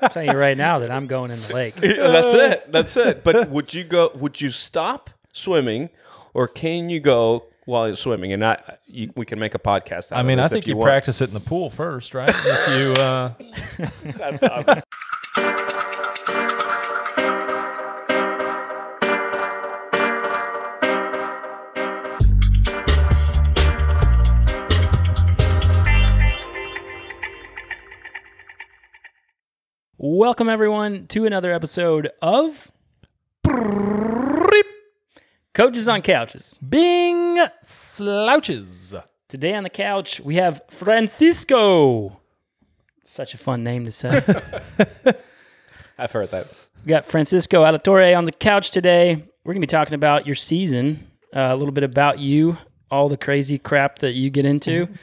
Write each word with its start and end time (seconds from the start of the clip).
I'm 0.00 0.08
telling 0.08 0.30
you 0.30 0.38
right 0.38 0.56
now 0.56 0.78
that 0.80 0.90
I'm 0.90 1.06
going 1.06 1.30
in 1.30 1.40
the 1.40 1.54
lake. 1.54 1.74
That's 1.80 2.34
it. 2.34 2.72
That's 2.72 2.96
it. 2.96 3.24
But 3.24 3.50
would 3.50 3.74
you 3.74 3.84
go? 3.84 4.10
Would 4.14 4.40
you 4.40 4.50
stop 4.50 5.10
swimming, 5.32 5.90
or 6.34 6.48
can 6.48 6.90
you 6.90 7.00
go 7.00 7.44
while 7.64 7.86
you're 7.86 7.96
swimming? 7.96 8.32
And 8.32 8.44
I, 8.44 8.78
you, 8.86 9.12
we 9.14 9.26
can 9.26 9.38
make 9.38 9.54
a 9.54 9.58
podcast. 9.58 10.12
Out 10.12 10.18
I 10.18 10.22
mean, 10.22 10.38
of 10.38 10.46
I 10.46 10.48
think 10.48 10.64
if 10.64 10.68
you, 10.68 10.80
practice 10.80 11.20
it 11.20 11.28
in 11.28 11.34
the 11.34 11.40
pool 11.40 11.70
first, 11.70 12.14
right? 12.14 12.34
if 12.34 12.78
you, 12.78 13.02
uh, 13.02 13.32
That's 14.18 14.42
awesome. 14.42 14.82
Welcome 30.10 30.48
everyone 30.48 31.06
to 31.08 31.26
another 31.26 31.52
episode 31.52 32.10
of 32.22 32.72
Coaches 35.52 35.86
on 35.86 36.00
Couches. 36.00 36.58
Bing 36.66 37.46
slouches. 37.60 38.94
Today 39.28 39.54
on 39.54 39.64
the 39.64 39.68
couch 39.68 40.18
we 40.22 40.36
have 40.36 40.62
Francisco. 40.70 42.18
Such 43.02 43.34
a 43.34 43.36
fun 43.36 43.62
name 43.62 43.84
to 43.84 43.90
say. 43.90 44.22
I've 45.98 46.12
heard 46.12 46.30
that. 46.30 46.54
We 46.86 46.88
got 46.88 47.04
Francisco 47.04 47.64
Alatore 47.64 48.16
on 48.16 48.24
the 48.24 48.32
couch 48.32 48.70
today. 48.70 49.22
We're 49.44 49.52
going 49.52 49.60
to 49.60 49.66
be 49.66 49.70
talking 49.70 49.92
about 49.92 50.24
your 50.24 50.36
season, 50.36 51.06
uh, 51.34 51.50
a 51.50 51.56
little 51.56 51.70
bit 51.70 51.84
about 51.84 52.18
you, 52.18 52.56
all 52.90 53.10
the 53.10 53.18
crazy 53.18 53.58
crap 53.58 53.98
that 53.98 54.12
you 54.12 54.30
get 54.30 54.46
into. 54.46 54.88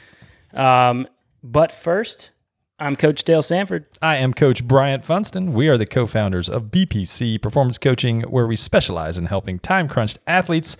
Um, 0.54 1.06
but 1.42 1.70
first, 1.70 2.30
I'm 2.78 2.94
Coach 2.94 3.24
Dale 3.24 3.40
Sanford. 3.40 3.86
I 4.02 4.16
am 4.16 4.34
Coach 4.34 4.68
Bryant 4.68 5.02
Funston. 5.02 5.54
We 5.54 5.68
are 5.68 5.78
the 5.78 5.86
co 5.86 6.04
founders 6.04 6.50
of 6.50 6.64
BPC 6.64 7.40
Performance 7.40 7.78
Coaching, 7.78 8.20
where 8.24 8.46
we 8.46 8.54
specialize 8.54 9.16
in 9.16 9.24
helping 9.26 9.58
time 9.58 9.88
crunched 9.88 10.18
athletes 10.26 10.76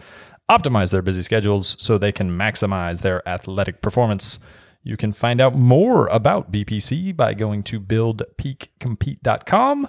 optimize 0.51 0.93
their 0.93 1.01
busy 1.01 1.23
schedules 1.23 1.75
so 1.83 1.97
they 1.97 2.13
can 2.13 2.31
maximize 2.31 3.01
their 3.01 3.27
athletic 3.27 3.81
performance. 3.81 4.41
You 4.83 4.99
can 4.99 5.15
find 5.15 5.41
out 5.41 5.55
more 5.55 6.07
about 6.09 6.53
BPC 6.53 7.17
by 7.17 7.33
going 7.33 7.63
to 7.63 7.81
buildpeakcompete.com. 7.81 9.89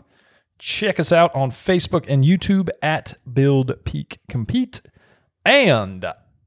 Check 0.59 1.01
us 1.01 1.11
out 1.11 1.35
on 1.35 1.51
Facebook 1.51 2.05
and 2.07 2.23
YouTube 2.23 2.69
at 2.81 3.15
Build 3.31 3.83
Peak 3.83 4.19
Compete. 4.29 4.81
And 5.43 6.05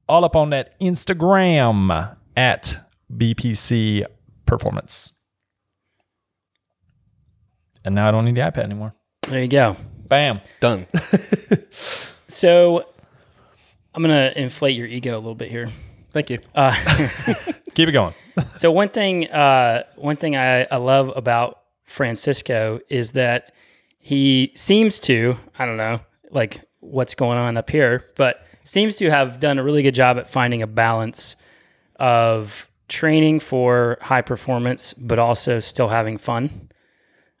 all 0.09 0.25
up 0.25 0.35
on 0.35 0.49
that 0.49 0.73
Instagram 0.79 2.17
at 2.35 2.77
BPC 3.15 4.05
Performance. 4.47 5.13
And 7.83 7.95
now 7.95 8.07
I 8.07 8.11
don't 8.11 8.25
need 8.25 8.35
the 8.35 8.41
iPad 8.41 8.63
anymore. 8.63 8.93
There 9.27 9.41
you 9.41 9.47
go. 9.47 9.75
Bam. 10.07 10.41
Done. 10.59 10.87
So 12.31 12.85
I'm 13.93 14.01
going 14.01 14.15
to 14.15 14.41
inflate 14.41 14.75
your 14.75 14.87
ego 14.87 15.15
a 15.15 15.19
little 15.19 15.35
bit 15.35 15.51
here. 15.51 15.69
Thank 16.11 16.29
you. 16.29 16.37
Keep 17.75 17.89
it 17.89 17.91
going. 17.91 18.13
So 18.55 18.71
one 18.71 18.87
thing, 18.87 19.29
uh, 19.29 19.83
one 19.97 20.15
thing 20.15 20.37
I, 20.37 20.63
I 20.63 20.77
love 20.77 21.11
about 21.17 21.59
Francisco 21.83 22.79
is 22.87 23.11
that 23.11 23.53
he 23.99 24.53
seems 24.55 25.01
to, 25.01 25.35
I 25.59 25.65
don't 25.65 25.75
know, 25.75 25.99
like 26.31 26.61
what's 26.79 27.13
going 27.13 27.37
on 27.37 27.57
up 27.57 27.69
here, 27.69 28.05
but 28.15 28.45
seems 28.63 28.95
to 28.95 29.09
have 29.09 29.41
done 29.41 29.59
a 29.59 29.63
really 29.63 29.83
good 29.83 29.93
job 29.93 30.17
at 30.17 30.29
finding 30.29 30.61
a 30.61 30.67
balance 30.67 31.35
of 31.97 32.69
training 32.87 33.41
for 33.41 33.97
high 34.01 34.21
performance, 34.21 34.93
but 34.93 35.19
also 35.19 35.59
still 35.59 35.89
having 35.89 36.17
fun. 36.17 36.69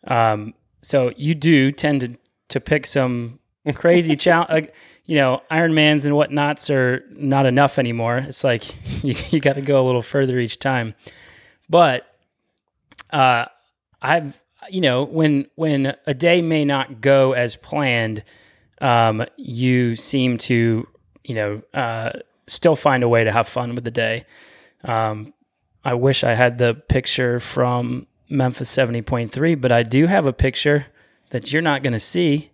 Um, 0.05 0.53
so 0.81 1.11
you 1.15 1.35
do 1.35 1.71
tend 1.71 2.01
to 2.01 2.17
to 2.49 2.59
pick 2.59 2.85
some 2.85 3.39
crazy 3.75 4.15
challenge, 4.15 4.49
like 4.49 4.75
you 5.05 5.17
know, 5.17 5.41
Ironmans 5.51 6.05
and 6.05 6.15
whatnots 6.15 6.69
are 6.69 7.03
not 7.11 7.45
enough 7.45 7.77
anymore. 7.79 8.17
It's 8.17 8.43
like 8.43 8.63
you, 9.03 9.15
you 9.29 9.39
got 9.39 9.55
to 9.55 9.61
go 9.61 9.81
a 9.81 9.85
little 9.85 10.01
further 10.01 10.39
each 10.39 10.59
time. 10.59 10.95
But 11.69 12.07
uh, 13.11 13.45
I've 14.01 14.39
you 14.69 14.81
know 14.81 15.03
when 15.03 15.47
when 15.55 15.95
a 16.05 16.13
day 16.13 16.41
may 16.41 16.65
not 16.65 17.01
go 17.01 17.33
as 17.33 17.55
planned, 17.55 18.23
um, 18.79 19.25
you 19.37 19.95
seem 19.95 20.37
to 20.39 20.87
you 21.23 21.35
know 21.35 21.61
uh, 21.73 22.11
still 22.47 22.75
find 22.75 23.03
a 23.03 23.09
way 23.09 23.23
to 23.23 23.31
have 23.31 23.47
fun 23.47 23.75
with 23.75 23.83
the 23.83 23.91
day. 23.91 24.25
Um, 24.83 25.33
I 25.83 25.95
wish 25.95 26.23
I 26.23 26.35
had 26.35 26.57
the 26.57 26.75
picture 26.75 27.39
from 27.39 28.07
Memphis 28.31 28.69
seventy 28.69 29.01
point 29.01 29.31
three, 29.31 29.55
but 29.55 29.71
I 29.71 29.83
do 29.83 30.07
have 30.07 30.25
a 30.25 30.33
picture 30.33 30.87
that 31.29 31.51
you're 31.51 31.61
not 31.61 31.83
going 31.83 31.93
to 31.93 31.99
see, 31.99 32.51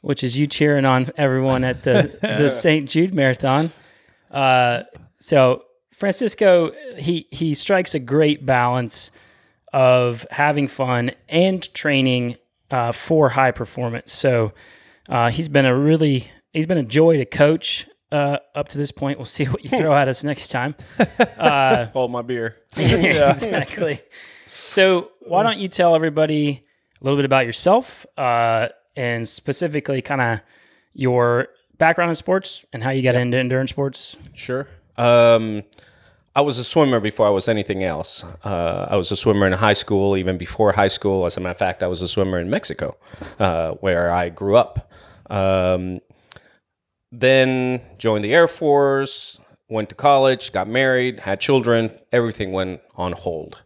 which 0.00 0.24
is 0.24 0.38
you 0.38 0.46
cheering 0.46 0.84
on 0.84 1.10
everyone 1.16 1.64
at 1.64 1.82
the 1.82 2.18
the 2.20 2.48
St. 2.50 2.88
Jude 2.88 3.14
Marathon. 3.14 3.72
Uh, 4.30 4.82
so 5.16 5.64
Francisco, 5.92 6.72
he 6.96 7.26
he 7.30 7.54
strikes 7.54 7.94
a 7.94 7.98
great 7.98 8.44
balance 8.44 9.10
of 9.72 10.26
having 10.30 10.68
fun 10.68 11.10
and 11.28 11.72
training 11.74 12.36
uh, 12.70 12.92
for 12.92 13.30
high 13.30 13.50
performance. 13.50 14.12
So 14.12 14.52
uh, 15.08 15.30
he's 15.30 15.48
been 15.48 15.66
a 15.66 15.76
really 15.76 16.30
he's 16.52 16.66
been 16.66 16.78
a 16.78 16.82
joy 16.82 17.16
to 17.16 17.24
coach 17.24 17.88
uh, 18.12 18.38
up 18.54 18.68
to 18.68 18.78
this 18.78 18.92
point. 18.92 19.18
We'll 19.18 19.26
see 19.26 19.44
what 19.44 19.64
you 19.64 19.70
throw 19.78 19.94
at 19.94 20.08
us 20.08 20.24
next 20.24 20.48
time. 20.48 20.74
Hold 21.92 22.10
my 22.10 22.22
beer. 22.22 22.56
exactly. 22.76 24.00
So 24.76 25.12
why 25.20 25.42
don't 25.42 25.56
you 25.56 25.68
tell 25.68 25.94
everybody 25.94 26.62
a 27.00 27.02
little 27.02 27.16
bit 27.16 27.24
about 27.24 27.46
yourself 27.46 28.04
uh, 28.18 28.68
and 28.94 29.26
specifically 29.26 30.02
kind 30.02 30.20
of 30.20 30.42
your 30.92 31.48
background 31.78 32.10
in 32.10 32.14
sports 32.14 32.62
and 32.74 32.84
how 32.84 32.90
you 32.90 33.02
got 33.02 33.14
into 33.14 33.38
endurance 33.38 33.70
sports? 33.70 34.18
Sure. 34.34 34.68
Um, 34.98 35.62
I 36.34 36.42
was 36.42 36.58
a 36.58 36.64
swimmer 36.64 37.00
before 37.00 37.26
I 37.26 37.30
was 37.30 37.48
anything 37.48 37.84
else. 37.84 38.22
Uh, 38.44 38.88
I 38.90 38.96
was 38.96 39.10
a 39.10 39.16
swimmer 39.16 39.46
in 39.46 39.54
high 39.54 39.72
school, 39.72 40.14
even 40.14 40.36
before 40.36 40.72
high 40.72 40.88
school. 40.88 41.24
As 41.24 41.38
a 41.38 41.40
matter 41.40 41.52
of 41.52 41.56
fact, 41.56 41.82
I 41.82 41.86
was 41.86 42.02
a 42.02 42.08
swimmer 42.08 42.38
in 42.38 42.50
Mexico, 42.50 42.98
uh, 43.38 43.70
where 43.80 44.10
I 44.10 44.28
grew 44.28 44.56
up. 44.56 44.92
Um, 45.30 46.00
then 47.10 47.80
joined 47.96 48.26
the 48.26 48.34
Air 48.34 48.46
Force, 48.46 49.40
went 49.70 49.88
to 49.88 49.94
college, 49.94 50.52
got 50.52 50.68
married, 50.68 51.20
had 51.20 51.40
children. 51.40 51.98
Everything 52.12 52.52
went 52.52 52.82
on 52.94 53.12
hold 53.12 53.62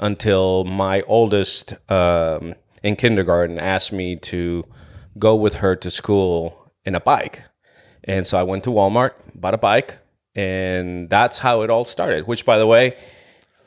until 0.00 0.64
my 0.64 1.02
oldest 1.02 1.74
um, 1.90 2.54
in 2.82 2.96
kindergarten 2.96 3.58
asked 3.58 3.92
me 3.92 4.16
to 4.16 4.64
go 5.18 5.36
with 5.36 5.54
her 5.54 5.76
to 5.76 5.90
school 5.90 6.72
in 6.84 6.94
a 6.94 7.00
bike. 7.00 7.44
And 8.04 8.26
so 8.26 8.38
I 8.38 8.42
went 8.42 8.64
to 8.64 8.70
Walmart, 8.70 9.12
bought 9.34 9.54
a 9.54 9.58
bike, 9.58 9.98
and 10.34 11.08
that's 11.08 11.38
how 11.38 11.60
it 11.60 11.70
all 11.70 11.84
started. 11.84 12.26
Which, 12.26 12.44
by 12.46 12.58
the 12.58 12.66
way, 12.66 12.96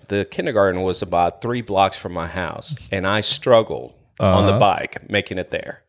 the 0.08 0.26
kindergarten 0.26 0.82
was 0.82 1.02
about 1.02 1.42
three 1.42 1.62
blocks 1.62 1.98
from 1.98 2.14
my 2.14 2.28
house, 2.28 2.76
and 2.92 3.06
I 3.06 3.22
struggled 3.22 3.94
on 4.20 4.46
the 4.46 4.54
bike 4.54 5.10
making 5.10 5.38
it 5.38 5.52
there. 5.52 5.84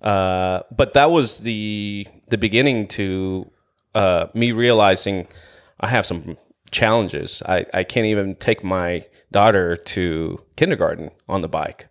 Uh, 0.00 0.60
but 0.70 0.94
that 0.94 1.10
was 1.10 1.40
the 1.40 2.06
the 2.28 2.38
beginning 2.38 2.86
to 2.86 3.50
uh, 3.94 4.26
me 4.32 4.52
realizing 4.52 5.26
I 5.80 5.88
have 5.88 6.06
some 6.06 6.36
challenges. 6.70 7.42
I, 7.46 7.66
I 7.74 7.84
can't 7.84 8.06
even 8.06 8.34
take 8.36 8.62
my 8.64 9.06
daughter 9.32 9.76
to 9.76 10.40
kindergarten 10.56 11.10
on 11.28 11.42
the 11.42 11.48
bike. 11.48 11.88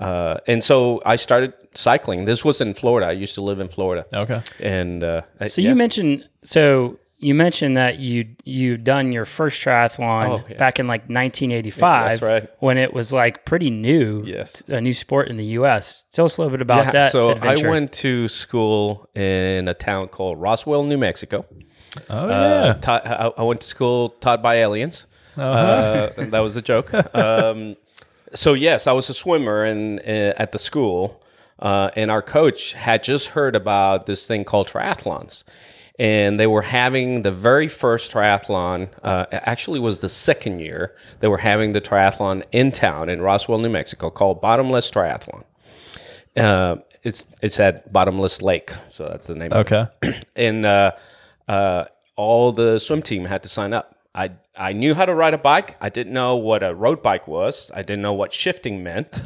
Uh, 0.00 0.38
and 0.48 0.62
so 0.64 1.00
I 1.06 1.16
started 1.16 1.52
cycling. 1.74 2.24
This 2.24 2.44
was 2.44 2.60
in 2.60 2.74
Florida. 2.74 3.06
I 3.08 3.12
used 3.12 3.34
to 3.34 3.40
live 3.42 3.60
in 3.60 3.68
Florida. 3.68 4.04
Okay. 4.12 4.42
And 4.60 5.04
uh, 5.04 5.22
I- 5.40 5.44
So 5.46 5.60
yeah. 5.62 5.68
you 5.70 5.74
mentioned 5.76 6.28
so 6.42 6.98
you 7.18 7.36
mentioned 7.36 7.76
that 7.76 8.00
you 8.00 8.34
you 8.44 8.76
done 8.76 9.12
your 9.12 9.24
first 9.24 9.62
triathlon 9.64 10.28
Oh, 10.28 10.44
yeah. 10.48 10.56
back 10.56 10.80
in 10.80 10.88
like 10.88 11.02
1985 11.02 12.10
That's 12.20 12.22
right. 12.22 12.50
when 12.58 12.78
it 12.78 12.92
was 12.92 13.12
like 13.12 13.44
pretty 13.44 13.70
new 13.70 14.24
Yes. 14.26 14.60
a 14.66 14.80
new 14.80 14.92
sport 14.92 15.28
in 15.28 15.36
the 15.36 15.44
US. 15.60 16.04
Tell 16.10 16.24
us 16.24 16.36
a 16.36 16.40
little 16.40 16.50
bit 16.50 16.62
about 16.62 16.86
Yeah, 16.86 16.90
that 16.90 17.12
so 17.12 17.30
adventure. 17.30 17.68
I 17.68 17.70
went 17.70 17.92
to 17.92 18.26
school 18.26 19.08
in 19.14 19.68
a 19.68 19.74
town 19.74 20.08
called 20.08 20.40
Roswell, 20.40 20.82
New 20.82 20.98
Mexico. 20.98 21.46
Oh, 22.10 22.26
Uh, 22.28 22.28
yeah. 22.66 22.72
taught, 22.74 23.06
I, 23.06 23.32
I 23.38 23.42
went 23.42 23.60
to 23.60 23.66
school 23.66 24.10
taught 24.20 24.42
by 24.42 24.56
aliens. 24.56 25.06
Uh-huh. 25.36 26.10
Uh, 26.18 26.24
that 26.26 26.40
was 26.40 26.56
a 26.56 26.62
joke. 26.62 26.92
um, 27.14 27.76
so 28.34 28.54
yes, 28.54 28.86
I 28.86 28.92
was 28.92 29.08
a 29.10 29.14
swimmer 29.14 29.64
in, 29.64 29.98
uh, 30.00 30.34
at 30.36 30.52
the 30.52 30.58
school, 30.58 31.22
uh, 31.58 31.90
and 31.96 32.10
our 32.10 32.22
coach 32.22 32.72
had 32.72 33.02
just 33.02 33.28
heard 33.28 33.54
about 33.56 34.06
this 34.06 34.26
thing 34.26 34.44
called 34.44 34.68
triathlons, 34.68 35.44
and 35.98 36.38
they 36.40 36.46
were 36.46 36.62
having 36.62 37.22
the 37.22 37.30
very 37.30 37.68
first 37.68 38.10
triathlon. 38.12 38.88
Uh, 39.02 39.26
actually, 39.32 39.80
was 39.80 40.00
the 40.00 40.08
second 40.08 40.60
year 40.60 40.94
they 41.20 41.28
were 41.28 41.38
having 41.38 41.72
the 41.72 41.80
triathlon 41.80 42.42
in 42.52 42.72
town 42.72 43.08
in 43.08 43.20
Roswell, 43.20 43.58
New 43.58 43.70
Mexico, 43.70 44.10
called 44.10 44.40
Bottomless 44.40 44.90
Triathlon. 44.90 45.44
Uh, 46.36 46.76
it's 47.02 47.26
it's 47.42 47.60
at 47.60 47.92
Bottomless 47.92 48.40
Lake, 48.42 48.72
so 48.88 49.08
that's 49.08 49.26
the 49.26 49.34
name. 49.34 49.52
of 49.52 49.66
it 49.66 49.72
Okay. 49.72 50.20
and 50.36 50.64
uh, 50.64 50.92
uh, 51.48 51.84
all 52.16 52.52
the 52.52 52.78
swim 52.78 53.02
team 53.02 53.24
had 53.24 53.42
to 53.42 53.48
sign 53.48 53.72
up. 53.72 53.96
I 54.14 54.32
I 54.54 54.74
knew 54.74 54.94
how 54.94 55.06
to 55.06 55.14
ride 55.14 55.32
a 55.32 55.38
bike. 55.38 55.76
I 55.80 55.88
didn't 55.88 56.12
know 56.12 56.36
what 56.36 56.62
a 56.62 56.74
road 56.74 57.02
bike 57.02 57.26
was. 57.26 57.70
I 57.74 57.80
didn't 57.80 58.02
know 58.02 58.12
what 58.12 58.34
shifting 58.34 58.82
meant. 58.82 59.18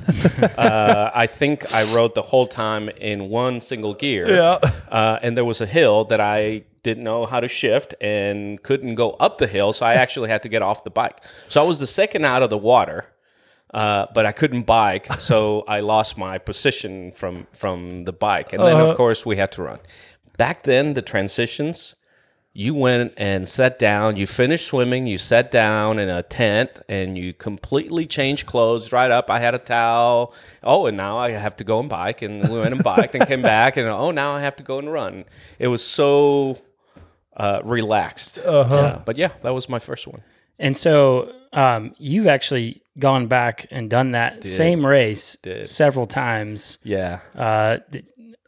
uh, 0.57 1.11
I 1.13 1.27
think 1.27 1.75
I 1.75 1.83
rode 1.93 2.15
the 2.15 2.23
whole 2.23 2.47
time 2.47 2.89
in 2.91 3.29
one 3.29 3.61
single 3.61 3.95
gear. 3.95 4.33
Yeah. 4.33 4.71
Uh, 4.89 5.19
and 5.23 5.37
there 5.37 5.45
was 5.45 5.61
a 5.61 5.67
hill 5.67 6.05
that 6.05 6.21
I 6.21 6.63
didn't 6.85 7.03
know 7.03 7.27
how 7.27 7.41
to 7.41 7.49
shift 7.49 7.95
and 8.01 8.63
couldn't 8.63 8.95
go 8.95 9.11
up 9.13 9.39
the 9.39 9.49
hill, 9.49 9.73
so 9.73 9.85
I 9.85 9.95
actually 10.03 10.31
had 10.31 10.45
to 10.45 10.49
get 10.49 10.63
off 10.63 10.85
the 10.85 10.91
bike. 10.91 11.21
So 11.49 11.61
I 11.61 11.67
was 11.67 11.81
the 11.81 11.89
second 11.89 12.25
out 12.25 12.43
of 12.45 12.51
the 12.51 12.59
water. 12.59 13.07
Uh, 13.75 14.07
but 14.15 14.25
I 14.25 14.33
couldn't 14.33 14.63
bike, 14.63 15.09
so 15.19 15.65
I 15.67 15.81
lost 15.81 16.17
my 16.17 16.39
position 16.39 17.11
from 17.11 17.49
from 17.53 18.05
the 18.05 18.13
bike, 18.13 18.53
and 18.53 18.63
then 18.63 18.77
of 18.77 18.97
course 18.97 19.27
we 19.27 19.37
had 19.37 19.51
to 19.53 19.63
run. 19.63 19.81
Back 20.39 20.63
then, 20.63 20.95
the 20.95 21.03
transitions, 21.03 21.97
you 22.56 22.73
went 22.73 23.12
and 23.19 23.47
sat 23.47 23.79
down. 23.79 24.17
You 24.17 24.26
finished 24.26 24.67
swimming. 24.67 25.06
You 25.06 25.19
sat 25.19 25.50
down 25.50 25.99
in 25.99 26.08
a 26.08 26.23
tent 26.23 26.70
and 26.88 27.19
you 27.19 27.35
completely 27.35 28.06
changed 28.06 28.47
clothes. 28.47 28.88
Dried 28.88 29.11
up. 29.11 29.31
I 29.31 29.41
had 29.41 29.55
a 29.55 29.58
towel. 29.58 30.32
Oh, 30.62 30.87
and 30.87 30.97
now 30.97 31.19
I 31.19 31.32
have 31.32 31.55
to 31.58 31.64
go 31.64 31.81
and 31.81 31.88
bike. 31.88 32.23
And 32.23 32.49
we 32.49 32.58
went 32.58 32.73
and 32.73 32.82
biked 32.82 33.14
and 33.14 33.26
came 33.26 33.43
back. 33.43 33.76
And 33.76 33.87
oh, 33.87 34.11
now 34.11 34.35
I 34.35 34.41
have 34.41 34.56
to 34.56 34.62
go 34.62 34.79
and 34.79 34.91
run. 34.91 35.26
It 35.58 35.69
was 35.69 35.85
so 35.85 36.58
uh, 37.37 37.61
relaxed. 37.62 38.38
Yeah. 38.43 39.03
But 39.05 39.19
yeah, 39.19 39.32
that 39.43 39.53
was 39.53 39.69
my 39.69 39.79
first 39.79 40.06
one. 40.06 40.23
And 40.58 40.75
so 40.75 41.32
um, 41.53 41.94
you've 41.99 42.26
actually 42.26 42.81
gone 42.99 43.26
back 43.26 43.67
and 43.70 43.91
done 43.91 44.12
that 44.12 44.44
same 44.44 44.87
race 44.87 45.37
Did. 45.43 45.67
several 45.67 46.06
times. 46.06 46.79
Yeah. 46.82 47.20
Uh, 47.35 47.79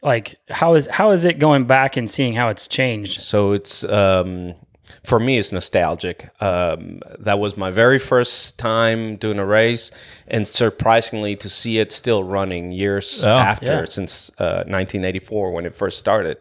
like 0.01 0.39
how 0.49 0.75
is 0.75 0.87
how 0.87 1.11
is 1.11 1.25
it 1.25 1.39
going 1.39 1.65
back 1.65 1.97
and 1.97 2.09
seeing 2.09 2.33
how 2.33 2.49
it's 2.49 2.67
changed? 2.67 3.21
So 3.21 3.51
it's 3.51 3.83
um, 3.83 4.55
for 5.03 5.19
me, 5.19 5.37
it's 5.37 5.51
nostalgic. 5.51 6.29
Um, 6.41 7.01
that 7.19 7.39
was 7.39 7.57
my 7.57 7.71
very 7.71 7.99
first 7.99 8.57
time 8.57 9.15
doing 9.15 9.39
a 9.39 9.45
race, 9.45 9.91
and 10.27 10.47
surprisingly, 10.47 11.35
to 11.37 11.49
see 11.49 11.79
it 11.79 11.91
still 11.91 12.23
running 12.23 12.71
years 12.71 13.25
after, 13.25 13.65
yeah. 13.65 13.85
since 13.85 14.29
uh, 14.37 14.63
1984 14.67 15.51
when 15.51 15.65
it 15.65 15.75
first 15.75 15.97
started. 15.97 16.37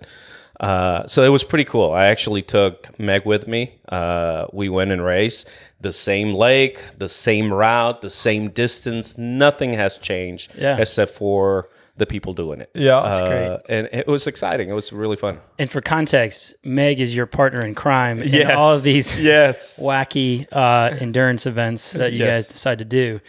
Uh, 0.61 1.07
so 1.07 1.23
it 1.23 1.29
was 1.29 1.45
pretty 1.45 1.65
cool. 1.65 1.93
I 1.93 2.07
actually 2.07 2.43
took 2.43 2.99
Meg 2.99 3.25
with 3.25 3.47
me. 3.47 3.79
Uh, 3.89 4.47
we 4.53 4.69
went 4.69 4.91
and 4.91 5.05
raced 5.05 5.49
the 5.81 5.93
same 5.93 6.33
lake, 6.33 6.83
the 6.97 7.09
same 7.09 7.55
route, 7.55 8.01
the 8.01 8.11
same 8.11 8.51
distance. 8.51 9.17
Nothing 9.17 9.75
has 9.75 9.99
changed 9.99 10.53
Yeah. 10.59 10.77
except 10.79 11.13
for 11.13 11.69
the 11.99 12.07
people 12.07 12.33
doing 12.33 12.61
it. 12.61 12.71
Yeah. 12.75 13.01
That's 13.03 13.21
Uh, 13.23 13.29
great. 13.29 13.61
and 13.69 13.89
it 13.93 14.07
was 14.07 14.27
exciting. 14.27 14.69
It 14.69 14.73
was 14.73 14.93
really 14.93 15.17
fun. 15.17 15.39
And 15.59 15.71
for 15.71 15.81
context, 15.81 16.55
Meg 16.65 17.01
is 17.01 17.15
your 17.17 17.27
partner 17.27 17.61
in 17.65 17.75
crime 17.75 18.23
in 18.23 18.51
all 18.51 18.75
of 18.75 18.83
these 18.83 19.19
yes. 19.21 19.79
wacky 19.83 20.47
uh, 20.53 20.97
endurance 21.01 21.45
events 21.47 21.93
that 21.93 22.13
you 22.13 22.21
Yes. 22.21 22.47
guys 22.47 22.49
decide 22.49 22.79
to 22.79 22.85
do. 22.85 23.21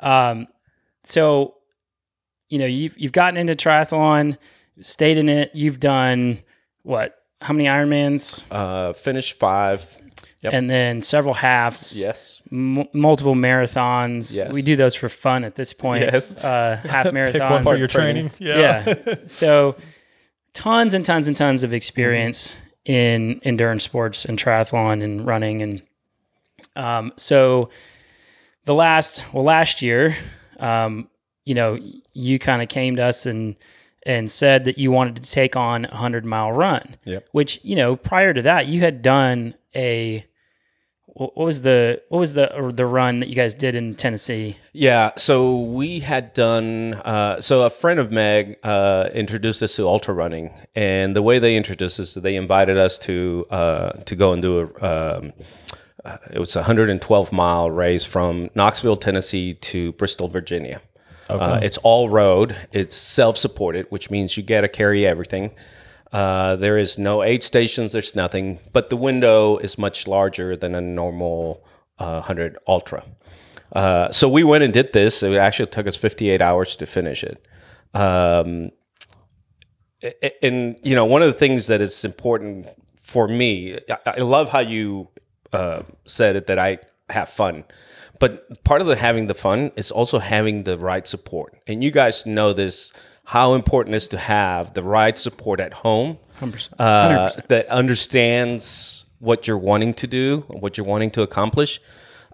Um, 0.00 0.48
so, 1.04 1.54
you 2.48 2.58
know, 2.58 2.66
you've 2.66 2.98
you've 2.98 3.12
gotten 3.12 3.36
into 3.36 3.54
triathlon, 3.54 4.36
stayed 4.80 5.16
in 5.18 5.28
it. 5.28 5.54
You've 5.54 5.78
done 5.80 6.42
what? 6.82 7.16
How 7.40 7.54
many 7.54 7.68
Ironmans? 7.68 8.42
Uh, 8.50 8.92
finished 8.92 9.38
five. 9.38 9.96
Yep. 10.42 10.52
And 10.54 10.70
then 10.70 11.02
several 11.02 11.34
halves. 11.34 12.00
Yes. 12.00 12.40
M- 12.50 12.88
multiple 12.94 13.34
marathons. 13.34 14.34
Yes. 14.36 14.52
We 14.52 14.62
do 14.62 14.74
those 14.74 14.94
for 14.94 15.08
fun 15.10 15.44
at 15.44 15.54
this 15.54 15.72
point. 15.74 16.04
Yes. 16.04 16.34
Uh, 16.34 16.80
half 16.82 17.06
marathons. 17.08 17.32
Pick 17.32 17.42
one 17.42 17.62
for 17.62 17.76
your 17.76 17.88
training. 17.88 18.30
training. 18.30 18.58
yeah. 18.58 19.14
so 19.26 19.76
tons 20.54 20.94
and 20.94 21.04
tons 21.04 21.28
and 21.28 21.36
tons 21.36 21.62
of 21.62 21.72
experience 21.74 22.56
in 22.86 23.40
endurance 23.44 23.84
sports 23.84 24.24
and 24.24 24.38
triathlon 24.38 25.02
and 25.04 25.26
running 25.26 25.60
and 25.62 25.82
um, 26.76 27.12
so 27.16 27.68
the 28.64 28.74
last 28.74 29.24
well 29.34 29.44
last 29.44 29.82
year 29.82 30.16
um, 30.58 31.08
you 31.44 31.54
know 31.54 31.78
you 32.14 32.38
kind 32.38 32.62
of 32.62 32.68
came 32.68 32.96
to 32.96 33.02
us 33.04 33.26
and 33.26 33.54
and 34.06 34.30
said 34.30 34.64
that 34.64 34.78
you 34.78 34.90
wanted 34.90 35.16
to 35.22 35.30
take 35.30 35.54
on 35.56 35.84
a 35.84 35.94
hundred 35.96 36.24
mile 36.24 36.50
run 36.52 36.96
Yep. 37.04 37.28
which 37.32 37.60
you 37.62 37.76
know 37.76 37.94
prior 37.96 38.32
to 38.32 38.42
that 38.42 38.66
you 38.66 38.80
had 38.80 39.02
done 39.02 39.54
a 39.76 40.24
what 41.20 41.36
what 41.36 41.44
was 41.44 41.60
the 41.60 42.02
what 42.08 42.18
was 42.18 42.32
the 42.32 42.56
or 42.56 42.72
the 42.72 42.86
run 42.86 43.20
that 43.20 43.28
you 43.28 43.34
guys 43.34 43.54
did 43.54 43.74
in 43.74 43.94
Tennessee? 43.94 44.56
Yeah, 44.72 45.10
so 45.18 45.60
we 45.60 46.00
had 46.00 46.32
done. 46.32 46.94
Uh, 46.94 47.42
so 47.42 47.62
a 47.62 47.70
friend 47.70 48.00
of 48.00 48.10
Meg 48.10 48.56
uh, 48.62 49.10
introduced 49.12 49.62
us 49.62 49.76
to 49.76 49.86
ultra 49.86 50.14
running, 50.14 50.50
and 50.74 51.14
the 51.14 51.20
way 51.20 51.38
they 51.38 51.56
introduced 51.56 52.00
us, 52.00 52.14
they 52.14 52.36
invited 52.36 52.78
us 52.78 52.96
to 53.00 53.44
uh, 53.50 53.90
to 54.06 54.16
go 54.16 54.32
and 54.32 54.40
do 54.40 54.60
a. 54.60 55.18
Um, 55.18 55.32
uh, 56.02 56.16
it 56.32 56.38
was 56.38 56.56
a 56.56 56.60
112 56.60 57.30
mile 57.30 57.70
race 57.70 58.06
from 58.06 58.48
Knoxville, 58.54 58.96
Tennessee 58.96 59.52
to 59.52 59.92
Bristol, 59.92 60.28
Virginia. 60.28 60.80
Uh, 61.28 61.60
it's 61.62 61.76
all 61.82 62.08
road. 62.08 62.56
It's 62.72 62.96
self 62.96 63.36
supported, 63.36 63.84
which 63.90 64.10
means 64.10 64.38
you 64.38 64.42
get 64.42 64.62
to 64.62 64.68
carry 64.68 65.06
everything. 65.06 65.50
Uh, 66.12 66.56
there 66.56 66.76
is 66.76 66.98
no 66.98 67.22
aid 67.22 67.42
stations. 67.42 67.92
There's 67.92 68.16
nothing, 68.16 68.58
but 68.72 68.90
the 68.90 68.96
window 68.96 69.58
is 69.58 69.78
much 69.78 70.06
larger 70.06 70.56
than 70.56 70.74
a 70.74 70.80
normal 70.80 71.64
uh, 71.98 72.20
100 72.20 72.58
ultra. 72.66 73.04
Uh, 73.72 74.10
so 74.10 74.28
we 74.28 74.42
went 74.42 74.64
and 74.64 74.72
did 74.72 74.92
this. 74.92 75.22
It 75.22 75.32
actually 75.34 75.68
took 75.68 75.86
us 75.86 75.96
58 75.96 76.42
hours 76.42 76.76
to 76.76 76.86
finish 76.86 77.22
it. 77.22 77.46
Um, 77.94 78.72
and 80.42 80.78
you 80.82 80.94
know, 80.94 81.04
one 81.04 81.22
of 81.22 81.28
the 81.28 81.38
things 81.38 81.66
that 81.68 81.80
is 81.80 82.04
important 82.04 82.66
for 83.02 83.28
me, 83.28 83.78
I, 83.88 83.96
I 84.06 84.18
love 84.18 84.48
how 84.48 84.60
you 84.60 85.08
uh, 85.52 85.82
said 86.06 86.36
it 86.36 86.46
that 86.46 86.58
I 86.58 86.78
have 87.08 87.28
fun. 87.28 87.64
But 88.18 88.64
part 88.64 88.80
of 88.80 88.86
the 88.86 88.96
having 88.96 89.26
the 89.26 89.34
fun 89.34 89.72
is 89.76 89.90
also 89.90 90.18
having 90.18 90.64
the 90.64 90.78
right 90.78 91.06
support. 91.06 91.58
And 91.66 91.82
you 91.82 91.90
guys 91.90 92.26
know 92.26 92.52
this 92.52 92.92
how 93.30 93.54
important 93.54 93.94
it 93.94 93.98
is 93.98 94.08
to 94.08 94.18
have 94.18 94.74
the 94.74 94.82
right 94.82 95.16
support 95.16 95.60
at 95.60 95.72
home 95.72 96.18
100%. 96.40 96.68
uh, 96.80 97.30
that 97.46 97.68
understands 97.68 99.04
what 99.20 99.46
you're 99.46 99.56
wanting 99.56 99.94
to 99.94 100.08
do, 100.08 100.40
what 100.48 100.76
you're 100.76 100.86
wanting 100.86 101.12
to 101.12 101.22
accomplish. 101.22 101.80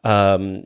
Um, 0.04 0.64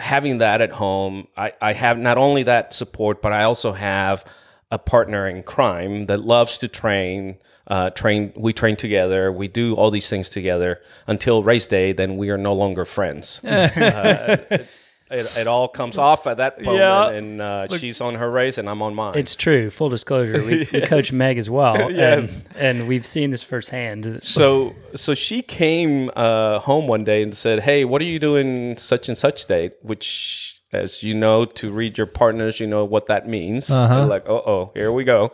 having 0.00 0.38
that 0.38 0.60
at 0.60 0.72
home, 0.72 1.28
I, 1.36 1.52
I 1.62 1.72
have 1.72 1.98
not 1.98 2.18
only 2.18 2.42
that 2.42 2.72
support, 2.74 3.22
but 3.22 3.32
I 3.32 3.44
also 3.44 3.70
have 3.70 4.24
a 4.72 4.78
partner 4.78 5.28
in 5.28 5.44
crime 5.44 6.06
that 6.06 6.22
loves 6.22 6.58
to 6.58 6.66
train. 6.66 7.36
Uh, 7.68 7.90
train. 7.90 8.32
We 8.34 8.52
train 8.52 8.74
together. 8.74 9.30
We 9.30 9.46
do 9.46 9.76
all 9.76 9.92
these 9.92 10.10
things 10.10 10.30
together 10.30 10.80
until 11.06 11.44
race 11.44 11.68
day. 11.68 11.92
Then 11.92 12.16
we 12.16 12.30
are 12.30 12.38
no 12.38 12.54
longer 12.54 12.84
friends. 12.84 13.38
uh, 13.44 14.64
it, 15.12 15.20
it, 15.26 15.36
it 15.42 15.46
all 15.46 15.68
comes 15.68 15.98
off 15.98 16.26
at 16.26 16.38
that 16.38 16.60
moment, 16.62 16.78
Yeah. 16.78 17.10
and 17.10 17.40
uh, 17.40 17.68
she's 17.78 18.00
on 18.00 18.14
her 18.16 18.30
race, 18.30 18.58
and 18.58 18.68
I'm 18.68 18.82
on 18.82 18.94
mine. 18.94 19.14
It's 19.16 19.36
true. 19.36 19.70
Full 19.70 19.88
disclosure, 19.88 20.42
we, 20.42 20.66
we 20.72 20.80
coach 20.82 21.12
Meg 21.12 21.38
as 21.38 21.48
well, 21.50 21.90
Yes. 21.92 22.42
and, 22.54 22.56
and 22.80 22.88
we've 22.88 23.06
seen 23.06 23.30
this 23.30 23.42
firsthand. 23.42 24.20
So 24.32 24.74
so 24.94 25.14
she 25.14 25.42
came 25.42 26.10
uh, 26.16 26.58
home 26.60 26.86
one 26.86 27.04
day 27.04 27.22
and 27.22 27.36
said, 27.36 27.60
"Hey, 27.60 27.84
what 27.84 28.00
are 28.02 28.06
you 28.06 28.18
doing 28.18 28.76
such 28.78 29.08
and 29.08 29.16
such 29.18 29.46
date?" 29.46 29.72
Which, 29.82 30.60
as 30.72 31.02
you 31.02 31.14
know, 31.14 31.44
to 31.44 31.70
read 31.70 31.98
your 31.98 32.06
partners, 32.06 32.58
you 32.60 32.66
know 32.66 32.84
what 32.84 33.06
that 33.06 33.28
means. 33.28 33.68
You're 33.68 34.06
like, 34.06 34.28
"Oh, 34.28 34.42
oh, 34.46 34.72
here 34.76 34.90
we 34.92 35.04
go." 35.04 35.32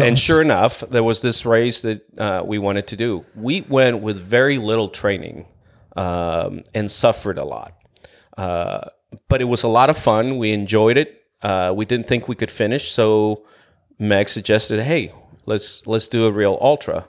and 0.00 0.18
sure 0.18 0.40
enough, 0.42 0.80
there 0.90 1.02
was 1.04 1.22
this 1.22 1.44
race 1.46 1.80
that 1.82 2.02
uh, 2.18 2.42
we 2.44 2.58
wanted 2.58 2.86
to 2.88 2.96
do. 2.96 3.24
We 3.34 3.62
went 3.62 4.00
with 4.02 4.18
very 4.18 4.58
little 4.58 4.88
training 4.88 5.46
um, 5.96 6.62
and 6.74 6.90
suffered 6.90 7.38
a 7.38 7.44
lot, 7.44 7.72
uh, 8.36 8.90
but 9.28 9.40
it 9.40 9.44
was 9.46 9.62
a 9.62 9.68
lot 9.68 9.90
of 9.90 9.98
fun. 9.98 10.38
We 10.38 10.52
enjoyed 10.52 10.96
it. 10.96 11.22
Uh, 11.42 11.72
we 11.76 11.84
didn't 11.84 12.08
think 12.08 12.28
we 12.28 12.34
could 12.34 12.50
finish, 12.50 12.90
so 12.90 13.44
Meg 13.98 14.28
suggested, 14.28 14.82
"Hey, 14.82 15.12
let's 15.44 15.86
let's 15.86 16.08
do 16.08 16.26
a 16.26 16.32
real 16.32 16.58
ultra." 16.60 17.08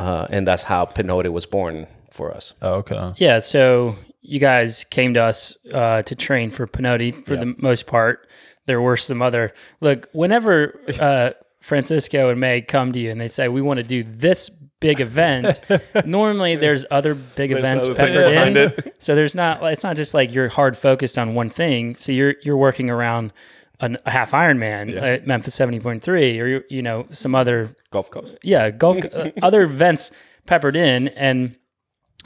uh, 0.00 0.26
and 0.30 0.46
that's 0.46 0.64
how 0.64 0.86
Pinhoti 0.86 1.30
was 1.30 1.46
born 1.46 1.86
for 2.10 2.32
us. 2.32 2.54
Oh, 2.62 2.74
okay. 2.76 3.12
Yeah, 3.16 3.38
so 3.38 3.96
you 4.22 4.40
guys 4.40 4.84
came 4.84 5.14
to 5.14 5.22
us 5.22 5.56
uh, 5.72 6.02
to 6.02 6.14
train 6.14 6.50
for 6.50 6.66
Pinhoti 6.66 7.24
for 7.24 7.36
the 7.36 7.54
most 7.58 7.86
part. 7.86 8.26
There 8.66 8.80
were 8.80 8.96
some 8.96 9.20
other 9.20 9.52
look. 9.80 10.08
Whenever 10.12 10.80
uh, 11.00 11.30
Francisco 11.60 12.30
and 12.30 12.40
Meg 12.40 12.66
come 12.66 12.92
to 12.92 12.98
you 12.98 13.10
and 13.10 13.20
they 13.20 13.28
say 13.28 13.48
we 13.48 13.60
want 13.60 13.78
to 13.78 13.84
do 13.84 14.02
this 14.02 14.50
big 14.80 15.00
event, 15.00 15.60
normally 16.04 16.56
there's 16.56 16.84
other 16.90 17.14
big 17.14 17.52
events 17.52 17.84
other 17.84 17.94
things 17.94 18.20
peppered 18.20 18.32
behind 18.32 18.56
in. 18.56 18.72
it. 18.72 18.96
So 18.98 19.14
there's 19.14 19.34
not. 19.34 19.62
It's 19.64 19.84
not 19.84 19.96
just 19.96 20.14
like 20.14 20.34
you're 20.34 20.48
hard 20.48 20.76
focused 20.76 21.18
on 21.18 21.34
one 21.34 21.50
thing. 21.50 21.94
So 21.94 22.12
you're 22.12 22.34
you're 22.42 22.56
working 22.56 22.90
around 22.90 23.32
an, 23.80 23.98
a 24.04 24.10
half 24.10 24.32
Ironman 24.32 25.00
at 25.00 25.26
Memphis 25.26 25.54
seventy 25.54 25.80
point 25.80 26.02
three, 26.02 26.40
or 26.40 26.46
you, 26.46 26.64
you 26.68 26.82
know 26.82 27.06
some 27.10 27.34
other 27.34 27.74
Gulf 27.90 28.10
Coast. 28.10 28.36
yeah, 28.42 28.70
golf 28.70 28.98
uh, 29.12 29.30
other 29.42 29.62
events 29.62 30.10
peppered 30.46 30.76
in, 30.76 31.08
and 31.08 31.56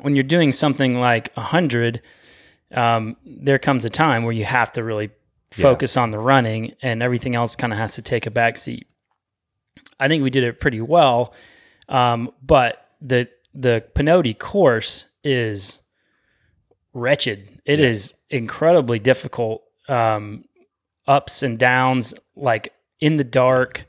when 0.01 0.17
you're 0.17 0.23
doing 0.25 0.53
something 0.53 0.99
like 0.99 1.31
a 1.37 1.43
hundred, 1.43 2.03
um, 2.75 3.17
there 3.25 3.59
comes 3.59 3.85
a 3.85 3.91
time 3.91 4.25
where 4.25 4.33
you 4.33 4.45
have 4.45 4.73
to 4.73 4.83
really 4.83 5.11
focus 5.51 5.97
on 5.97 6.11
the 6.11 6.19
running, 6.19 6.75
and 6.83 7.03
everything 7.03 7.35
else 7.35 7.55
kind 7.55 7.73
of 7.73 7.79
has 7.79 7.95
to 7.95 8.03
take 8.03 8.27
a 8.27 8.31
backseat. 8.31 8.83
I 10.01 10.09
think 10.09 10.25
we 10.25 10.31
did 10.31 10.43
it 10.43 10.59
pretty 10.59 10.81
well, 10.81 11.33
um, 11.89 12.31
but 12.43 12.89
the 13.01 13.29
the 13.55 13.85
Pinhoti 13.95 14.37
course 14.39 15.07
is 15.23 15.79
wretched. 16.93 17.61
It 17.65 17.81
is 17.81 18.15
incredibly 18.31 18.99
difficult. 18.99 19.63
Um, 19.89 20.45
ups 21.07 21.43
and 21.43 21.59
downs, 21.59 22.15
like 22.37 22.73
in 23.01 23.17
the 23.17 23.25
dark, 23.25 23.87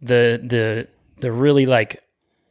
the 0.00 0.40
the 0.42 0.88
the 1.20 1.32
really 1.32 1.66
like 1.66 2.02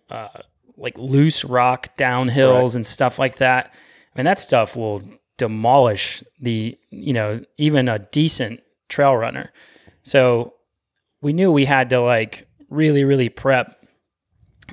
uh, 0.09 0.29
like 0.77 0.97
loose 0.97 1.43
rock 1.43 1.95
downhills 1.97 2.75
and 2.75 2.85
stuff 2.85 3.19
like 3.19 3.37
that. 3.37 3.67
I 3.67 4.19
mean, 4.19 4.25
that 4.25 4.39
stuff 4.39 4.75
will 4.75 5.03
demolish 5.37 6.23
the 6.39 6.77
you 6.89 7.13
know 7.13 7.43
even 7.57 7.87
a 7.87 7.99
decent 7.99 8.61
trail 8.89 9.15
runner. 9.15 9.51
So 10.03 10.53
we 11.21 11.33
knew 11.33 11.51
we 11.51 11.65
had 11.65 11.89
to 11.89 11.99
like 11.99 12.47
really 12.69 13.03
really 13.03 13.29
prep 13.29 13.84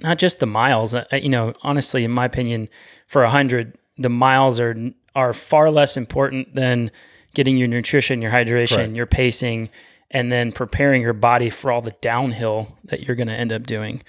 not 0.03 0.19
just 0.19 0.41
the 0.41 0.47
miles. 0.47 0.95
Uh, 0.95 1.05
you 1.13 1.29
know, 1.29 1.55
honestly, 1.63 2.05
in 2.05 2.11
my 2.11 2.25
opinion, 2.25 2.69
for 3.07 3.23
a 3.23 3.31
hundred, 3.31 3.79
the 3.99 4.11
miles 4.11 4.61
are 4.61 4.77
are 5.15 5.33
far 5.33 5.71
less 5.71 5.97
important 5.97 6.55
than 6.55 6.91
getting 7.35 7.57
your 7.57 7.69
nutrition, 7.69 8.23
your 8.23 8.31
hydration, 8.31 8.77
Correct. 8.77 8.93
your 8.93 9.07
pacing, 9.07 9.71
and 10.11 10.31
then 10.31 10.53
preparing 10.53 11.03
your 11.03 11.13
body 11.13 11.51
for 11.51 11.71
all 11.71 11.83
the 11.83 11.95
downhill 12.01 12.77
that 12.85 13.07
you're 13.07 13.17
going 13.17 13.29
to 13.29 13.35
end 13.35 13.53
up 13.53 13.65
doing. 13.65 14.03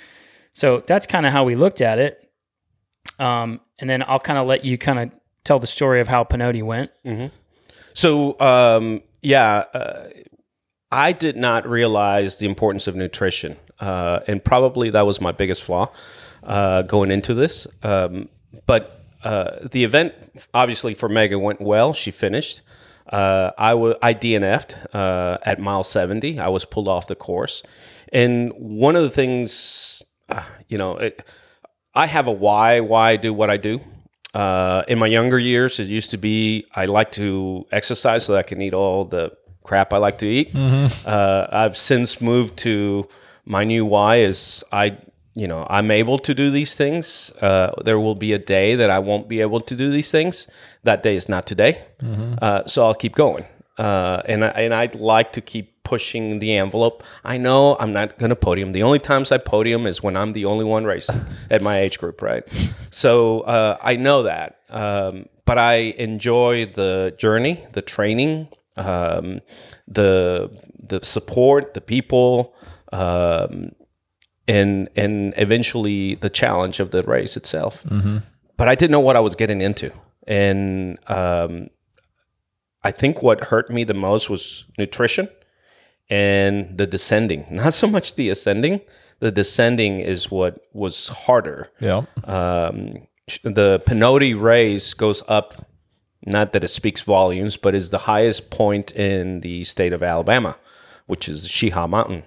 So 0.54 0.84
that's 0.86 1.08
kind 1.08 1.26
of 1.26 1.32
how 1.32 1.44
we 1.44 1.56
looked 1.56 1.82
at 1.82 2.00
it. 2.00 2.30
Um, 3.20 3.60
and 3.80 3.90
then 3.90 4.04
I'll 4.08 4.20
kind 4.20 4.40
of 4.40 4.48
let 4.48 4.66
you 4.66 4.78
kind 4.78 5.00
of 5.00 5.12
tell 5.44 5.60
the 5.60 5.68
story 5.68 6.00
of 6.00 6.08
how 6.08 6.24
Pinhoti 6.24 6.64
went. 6.64 6.92
So, 7.94 8.40
um, 8.40 9.02
yeah, 9.22 9.66
uh, 9.74 10.08
I 10.92 11.12
did 11.12 11.36
not 11.38 11.68
realize 11.68 12.40
the 12.40 12.46
importance 12.46 12.88
of 12.88 12.96
nutrition, 12.96 13.58
uh, 13.88 14.20
and 14.30 14.38
probably 14.44 14.90
that 14.92 15.06
was 15.06 15.20
my 15.22 15.32
biggest 15.32 15.62
flaw 15.64 15.86
uh, 16.44 16.82
going 16.84 17.12
into 17.12 17.34
this. 17.34 17.68
Um, 17.84 18.30
but 18.66 18.84
uh, 19.24 19.68
the 19.72 19.84
event, 19.84 20.14
obviously, 20.54 20.94
for 20.94 21.10
Megan 21.10 21.42
went 21.42 21.62
well. 21.62 21.94
She 21.94 22.12
finished. 22.12 22.62
Uh, 23.12 23.52
I 23.58 23.74
wa- 23.74 23.96
I 24.02 24.14
DNF'd 24.14 24.72
uh, 24.96 25.38
at 25.52 25.60
mile 25.60 25.84
70. 25.84 26.40
I 26.40 26.48
was 26.48 26.66
pulled 26.66 26.88
off 26.88 27.06
the 27.08 27.16
course. 27.16 27.64
And 28.12 28.52
one 28.58 28.96
of 28.96 29.04
the 29.04 29.10
things, 29.10 30.04
uh, 30.30 30.44
you 30.68 30.78
know, 30.78 30.98
it, 30.98 31.24
I 31.96 32.06
have 32.08 32.28
a 32.28 32.32
why, 32.32 32.80
why 32.82 33.12
I 33.12 33.16
do 33.18 33.34
what 33.34 33.50
I 33.50 33.58
do. 33.58 33.80
Uh, 34.34 34.84
in 34.88 34.98
my 35.00 35.08
younger 35.08 35.38
years, 35.40 35.80
it 35.80 35.88
used 35.88 36.12
to 36.12 36.18
be 36.18 36.66
I 36.76 36.86
like 36.86 37.12
to 37.14 37.66
exercise 37.72 38.26
so 38.26 38.34
that 38.34 38.40
I 38.40 38.44
can 38.44 38.62
eat 38.62 38.74
all 38.74 39.06
the 39.06 39.32
crap 39.64 39.94
I 39.94 39.98
like 39.98 40.18
to 40.20 40.28
eat. 40.28 40.52
Uh, 40.56 41.48
I've 41.52 41.78
since 41.78 42.20
moved 42.22 42.58
to 42.66 43.08
my 43.46 43.64
new 43.64 43.86
why 43.86 44.18
is 44.18 44.64
I, 44.72 44.98
you 45.36 45.48
know, 45.48 45.66
I'm 45.70 45.92
able 45.92 46.18
to 46.20 46.34
do 46.34 46.50
these 46.52 46.76
things. 46.76 47.32
Uh, 47.42 47.72
there 47.84 48.00
will 48.00 48.16
be 48.16 48.34
a 48.34 48.40
day 48.40 48.76
that 48.76 48.90
I 48.90 49.00
won't 49.00 49.28
be 49.28 49.42
able 49.42 49.62
to 49.62 49.76
do 49.76 49.92
these 49.92 50.12
things. 50.12 50.48
That 50.84 51.04
day 51.04 51.16
is 51.16 51.28
not 51.28 51.46
today. 51.46 51.86
Uh, 52.42 52.66
so 52.68 52.86
I'll 52.86 52.96
keep 52.96 53.16
going. 53.16 53.46
Uh, 53.78 54.22
and 54.28 54.46
I, 54.46 54.48
and 54.50 54.74
I'd 54.74 54.96
like 54.96 55.34
to 55.34 55.42
keep 55.42 55.84
pushing 55.84 56.40
the 56.40 56.56
envelope. 56.56 57.04
I 57.24 57.38
know 57.38 57.76
I'm 57.80 57.92
not 57.92 58.18
going 58.20 58.30
to 58.30 58.36
podium. 58.36 58.72
The 58.72 58.84
only 58.84 59.00
times 59.00 59.32
I 59.32 59.38
podium 59.40 59.86
is 59.88 60.02
when 60.04 60.16
I'm 60.16 60.34
the 60.34 60.46
only 60.46 60.64
one 60.64 60.86
racing 60.86 61.26
at 61.50 61.62
my 61.62 61.80
age 61.80 61.98
group, 61.98 62.22
right? 62.22 62.44
So 62.92 63.42
uh, 63.42 63.78
I 63.82 63.96
know 63.96 64.24
that, 64.24 64.60
um, 64.70 65.28
but 65.46 65.58
I 65.58 65.74
enjoy 65.98 66.68
the 66.68 67.16
journey, 67.18 67.66
the 67.74 67.82
training, 67.82 68.48
um, 68.78 69.42
the 69.88 70.52
the 70.80 71.04
support, 71.04 71.74
the 71.74 71.82
people, 71.82 72.54
um, 72.94 73.72
and 74.48 74.90
and 74.96 75.34
eventually 75.38 76.16
the 76.16 76.30
challenge 76.30 76.80
of 76.80 76.92
the 76.92 77.02
race 77.04 77.36
itself. 77.36 77.84
But 78.56 78.68
I 78.68 78.76
didn't 78.76 78.92
know 78.92 79.00
what 79.00 79.16
I 79.16 79.20
was 79.20 79.36
getting 79.36 79.62
into, 79.62 79.92
and 80.28 80.98
um, 81.08 81.70
I 82.84 82.92
think 82.92 83.22
what 83.24 83.46
hurt 83.46 83.70
me 83.70 83.84
the 83.84 83.94
most 83.94 84.30
was 84.30 84.66
nutrition 84.78 85.28
and 86.10 86.78
the 86.78 86.86
descending. 86.86 87.46
Not 87.50 87.74
so 87.74 87.88
much 87.88 88.16
the 88.16 88.30
ascending. 88.30 88.82
The 89.20 89.32
descending 89.32 90.00
is 90.00 90.30
what 90.30 90.60
was 90.74 91.08
harder. 91.08 91.72
Yeah. 91.80 92.04
Um, 92.26 93.08
the 93.44 93.82
Pinhoti 93.86 94.40
race 94.40 94.94
goes 94.94 95.24
up. 95.28 95.66
Not 96.26 96.54
that 96.54 96.64
it 96.64 96.70
speaks 96.70 97.02
volumes, 97.02 97.58
but 97.58 97.74
is 97.74 97.90
the 97.90 98.00
highest 98.00 98.50
point 98.50 98.92
in 98.92 99.42
the 99.42 99.64
state 99.64 99.94
of 99.94 100.04
Alabama, 100.04 100.58
which 101.06 101.28
is 101.28 101.48
Cheaha 101.48 101.90
Mountain. 101.90 102.24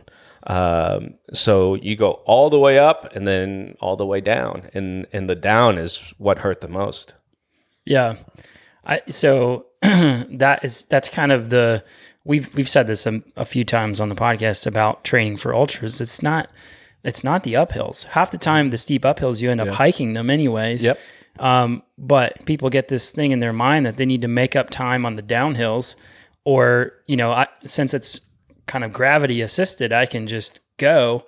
Um, 0.47 1.15
so 1.33 1.75
you 1.75 1.97
go 1.97 2.13
all 2.25 2.51
the 2.51 2.59
way 2.59 2.79
up 2.79 3.15
and 3.15 3.27
then 3.27 3.77
all 3.81 3.97
the 3.97 4.07
way 4.07 4.21
down, 4.21 4.71
and 4.75 5.07
and 5.13 5.29
the 5.29 5.35
down 5.35 5.79
is 5.79 6.15
what 6.19 6.39
hurt 6.39 6.61
the 6.61 6.69
most. 6.69 7.15
Yeah. 7.85 8.17
I 8.85 9.03
so 9.11 9.67
that 9.83 10.61
is 10.63 10.85
that's 10.85 11.09
kind 11.09 11.33
of 11.33 11.51
the 11.51 11.85
we've 12.25 12.55
we've 12.55 12.69
said 12.69 12.87
this 12.87 13.07
a, 13.07 13.23
a 13.37 13.45
few 13.45 13.65
times 13.65 14.01
on 14.01 14.09
the 14.09 14.15
podcast 14.15 14.67
about 14.67 15.05
training 15.05 15.39
for 15.39 15.55
ultras. 15.55 16.01
It's 16.01 16.23
not 16.23 16.49
it's 17.03 17.25
not 17.25 17.45
the 17.45 17.55
uphills. 17.55 18.05
Half 18.05 18.31
the 18.31 18.39
time 18.39 18.69
the 18.69 18.79
steep 18.79 19.03
uphills 19.03 19.41
you 19.41 19.51
end 19.51 19.61
up 19.61 19.69
hiking 19.69 20.15
them 20.15 20.31
anyways. 20.31 20.85
Yep. 20.85 20.99
Um, 21.39 21.83
but 21.99 22.45
people 22.47 22.71
get 22.71 22.89
this 22.89 23.11
thing 23.11 23.31
in 23.31 23.41
their 23.41 23.53
mind 23.53 23.87
that 23.87 23.97
they 23.97 24.07
need 24.07 24.23
to 24.23 24.29
make 24.29 24.57
up 24.57 24.71
time 24.71 25.05
on 25.05 25.17
the 25.17 25.23
downhills, 25.23 25.95
or 26.45 26.93
you 27.07 27.17
know, 27.17 27.31
I, 27.33 27.47
since 27.65 27.93
it's 27.95 28.21
kind 28.67 28.85
of 28.85 28.93
gravity 28.93 29.41
assisted, 29.41 29.93
I 29.93 30.07
can 30.07 30.27
just 30.27 30.61
go, 30.79 31.25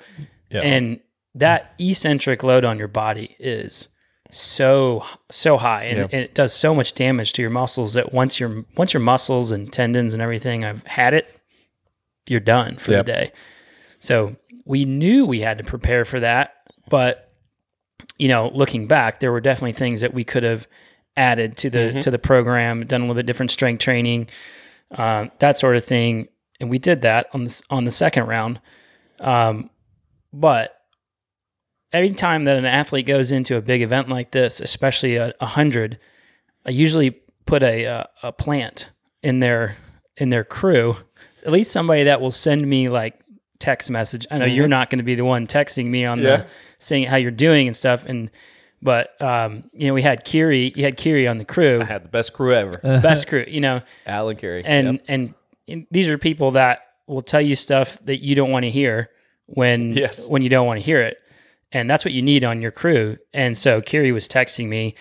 Yeah. 0.50 0.60
and 0.62 1.00
that 1.34 1.72
eccentric 1.78 2.42
load 2.42 2.64
on 2.64 2.78
your 2.78 2.88
body 2.88 3.36
is 3.38 3.88
so 4.30 5.04
so 5.30 5.56
high, 5.56 5.84
and, 5.84 6.00
and 6.00 6.12
it 6.24 6.34
does 6.34 6.52
so 6.52 6.74
much 6.74 6.94
damage 6.94 7.32
to 7.34 7.42
your 7.42 7.50
muscles 7.50 7.94
that 7.94 8.12
once 8.12 8.38
your 8.40 8.64
once 8.76 8.92
your 8.92 9.00
muscles 9.02 9.50
and 9.50 9.72
tendons 9.72 10.12
and 10.12 10.22
everything 10.22 10.64
I've 10.64 10.84
had 10.86 11.14
it, 11.14 11.34
you're 12.28 12.40
done 12.40 12.76
for 12.76 12.90
Yep. 12.92 13.06
the 13.06 13.12
day. 13.12 13.32
So 14.00 14.36
we 14.66 14.84
knew 14.84 15.24
we 15.26 15.40
had 15.40 15.58
to 15.58 15.64
prepare 15.64 16.04
for 16.04 16.20
that, 16.20 16.54
but 16.90 17.32
you 18.18 18.28
know, 18.28 18.50
looking 18.52 18.86
back, 18.86 19.20
there 19.20 19.30
were 19.32 19.40
definitely 19.40 19.72
things 19.72 20.00
that 20.00 20.12
we 20.12 20.24
could 20.24 20.42
have 20.42 20.66
added 21.16 21.56
to 21.58 21.70
the 21.70 22.00
to 22.02 22.10
the 22.10 22.18
program, 22.18 22.84
done 22.84 23.00
a 23.00 23.04
little 23.04 23.14
bit 23.16 23.26
different 23.26 23.50
strength 23.50 23.80
training, 23.80 24.28
uh, 24.92 25.26
that 25.38 25.58
sort 25.58 25.76
of 25.76 25.84
thing, 25.84 26.28
and 26.60 26.68
we 26.70 26.78
did 26.78 27.02
that 27.02 27.28
on 27.32 27.44
this 27.44 27.62
on 27.70 27.84
the 27.84 27.90
second 27.90 28.26
round. 28.26 28.60
Um, 29.20 29.70
but 30.32 30.74
every 31.92 32.10
time 32.12 32.44
that 32.44 32.56
an 32.56 32.64
athlete 32.64 33.06
goes 33.06 33.32
into 33.32 33.56
a 33.56 33.60
big 33.60 33.82
event 33.82 34.08
like 34.08 34.30
this, 34.30 34.60
especially 34.60 35.16
a, 35.16 35.34
a 35.40 35.46
hundred, 35.46 35.98
I 36.66 36.70
usually 36.70 37.10
put 37.46 37.62
a, 37.62 37.84
a 37.84 38.08
a 38.24 38.32
plant 38.32 38.90
in 39.22 39.40
their 39.40 39.76
in 40.16 40.30
their 40.30 40.44
crew, 40.44 40.96
at 41.46 41.52
least 41.52 41.72
somebody 41.72 42.04
that 42.04 42.20
will 42.20 42.30
send 42.30 42.66
me 42.66 42.88
like 42.88 43.18
text 43.58 43.90
message. 43.90 44.26
I 44.30 44.38
know 44.38 44.44
you're 44.44 44.68
not 44.68 44.90
going 44.90 44.98
to 44.98 45.04
be 45.04 45.14
the 45.14 45.24
one 45.24 45.46
texting 45.46 45.86
me 45.86 46.04
on 46.04 46.18
Yeah. 46.20 46.24
the 46.36 46.46
saying 46.78 47.04
how 47.06 47.16
you're 47.16 47.30
doing 47.30 47.66
and 47.66 47.76
stuff. 47.76 48.04
And 48.04 48.30
but 48.80 49.20
um, 49.20 49.68
you 49.72 49.88
know, 49.88 49.94
we 49.94 50.02
had 50.02 50.24
Kiri, 50.24 50.72
you 50.76 50.84
had 50.84 50.96
Kiri 50.96 51.26
on 51.26 51.38
the 51.38 51.44
crew, 51.44 51.80
I 51.80 51.84
had 51.84 52.04
the 52.04 52.08
best 52.08 52.32
crew 52.32 52.54
ever, 52.54 52.78
best 53.00 53.26
crew, 53.28 53.44
you 53.48 53.60
know, 53.60 53.80
Alan 54.06 54.36
Kiri. 54.36 54.62
and 54.64 54.86
Yep. 54.86 55.04
and 55.08 55.24
and 55.26 55.34
these 55.90 56.08
are 56.08 56.18
people 56.18 56.52
that 56.52 56.80
will 57.06 57.22
tell 57.22 57.40
you 57.40 57.54
stuff 57.54 57.98
that 58.04 58.22
you 58.22 58.34
don't 58.34 58.50
want 58.50 58.64
to 58.64 58.70
hear 58.70 59.10
when 59.46 59.92
Yes. 59.92 60.26
when 60.28 60.42
you 60.42 60.48
don't 60.48 60.66
want 60.66 60.78
to 60.80 60.84
hear 60.84 61.00
it 61.00 61.18
and 61.72 61.88
that's 61.88 62.04
what 62.04 62.12
you 62.14 62.22
need 62.22 62.44
on 62.44 62.60
your 62.62 62.70
crew 62.70 63.16
and 63.32 63.56
so 63.56 63.80
kiri 63.80 64.12
was 64.12 64.28
texting 64.28 64.68
me 64.68 64.94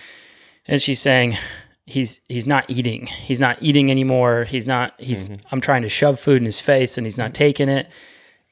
and 0.68 0.82
she's 0.82 1.02
saying 1.02 1.38
he's 1.86 2.22
he's 2.30 2.48
not 2.48 2.70
eating 2.70 3.06
he's 3.08 3.40
not 3.40 3.58
eating 3.62 3.92
anymore 3.92 4.44
he's 4.46 4.66
not 4.68 4.94
he's 5.00 5.30
i'm 5.52 5.60
trying 5.62 5.82
to 5.82 5.90
shove 5.90 6.20
food 6.20 6.38
in 6.38 6.46
his 6.46 6.62
face 6.62 6.98
and 6.98 7.06
he's 7.06 7.18
not 7.18 7.34
taking 7.34 7.68
it 7.70 7.90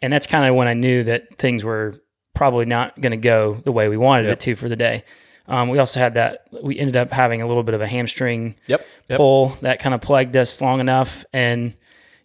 and 0.01 0.11
that's 0.11 0.27
kind 0.27 0.45
of 0.45 0.55
when 0.55 0.67
i 0.67 0.73
knew 0.73 1.03
that 1.03 1.37
things 1.37 1.63
were 1.63 1.95
probably 2.33 2.65
not 2.65 2.99
going 2.99 3.11
to 3.11 3.17
go 3.17 3.55
the 3.63 3.71
way 3.71 3.87
we 3.87 3.95
wanted 3.97 4.25
it 4.27 4.39
to 4.41 4.55
for 4.55 4.67
the 4.69 4.75
day 4.75 5.03
um, 5.47 5.69
we 5.69 5.77
also 5.77 5.99
had 5.99 6.15
that 6.15 6.47
we 6.63 6.77
ended 6.79 6.95
up 6.97 7.11
having 7.11 7.41
a 7.41 7.47
little 7.47 7.63
bit 7.63 7.75
of 7.75 7.79
a 7.81 7.87
hamstring 7.87 8.55
Yep. 8.67 8.85
Yep. 9.09 9.17
pull 9.17 9.47
that 9.61 9.79
kind 9.79 9.93
of 9.93 10.01
plagued 10.01 10.35
us 10.35 10.59
long 10.59 10.79
enough. 10.79 11.23
And 11.31 11.75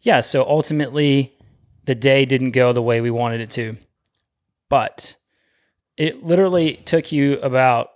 yeah, 0.02 0.20
so 0.20 0.44
ultimately 0.44 1.32
the 1.84 1.94
day 1.94 2.24
didn't 2.24 2.52
go 2.52 2.72
the 2.72 2.82
way 2.82 3.00
we 3.00 3.10
wanted 3.10 3.40
it 3.40 3.50
to. 3.50 3.76
But 4.68 5.16
it 5.96 6.24
literally 6.24 6.76
took 6.84 7.12
you 7.12 7.40
about 7.40 7.90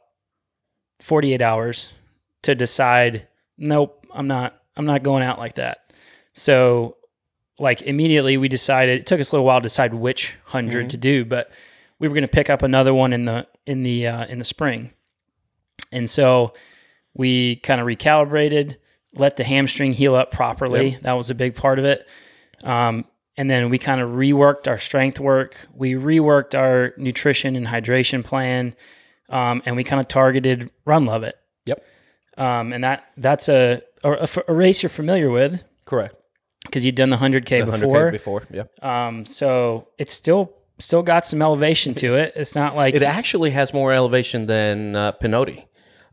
48 1.00 1.40
hours 1.40 1.92
to 2.42 2.54
decide, 2.54 3.28
nope, 3.56 4.06
I'm 4.12 4.26
not 4.26 4.60
I'm 4.76 4.86
not 4.86 5.02
going 5.02 5.22
out 5.22 5.38
like 5.38 5.54
that. 5.54 5.92
So 6.32 6.96
like 7.58 7.82
immediately 7.82 8.36
we 8.36 8.48
decided 8.48 9.00
it 9.00 9.06
took 9.06 9.20
us 9.20 9.30
a 9.30 9.36
little 9.36 9.46
while 9.46 9.60
to 9.60 9.64
decide 9.64 9.94
which 9.94 10.36
100 10.46 10.90
to 10.90 10.96
do, 10.96 11.24
but 11.24 11.50
we 11.98 12.08
were 12.08 12.14
going 12.14 12.22
to 12.22 12.28
pick 12.28 12.50
up 12.50 12.62
another 12.62 12.92
one 12.92 13.12
in 13.12 13.24
the 13.24 13.46
in 13.66 13.82
the 13.82 14.06
uh, 14.06 14.26
in 14.26 14.38
the 14.38 14.44
spring. 14.44 14.92
And 15.92 16.10
so 16.10 16.52
we 17.14 17.56
kind 17.56 17.80
of 17.80 17.86
recalibrated, 17.86 18.76
let 19.14 19.36
the 19.36 19.44
hamstring 19.44 19.92
heal 19.92 20.14
up 20.14 20.30
properly. 20.30 20.98
That 21.02 21.12
was 21.14 21.30
a 21.30 21.34
big 21.34 21.54
part 21.54 21.78
of 21.78 21.84
it. 21.84 22.06
Um, 22.62 23.04
and 23.36 23.50
then 23.50 23.68
we 23.70 23.78
kind 23.78 24.00
of 24.00 24.10
reworked 24.10 24.68
our 24.68 24.78
strength 24.78 25.18
work. 25.18 25.56
We 25.74 25.94
reworked 25.94 26.56
our 26.58 26.92
nutrition 26.96 27.56
and 27.56 27.66
hydration 27.66 28.24
plan, 28.24 28.76
um, 29.28 29.62
and 29.66 29.76
we 29.76 29.84
kind 29.84 30.00
of 30.00 30.08
targeted 30.08 30.70
Run 30.84 31.04
LOViT. 31.06 31.32
Yep. 31.66 31.84
um, 32.36 32.72
and 32.72 32.84
that 32.84 33.06
that's 33.16 33.48
a 33.48 33.82
a 34.04 34.28
race 34.48 34.82
you're 34.82 34.90
familiar 34.90 35.30
with 35.30 35.64
Correct. 35.86 36.14
because 36.64 36.84
you'd 36.84 36.94
done 36.94 37.08
the 37.08 37.16
100K 37.16 37.64
100K 37.64 37.80
before. 37.80 38.10
before. 38.10 38.42
Yeah. 38.50 38.64
Um, 38.82 39.24
so 39.24 39.88
it's 39.98 40.12
still 40.12 40.52
still 40.78 41.02
got 41.02 41.24
some 41.26 41.40
elevation 41.40 41.94
to 41.94 42.14
it. 42.16 42.32
It's 42.36 42.54
not 42.54 42.76
like 42.76 42.94
It 42.94 43.02
actually 43.02 43.50
has 43.52 43.72
more 43.72 43.92
elevation 43.92 44.46
than 44.46 44.94
uh, 44.94 45.12
Pinhoti, 45.12 45.64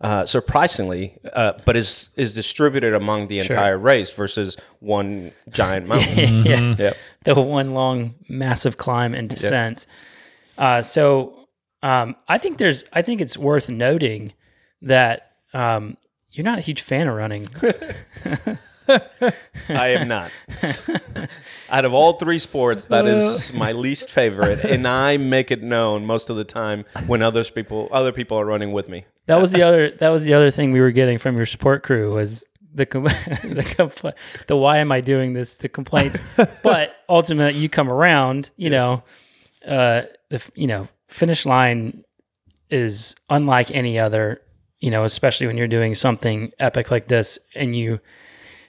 uh, 0.01 0.25
surprisingly, 0.25 1.17
uh, 1.33 1.53
but 1.65 1.77
is 1.77 2.09
is 2.17 2.33
distributed 2.33 2.93
among 2.93 3.27
the 3.27 3.39
entire 3.39 3.77
race 3.77 4.11
versus 4.11 4.57
one 4.79 5.31
giant 5.49 5.87
mountain. 5.91 6.43
yeah, 6.43 6.75
Yep. 6.77 6.97
the 7.23 7.35
one 7.41 7.73
long 7.73 8.15
massive 8.27 8.77
climb 8.77 9.13
and 9.13 9.29
descent. 9.29 9.85
Uh, 10.57 10.81
so 10.81 11.47
um, 11.83 12.15
I 12.27 12.37
think 12.37 12.57
there's 12.57 12.83
I 12.93 13.01
think 13.01 13.21
it's 13.21 13.37
worth 13.37 13.69
noting 13.69 14.33
that 14.81 15.33
um, 15.53 15.97
you're 16.31 16.43
not 16.45 16.57
a 16.57 16.61
huge 16.61 16.81
fan 16.81 17.07
of 17.07 17.15
running. 17.15 17.47
I 19.69 19.87
am 19.87 20.07
not. 20.07 20.31
Out 21.69 21.85
of 21.85 21.93
all 21.93 22.13
three 22.13 22.39
sports, 22.39 22.87
that 22.87 23.05
is 23.05 23.53
my 23.53 23.71
least 23.71 24.09
favorite, 24.09 24.63
and 24.65 24.87
I 24.87 25.17
make 25.17 25.51
it 25.51 25.61
known 25.63 26.05
most 26.05 26.29
of 26.29 26.35
the 26.35 26.43
time 26.43 26.85
when 27.07 27.21
others 27.21 27.49
people 27.49 27.87
other 27.91 28.11
people 28.11 28.37
are 28.37 28.45
running 28.45 28.71
with 28.71 28.89
me. 28.89 29.05
That 29.27 29.39
was 29.39 29.51
the 29.51 29.61
other. 29.61 29.91
That 29.91 30.09
was 30.09 30.23
the 30.23 30.33
other 30.33 30.51
thing 30.51 30.71
we 30.71 30.81
were 30.81 30.91
getting 30.91 31.17
from 31.17 31.37
your 31.37 31.45
support 31.45 31.83
crew 31.83 32.13
was 32.13 32.43
the 32.73 32.85
com- 32.85 33.03
the 33.03 33.65
compl- 33.77 34.13
the 34.47 34.55
why 34.55 34.77
am 34.79 34.91
I 34.91 35.01
doing 35.01 35.33
this? 35.33 35.57
The 35.57 35.69
complaints, 35.69 36.19
but 36.63 36.95
ultimately 37.07 37.59
you 37.59 37.69
come 37.69 37.89
around. 37.89 38.49
You 38.55 38.69
know, 38.71 39.03
uh, 39.65 40.03
the 40.29 40.49
you 40.55 40.67
know 40.67 40.87
finish 41.07 41.45
line 41.45 42.03
is 42.69 43.15
unlike 43.29 43.71
any 43.71 43.99
other. 43.99 44.41
You 44.79 44.89
know, 44.89 45.03
especially 45.03 45.45
when 45.45 45.57
you're 45.57 45.67
doing 45.67 45.93
something 45.93 46.51
epic 46.59 46.89
like 46.89 47.07
this, 47.07 47.37
and 47.53 47.75
you 47.75 47.99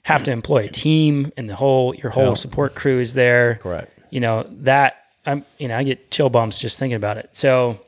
have 0.03 0.25
to 0.25 0.31
employ 0.31 0.65
a 0.65 0.69
team, 0.69 1.33
and 1.37 1.49
the 1.49 1.55
whole 1.55 1.95
your 1.95 2.11
whole 2.11 2.35
support 2.35 2.75
crew 2.75 2.99
is 2.99 3.15
there. 3.15 3.57
Correct. 3.57 3.99
You 4.11 4.21
know 4.21 4.47
that 4.51 4.97
I'm. 5.25 5.45
You 5.59 5.69
know, 5.69 5.77
I 5.77 5.83
get 5.83 6.11
chill 6.11 6.31
bumps 6.31 6.59
just 6.59 6.79
thinking 6.79 6.97
about 6.97 7.19
it. 7.19 7.31
So. 7.33 7.81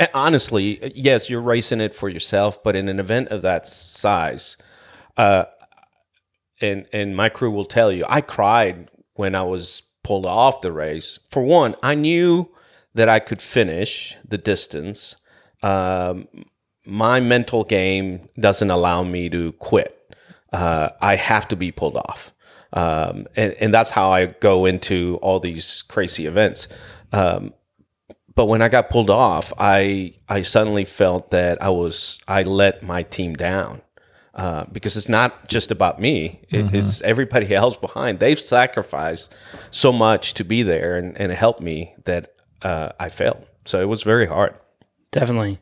And 0.00 0.08
honestly, 0.14 0.92
yes, 0.94 1.28
you're 1.28 1.40
racing 1.40 1.80
it 1.80 1.92
for 1.92 2.08
yourself, 2.08 2.62
but 2.62 2.76
in 2.76 2.88
an 2.88 3.00
event 3.00 3.28
of 3.28 3.42
that 3.42 3.66
size, 3.66 4.56
uh, 5.16 5.46
and 6.60 6.86
and 6.92 7.16
my 7.16 7.28
crew 7.28 7.50
will 7.50 7.64
tell 7.64 7.90
you, 7.90 8.04
I 8.08 8.20
cried 8.20 8.88
when 9.14 9.34
I 9.34 9.42
was 9.42 9.82
pulled 10.04 10.24
off 10.24 10.60
the 10.60 10.70
race. 10.70 11.18
For 11.30 11.42
one, 11.42 11.74
I 11.82 11.96
knew 11.96 12.48
that 12.94 13.08
I 13.08 13.18
could 13.18 13.42
finish 13.42 14.16
the 14.26 14.38
distance. 14.38 15.16
Um, 15.64 16.28
my 16.86 17.18
mental 17.20 17.64
game 17.64 18.28
doesn't 18.38 18.70
allow 18.70 19.02
me 19.02 19.28
to 19.30 19.52
quit. 19.52 19.97
Uh, 20.52 20.90
I 21.00 21.16
have 21.16 21.48
to 21.48 21.56
be 21.56 21.70
pulled 21.72 21.96
off. 21.96 22.32
Um, 22.72 23.26
and, 23.36 23.54
and 23.54 23.72
that's 23.74 23.90
how 23.90 24.10
I 24.12 24.26
go 24.26 24.66
into 24.66 25.18
all 25.22 25.40
these 25.40 25.82
crazy 25.88 26.26
events. 26.26 26.68
Um, 27.12 27.54
but 28.34 28.46
when 28.46 28.62
I 28.62 28.68
got 28.68 28.88
pulled 28.90 29.10
off, 29.10 29.52
I 29.58 30.14
I 30.28 30.42
suddenly 30.42 30.84
felt 30.84 31.30
that 31.32 31.62
I 31.62 31.70
was 31.70 32.20
I 32.28 32.42
let 32.44 32.82
my 32.82 33.02
team 33.02 33.34
down 33.34 33.82
uh, 34.34 34.64
because 34.70 34.96
it's 34.96 35.08
not 35.08 35.48
just 35.48 35.70
about 35.70 36.00
me; 36.00 36.40
It- 36.50 36.72
it's 36.74 37.00
everybody 37.02 37.52
else 37.62 37.76
behind. 37.76 38.20
They've 38.20 38.38
sacrificed 38.38 39.34
so 39.70 39.92
much 39.92 40.34
to 40.34 40.44
be 40.44 40.62
there 40.62 40.96
and, 40.96 41.18
and 41.20 41.32
help 41.32 41.60
me 41.60 41.94
that 42.04 42.34
uh, 42.62 42.90
I 43.00 43.08
failed. 43.08 43.44
So 43.64 43.80
it 43.80 43.86
was 43.88 44.02
very 44.02 44.26
hard. 44.26 44.54
Definitely. 45.10 45.58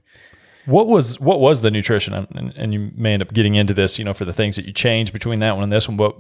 What 0.67 0.87
was 0.89 1.21
what 1.21 1.41
was 1.41 1.61
the 1.61 1.71
nutrition? 1.71 2.13
And, 2.13 2.29
and, 2.35 2.53
and 2.57 2.75
you 2.75 2.91
may 2.97 3.15
end 3.15 3.23
up 3.23 3.33
getting 3.33 3.55
into 3.55 3.75
this, 3.75 3.99
you 3.99 4.05
know, 4.05 4.15
for 4.15 4.25
the 4.25 4.33
things 4.33 4.57
that 4.57 4.67
you 4.67 4.73
changed 4.73 5.13
between 5.13 5.39
that 5.41 5.55
one 5.55 5.63
and 5.63 5.73
this 5.73 5.89
one. 5.89 5.97
But 5.97 6.17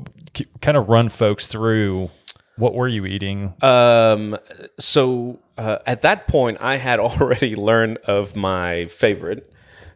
kind 0.60 0.76
of 0.76 0.88
run 0.88 1.08
folks 1.08 1.46
through 1.46 2.10
what 2.56 2.74
were 2.74 2.88
you 2.88 3.06
eating? 3.06 3.54
Um, 3.62 4.36
so 4.78 5.38
uh, 5.58 5.78
at 5.86 6.02
that 6.02 6.26
point, 6.26 6.58
I 6.60 6.76
had 6.76 6.98
already 7.00 7.54
learned 7.54 7.98
of 7.98 8.34
my 8.34 8.86
favorite, 8.86 9.52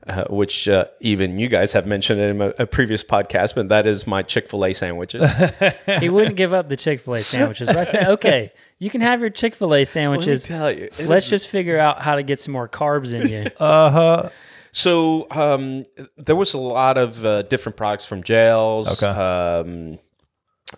uh, 0.06 0.24
which 0.28 0.68
uh, 0.68 0.86
even 1.00 1.38
you 1.38 1.48
guys 1.48 1.72
have 1.72 1.86
mentioned 1.86 2.20
in 2.20 2.40
a, 2.40 2.52
a 2.60 2.66
previous 2.66 3.02
podcast, 3.02 3.54
but 3.54 3.68
that 3.68 3.86
is 3.86 4.06
my 4.06 4.22
Chick 4.22 4.48
Fil 4.48 4.64
A 4.64 4.72
sandwiches. 4.74 5.30
he 6.00 6.08
wouldn't 6.08 6.36
give 6.36 6.52
up 6.52 6.68
the 6.68 6.76
Chick 6.76 7.00
Fil 7.00 7.14
A 7.14 7.22
sandwiches. 7.22 7.68
But 7.68 7.78
I 7.78 7.84
said, 7.84 8.08
okay, 8.08 8.52
you 8.80 8.90
can 8.90 9.00
have 9.02 9.20
your 9.20 9.30
Chick 9.30 9.54
Fil 9.54 9.72
A 9.74 9.84
sandwiches. 9.84 10.42
tell 10.44 10.72
you, 10.72 10.88
Let's 11.00 11.28
just 11.28 11.46
figure 11.48 11.78
out 11.78 12.00
how 12.02 12.16
to 12.16 12.24
get 12.24 12.40
some 12.40 12.52
more 12.52 12.68
carbs 12.68 13.14
in 13.14 13.28
you. 13.28 13.50
Uh 13.60 13.90
huh. 13.90 14.30
So 14.72 15.26
um, 15.30 15.84
there 16.16 16.36
was 16.36 16.54
a 16.54 16.58
lot 16.58 16.96
of 16.98 17.24
uh, 17.24 17.42
different 17.42 17.76
products 17.76 18.06
from 18.06 18.22
gels, 18.22 19.02
Okay. 19.02 19.06
um, 19.10 19.98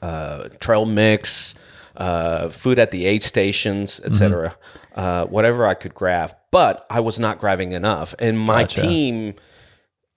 uh, 0.01 0.49
trail 0.61 0.87
mix, 0.87 1.55
uh, 1.97 2.49
food 2.49 2.79
at 2.79 2.91
the 2.91 3.05
aid 3.07 3.23
stations, 3.23 4.01
etc. 4.05 4.57
Uh, 4.95 5.27
whatever 5.27 5.67
I 5.67 5.75
could 5.75 5.95
grab, 5.95 6.35
but 6.51 6.87
I 6.91 7.01
was 7.01 7.19
not 7.19 7.39
grabbing 7.39 7.73
enough, 7.73 8.15
and 8.19 8.39
my 8.39 8.63
Gotcha. 8.63 8.81
team 8.83 9.35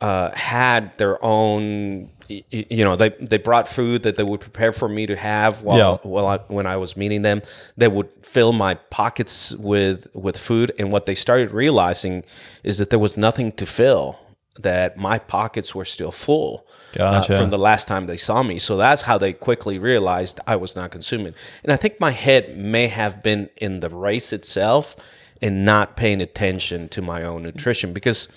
uh, 0.01 0.31
had 0.36 0.97
their 0.97 1.23
own. 1.23 2.10
You 2.27 2.84
know, 2.84 2.95
they 2.95 3.10
they 3.21 3.38
brought 3.38 3.67
food 3.67 4.01
that 4.03 4.17
they 4.17 4.23
would 4.23 4.39
prepare 4.41 4.73
for 4.73 4.89
me 4.89 5.05
to 5.05 5.15
have 5.15 5.62
while 5.62 5.77
Yeah. 5.77 5.97
while 6.10 6.25
I, 6.27 6.38
when 6.47 6.65
I 6.65 6.77
was 6.77 6.97
meeting 6.97 7.21
them. 7.21 7.41
They 7.77 7.88
would 7.88 8.10
fill 8.23 8.51
my 8.51 8.73
pockets 8.89 9.51
with 9.53 10.08
with 10.15 10.38
food, 10.38 10.71
and 10.79 10.91
what 10.91 11.05
they 11.05 11.13
started 11.15 11.51
realizing 11.51 12.23
is 12.63 12.79
that 12.79 12.89
there 12.89 12.97
was 12.99 13.15
nothing 13.15 13.51
to 13.53 13.65
fill. 13.65 14.19
That 14.62 14.95
my 14.97 15.19
pockets 15.19 15.75
were 15.75 15.84
still 15.86 16.12
full 16.12 16.65
uh, 16.97 17.21
from 17.38 17.49
the 17.49 17.58
last 17.58 17.89
time 17.89 18.08
they 18.08 18.15
saw 18.17 18.41
me. 18.41 18.58
So 18.58 18.77
that's 18.77 19.01
how 19.01 19.17
they 19.17 19.34
quickly 19.34 19.77
realized 19.77 20.39
I 20.47 20.55
was 20.55 20.77
not 20.77 20.91
consuming. 20.91 21.34
And 21.63 21.73
I 21.73 21.75
think 21.75 21.99
my 21.99 22.12
head 22.12 22.58
may 22.58 22.88
have 22.88 23.21
been 23.21 23.49
in 23.58 23.81
the 23.81 23.89
race 23.89 24.31
itself 24.31 24.95
and 25.41 25.65
not 25.65 25.97
paying 25.97 26.21
attention 26.21 26.88
to 26.89 27.01
my 27.01 27.21
own 27.23 27.43
nutrition 27.43 27.91
because 27.91 28.29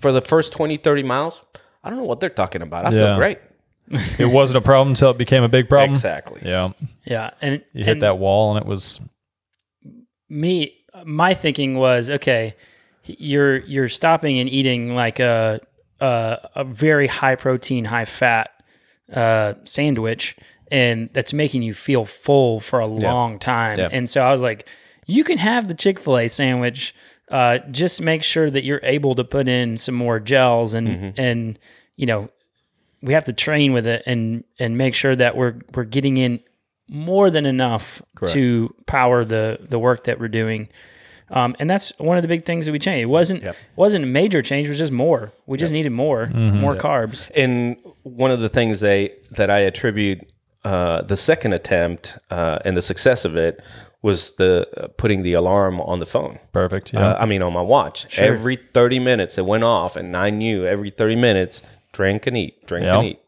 for 0.00 0.12
the 0.12 0.20
first 0.22 0.52
20, 0.52 0.76
30 0.78 1.02
miles, 1.04 1.42
I 1.84 1.90
don't 1.90 1.98
know 1.98 2.04
what 2.04 2.20
they're 2.20 2.28
talking 2.30 2.62
about. 2.62 2.86
I 2.86 2.90
Yeah. 2.90 2.98
feel 2.98 3.16
great. 3.16 3.38
It 4.18 4.26
wasn't 4.32 4.58
a 4.58 4.60
problem 4.60 4.88
until 4.90 5.10
it 5.10 5.18
became 5.18 5.42
a 5.42 5.48
big 5.48 5.68
problem. 5.68 5.90
Exactly. 5.90 6.40
Yeah. 6.44 6.72
Yeah, 7.04 7.30
and 7.42 7.62
You 7.72 7.84
hit 7.84 7.92
and 7.94 8.02
that 8.02 8.18
wall 8.18 8.54
and 8.56 8.60
it 8.64 8.66
was 8.68 9.00
Me, 10.28 10.74
my 11.04 11.34
thinking 11.34 11.76
was 11.76 12.08
okay. 12.10 12.54
You're 13.04 13.58
you're 13.58 13.88
stopping 13.88 14.38
and 14.38 14.48
eating 14.48 14.94
like 14.94 15.18
a 15.18 15.60
a, 16.00 16.48
a 16.56 16.64
very 16.64 17.08
high 17.08 17.34
protein, 17.34 17.86
high 17.86 18.04
fat 18.04 18.50
uh, 19.12 19.54
sandwich, 19.64 20.36
and 20.70 21.10
that's 21.12 21.32
making 21.32 21.62
you 21.62 21.74
feel 21.74 22.04
full 22.04 22.60
for 22.60 22.78
a 22.78 22.86
long 22.86 23.38
time. 23.40 23.78
Yeah. 23.78 23.88
And 23.90 24.08
so 24.08 24.22
I 24.22 24.30
was 24.32 24.40
like, 24.42 24.68
you 25.06 25.24
can 25.24 25.38
have 25.38 25.66
the 25.66 25.74
Chick 25.74 25.98
Fil 25.98 26.16
A 26.18 26.28
sandwich. 26.28 26.94
Uh, 27.30 27.58
just 27.70 28.02
make 28.02 28.22
sure 28.24 28.50
that 28.50 28.64
you're 28.64 28.80
able 28.82 29.14
to 29.14 29.22
put 29.24 29.46
in 29.48 29.78
some 29.78 29.94
more 29.94 30.18
gels 30.18 30.74
and 30.74 30.88
and 31.16 31.58
you 31.96 32.04
know 32.06 32.28
we 33.02 33.12
have 33.12 33.24
to 33.24 33.32
train 33.32 33.72
with 33.72 33.86
it 33.86 34.02
and 34.06 34.44
and 34.58 34.76
make 34.76 34.94
sure 34.94 35.14
that 35.16 35.36
we're 35.36 35.54
we're 35.74 35.84
getting 35.84 36.16
in 36.16 36.40
more 36.88 37.30
than 37.30 37.46
enough 37.46 38.02
to 38.32 38.74
power 38.86 39.24
the 39.24 39.58
the 39.68 39.78
work 39.78 40.04
that 40.04 40.18
we're 40.18 40.28
doing. 40.28 40.68
Um, 41.32 41.54
and 41.60 41.70
that's 41.70 41.96
one 41.98 42.16
of 42.16 42.22
the 42.22 42.28
big 42.28 42.44
things 42.44 42.66
that 42.66 42.72
we 42.72 42.80
changed. 42.80 43.02
It 43.02 43.06
wasn't 43.06 43.44
wasn't 43.76 44.02
a 44.04 44.08
major 44.08 44.42
change. 44.42 44.66
It 44.66 44.70
was 44.70 44.78
just 44.78 44.90
more. 44.90 45.30
We 45.46 45.56
just 45.58 45.72
needed 45.72 45.92
more 45.92 46.26
more 46.26 46.74
carbs. 46.74 47.30
And 47.36 47.76
one 48.02 48.32
of 48.32 48.40
the 48.40 48.48
things 48.48 48.80
they 48.80 49.14
that 49.30 49.48
I 49.50 49.60
attribute 49.60 50.28
uh, 50.64 51.02
the 51.02 51.16
second 51.16 51.52
attempt 51.52 52.18
uh, 52.30 52.58
and 52.64 52.76
the 52.76 52.82
success 52.82 53.24
of 53.24 53.36
it 53.36 53.62
was 54.02 54.34
the 54.36 54.66
uh, 54.76 54.88
putting 54.96 55.22
the 55.22 55.34
alarm 55.34 55.80
on 55.80 55.98
the 56.00 56.06
phone. 56.06 56.38
perfect. 56.52 56.92
Yeah. 56.92 57.08
Uh, 57.10 57.16
I 57.20 57.26
mean, 57.26 57.42
on 57.42 57.52
my 57.52 57.60
watch. 57.62 58.18
Every 58.18 58.56
30 58.56 58.98
minutes 58.98 59.36
it 59.38 59.44
went 59.44 59.64
off, 59.64 59.94
and 59.96 60.16
I 60.16 60.30
knew 60.30 60.64
every 60.66 60.90
30 60.90 61.16
minutes, 61.16 61.62
drink 61.92 62.26
and 62.26 62.36
eat, 62.36 62.66
drink 62.66 62.86
Yeah. 62.86 62.98
and 62.98 63.06
eat. 63.06 63.20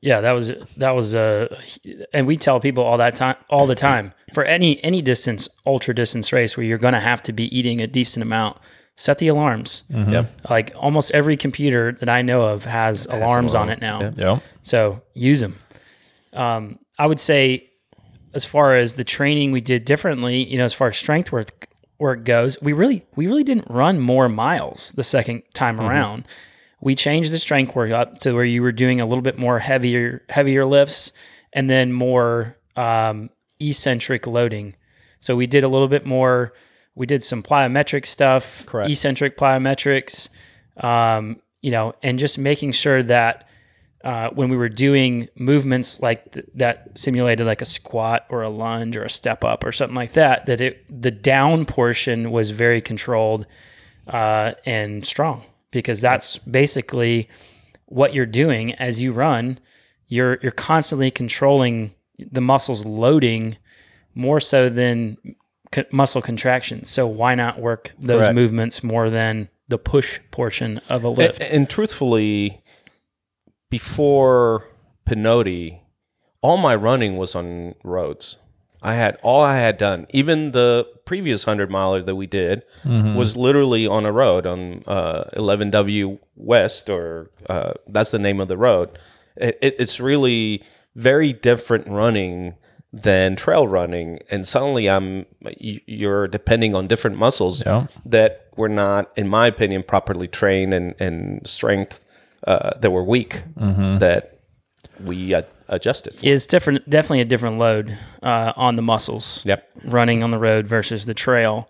Yeah, 0.00 0.20
that 0.20 0.32
was 0.32 0.50
that 0.78 0.90
was 0.96 1.14
uh, 1.14 1.56
and 2.12 2.26
we 2.26 2.36
tell 2.36 2.58
people 2.58 2.82
all 2.82 2.98
that 2.98 3.14
time 3.14 3.36
all 3.48 3.68
the 3.68 3.76
time 3.76 4.14
for 4.34 4.42
any 4.42 4.82
any 4.82 5.00
distance 5.00 5.48
ultra 5.64 5.94
distance 5.94 6.32
race 6.32 6.56
where 6.56 6.66
you're 6.66 6.78
going 6.78 6.94
to 6.94 6.98
have 7.00 7.22
to 7.22 7.32
be 7.32 7.44
eating 7.56 7.80
a 7.80 7.86
decent 7.86 8.22
amount. 8.24 8.56
Set 8.96 9.18
the 9.18 9.28
alarms. 9.28 9.84
Yep. 9.90 10.28
Like 10.50 10.72
almost 10.76 11.12
every 11.12 11.36
computer 11.36 11.92
that 12.00 12.08
I 12.08 12.20
know 12.22 12.42
of 12.42 12.64
has 12.64 13.06
alarms 13.06 13.54
on 13.54 13.70
it 13.70 13.80
now. 13.80 14.12
yeah. 14.16 14.40
So 14.62 15.00
use 15.14 15.40
them. 15.40 15.58
Um, 16.34 16.78
I 16.98 17.06
would 17.06 17.20
say, 17.20 17.70
as 18.34 18.44
far 18.44 18.76
as 18.76 18.94
the 18.94 19.04
training 19.04 19.52
we 19.52 19.60
did 19.60 19.84
differently, 19.84 20.44
you 20.44 20.58
know, 20.58 20.64
as 20.64 20.74
far 20.74 20.88
as 20.88 20.96
strength 20.96 21.32
work 21.32 21.68
work 21.98 22.24
goes, 22.24 22.60
we 22.60 22.72
really 22.72 23.06
we 23.14 23.26
really 23.26 23.44
didn't 23.44 23.66
run 23.70 24.00
more 24.00 24.28
miles 24.28 24.92
the 24.92 25.04
second 25.04 25.42
time 25.54 25.80
around. 25.80 26.26
We 26.80 26.96
changed 26.96 27.32
the 27.32 27.38
strength 27.38 27.76
work 27.76 27.92
up 27.92 28.18
to 28.20 28.32
where 28.32 28.44
you 28.44 28.60
were 28.60 28.72
doing 28.72 29.00
a 29.00 29.06
little 29.06 29.22
bit 29.22 29.38
more 29.38 29.60
heavier 29.60 30.22
heavier 30.28 30.64
lifts 30.64 31.12
and 31.52 31.70
then 31.70 31.92
more 31.92 32.56
um, 32.76 33.30
eccentric 33.60 34.26
loading. 34.26 34.74
So 35.20 35.36
we 35.36 35.46
did 35.46 35.62
a 35.62 35.68
little 35.68 35.88
bit 35.88 36.04
more. 36.04 36.52
We 36.94 37.06
did 37.06 37.22
some 37.22 37.42
plyometric 37.42 38.04
stuff, 38.04 38.66
Correct. 38.66 38.90
eccentric 38.90 39.36
plyometrics, 39.36 40.28
um, 40.78 41.40
you 41.62 41.70
know, 41.70 41.94
and 42.02 42.18
just 42.18 42.38
making 42.38 42.72
sure 42.72 43.02
that 43.04 43.48
uh, 44.04 44.30
when 44.30 44.48
we 44.48 44.56
were 44.56 44.68
doing 44.68 45.28
movements 45.36 46.00
like 46.00 46.32
th- 46.32 46.46
that 46.54 46.96
simulated 46.98 47.46
like 47.46 47.62
a 47.62 47.66
squat 47.66 48.26
or 48.28 48.42
a 48.42 48.48
lunge 48.48 48.96
or 48.96 49.04
a 49.04 49.10
step 49.10 49.44
up 49.44 49.64
or 49.64 49.72
something 49.72 49.94
like 49.94 50.12
that, 50.12 50.46
that 50.46 50.60
it 50.60 50.84
the 50.88 51.10
down 51.10 51.64
portion 51.64 52.30
was 52.30 52.50
very 52.50 52.80
controlled 52.80 53.46
uh, 54.08 54.52
and 54.66 55.06
strong 55.06 55.42
because 55.70 56.00
that's 56.00 56.38
basically 56.38 57.28
what 57.86 58.14
you're 58.14 58.26
doing 58.26 58.72
as 58.74 59.00
you 59.00 59.12
run. 59.12 59.58
You're 60.08 60.38
you're 60.42 60.52
constantly 60.52 61.10
controlling 61.10 61.94
the 62.18 62.40
muscles 62.40 62.84
loading 62.84 63.56
more 64.14 64.40
so 64.40 64.68
than 64.68 65.16
co- 65.70 65.84
muscle 65.90 66.22
contractions. 66.22 66.88
So 66.88 67.06
why 67.06 67.34
not 67.34 67.60
work 67.60 67.92
those 67.98 68.24
Correct. 68.24 68.34
movements 68.34 68.82
more 68.82 69.10
than 69.10 69.48
the 69.68 69.78
push 69.78 70.20
portion 70.30 70.80
of 70.88 71.04
a 71.04 71.08
lift? 71.08 71.40
And, 71.40 71.52
and 71.52 71.70
truthfully, 71.70 72.61
before 73.72 74.68
Pinhoti, 75.08 75.80
all 76.42 76.58
my 76.58 76.74
running 76.74 77.16
was 77.16 77.34
on 77.34 77.74
roads. 77.82 78.36
I 78.82 78.94
had 78.94 79.16
all 79.22 79.42
I 79.42 79.56
had 79.56 79.78
done. 79.78 80.06
Even 80.10 80.52
the 80.52 80.86
previous 81.06 81.44
hundred 81.44 81.70
miler 81.70 82.02
that 82.02 82.14
we 82.16 82.26
did 82.26 82.64
was 82.84 83.36
literally 83.36 83.86
on 83.86 84.04
a 84.04 84.12
road 84.12 84.44
on 84.46 84.82
uh, 84.86 85.24
11W 85.36 86.18
West, 86.36 86.90
or 86.90 87.30
uh, 87.48 87.72
that's 87.88 88.10
the 88.10 88.18
name 88.18 88.40
of 88.40 88.48
the 88.48 88.56
road. 88.58 88.98
It, 89.36 89.56
it, 89.62 89.76
it's 89.78 89.98
really 90.00 90.62
very 90.94 91.32
different 91.32 91.86
running 91.88 92.54
than 92.92 93.36
trail 93.36 93.66
running, 93.66 94.18
and 94.30 94.46
suddenly 94.46 94.90
I'm 94.90 95.24
you- 95.58 95.80
you're 95.86 96.28
depending 96.28 96.74
on 96.74 96.88
different 96.88 97.16
muscles 97.16 97.62
Yeah. 97.64 97.86
that 98.04 98.48
were 98.56 98.68
not, 98.68 99.10
in 99.16 99.28
my 99.28 99.46
opinion, 99.46 99.82
properly 99.84 100.28
trained 100.28 100.74
and 100.74 100.94
and 101.00 101.46
strength 101.48 102.04
uh, 102.46 102.70
that 102.80 102.90
were 102.90 103.04
weak 103.04 103.42
that 103.56 104.38
we 105.02 105.34
uh, 105.34 105.42
adjusted. 105.68 106.14
For. 106.14 106.20
It's 106.26 106.46
different, 106.46 106.88
definitely 106.88 107.20
a 107.20 107.24
different 107.24 107.58
load 107.58 107.96
uh, 108.22 108.52
on 108.56 108.76
the 108.76 108.82
muscles. 108.82 109.42
Yep. 109.46 109.68
Running 109.84 110.22
on 110.22 110.30
the 110.30 110.38
road 110.38 110.66
versus 110.66 111.06
the 111.06 111.14
trail. 111.14 111.68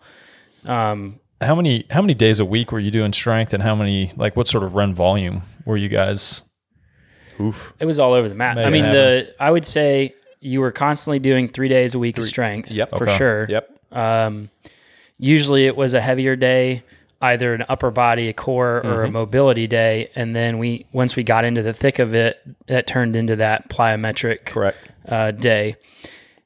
Um, 0.66 1.20
How 1.40 1.54
many 1.54 1.86
how 1.90 2.00
many 2.02 2.14
days 2.14 2.38
a 2.40 2.44
week 2.44 2.70
were 2.72 2.78
you 2.80 2.90
doing 2.90 3.12
strength, 3.12 3.52
and 3.52 3.62
how 3.62 3.74
many 3.74 4.10
like 4.16 4.36
what 4.36 4.46
sort 4.48 4.62
of 4.64 4.74
run 4.74 4.94
volume 4.94 5.42
were 5.64 5.76
you 5.76 5.88
guys? 5.88 6.42
Oof. 7.40 7.72
it 7.80 7.86
was 7.86 7.98
all 7.98 8.12
over 8.12 8.28
the 8.28 8.34
map. 8.34 8.56
Made 8.56 8.66
I 8.66 8.70
mean, 8.70 8.84
the 8.84 9.34
I 9.40 9.50
would 9.50 9.64
say 9.64 10.14
you 10.40 10.60
were 10.60 10.70
constantly 10.70 11.18
doing 11.18 11.48
three 11.48 11.68
days 11.68 11.94
a 11.94 11.98
week 11.98 12.18
of 12.18 12.24
strength. 12.24 12.70
Yep. 12.70 12.90
for 12.90 13.04
Okay. 13.08 13.16
sure. 13.16 13.46
Yep. 13.48 13.70
Um, 13.90 14.50
usually 15.18 15.66
it 15.66 15.76
was 15.76 15.94
a 15.94 16.00
heavier 16.00 16.36
day, 16.36 16.82
either 17.22 17.54
an 17.54 17.64
upper 17.68 17.90
body, 17.90 18.28
a 18.28 18.32
core, 18.32 18.84
or 18.84 19.04
a 19.04 19.10
mobility 19.10 19.66
day. 19.66 20.10
And 20.14 20.34
then 20.34 20.58
we, 20.58 20.86
once 20.92 21.14
we 21.14 21.22
got 21.22 21.44
into 21.44 21.62
the 21.62 21.72
thick 21.72 21.98
of 22.00 22.14
it, 22.14 22.40
that 22.66 22.86
turned 22.86 23.14
into 23.14 23.36
that 23.36 23.70
plyometric 23.70 24.44
Correct. 24.44 24.76
uh, 25.08 25.30
day. 25.30 25.76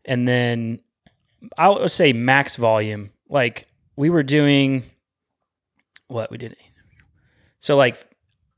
And 0.05 0.29
then 0.29 0.81
I 1.57 1.71
would 1.71 1.91
say 1.91 2.13
max 2.13 2.57
volume. 2.57 3.11
Like 3.29 3.67
we 3.97 4.11
were 4.11 4.23
doing 4.23 4.85
what 6.09 6.31
we 6.31 6.39
did. 6.39 6.57
So 7.59 7.75
like 7.77 7.97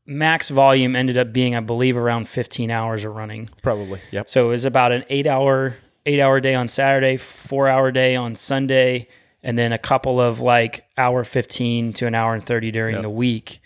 max 0.05 0.49
volume 0.49 0.97
ended 0.97 1.17
up 1.17 1.33
being, 1.33 1.55
I 1.55 1.61
believe, 1.61 1.97
around 1.97 2.29
15 2.29 2.71
hours 2.71 3.05
of 3.05 3.15
running. 3.15 3.49
Probably. 3.63 4.01
Yep. 4.11 4.29
So 4.29 4.47
it 4.47 4.51
was 4.51 4.65
about 4.65 4.91
an 4.93 5.05
eight 5.09 5.27
hour 5.27 5.77
eight 6.07 6.21
hour 6.21 6.41
day 6.41 6.55
on 6.55 6.69
Saturday, 6.69 7.17
four 7.17 7.69
hour 7.69 7.93
day 7.93 8.17
on 8.17 8.35
Sunday, 8.35 9.09
and 9.43 9.57
then 9.57 9.73
a 9.73 9.79
couple 9.79 10.21
of 10.21 10.41
like 10.41 10.85
hour 10.97 11.25
fifteen 11.25 11.93
to 11.95 12.07
an 12.07 12.15
hour 12.15 12.35
and 12.35 12.45
thirty 12.45 12.71
during 12.71 13.01
the 13.01 13.11
week. 13.11 13.61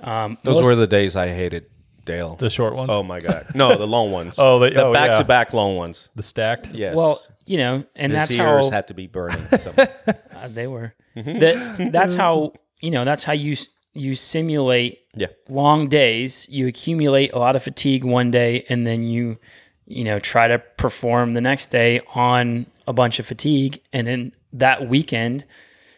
Um, 0.00 0.38
Those 0.44 0.56
most- 0.56 0.64
were 0.64 0.76
the 0.76 0.86
days 0.86 1.16
I 1.16 1.28
hated 1.28 1.66
Dale. 2.04 2.36
The 2.36 2.50
short 2.50 2.74
ones, 2.74 2.90
oh 2.92 3.02
my 3.02 3.20
god. 3.20 3.46
No, 3.54 3.76
the 3.76 3.86
long 3.86 4.10
ones. 4.10 4.34
Oh, 4.38 4.58
the- 4.58 4.70
the 4.70 4.86
oh, 4.86 4.92
back 4.92 5.10
yeah. 5.10 5.16
to 5.16 5.24
back 5.24 5.52
long 5.52 5.76
ones. 5.76 6.08
the 6.14 6.22
stacked. 6.22 6.70
Yes. 6.72 6.96
well, 6.96 7.20
you 7.44 7.58
know, 7.58 7.84
and 7.96 8.12
his 8.12 8.20
that's 8.20 8.32
ears 8.32 8.66
how 8.66 8.70
had 8.70 8.88
to 8.88 8.94
be 8.94 9.06
burning. 9.06 9.44
So. 9.46 9.72
uh, 10.06 10.48
they 10.48 10.66
were. 10.66 10.94
that, 11.14 11.90
that's 11.92 12.14
how 12.14 12.52
you 12.80 12.90
know. 12.90 13.04
That's 13.04 13.24
how 13.24 13.32
you 13.32 13.56
you 13.94 14.14
simulate 14.14 15.00
yeah. 15.14 15.28
long 15.48 15.88
days. 15.88 16.48
You 16.48 16.66
accumulate 16.66 17.32
a 17.32 17.38
lot 17.38 17.56
of 17.56 17.62
fatigue 17.62 18.04
one 18.04 18.30
day, 18.30 18.64
and 18.68 18.86
then 18.86 19.02
you 19.02 19.38
you 19.86 20.04
know 20.04 20.18
try 20.18 20.46
to 20.48 20.58
perform 20.58 21.32
the 21.32 21.40
next 21.40 21.70
day 21.70 22.00
on 22.14 22.66
a 22.88 22.92
bunch 22.94 23.18
of 23.18 23.26
fatigue, 23.26 23.80
and 23.92 24.06
then 24.06 24.32
that 24.54 24.88
weekend 24.88 25.44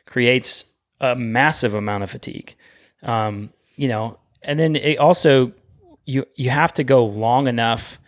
creates 0.07 0.65
a 1.01 1.15
massive 1.15 1.73
amount 1.73 2.03
of 2.03 2.11
fatigue. 2.11 2.57
Um, 3.05 3.53
you 3.77 3.87
know, 3.89 4.19
and 4.43 4.59
then 4.59 4.75
it 4.75 4.99
also 4.99 5.53
you 6.05 6.27
you 6.35 6.51
have 6.51 6.75
to 6.75 6.85
go 6.85 7.07
long 7.07 7.47
enough 7.47 7.99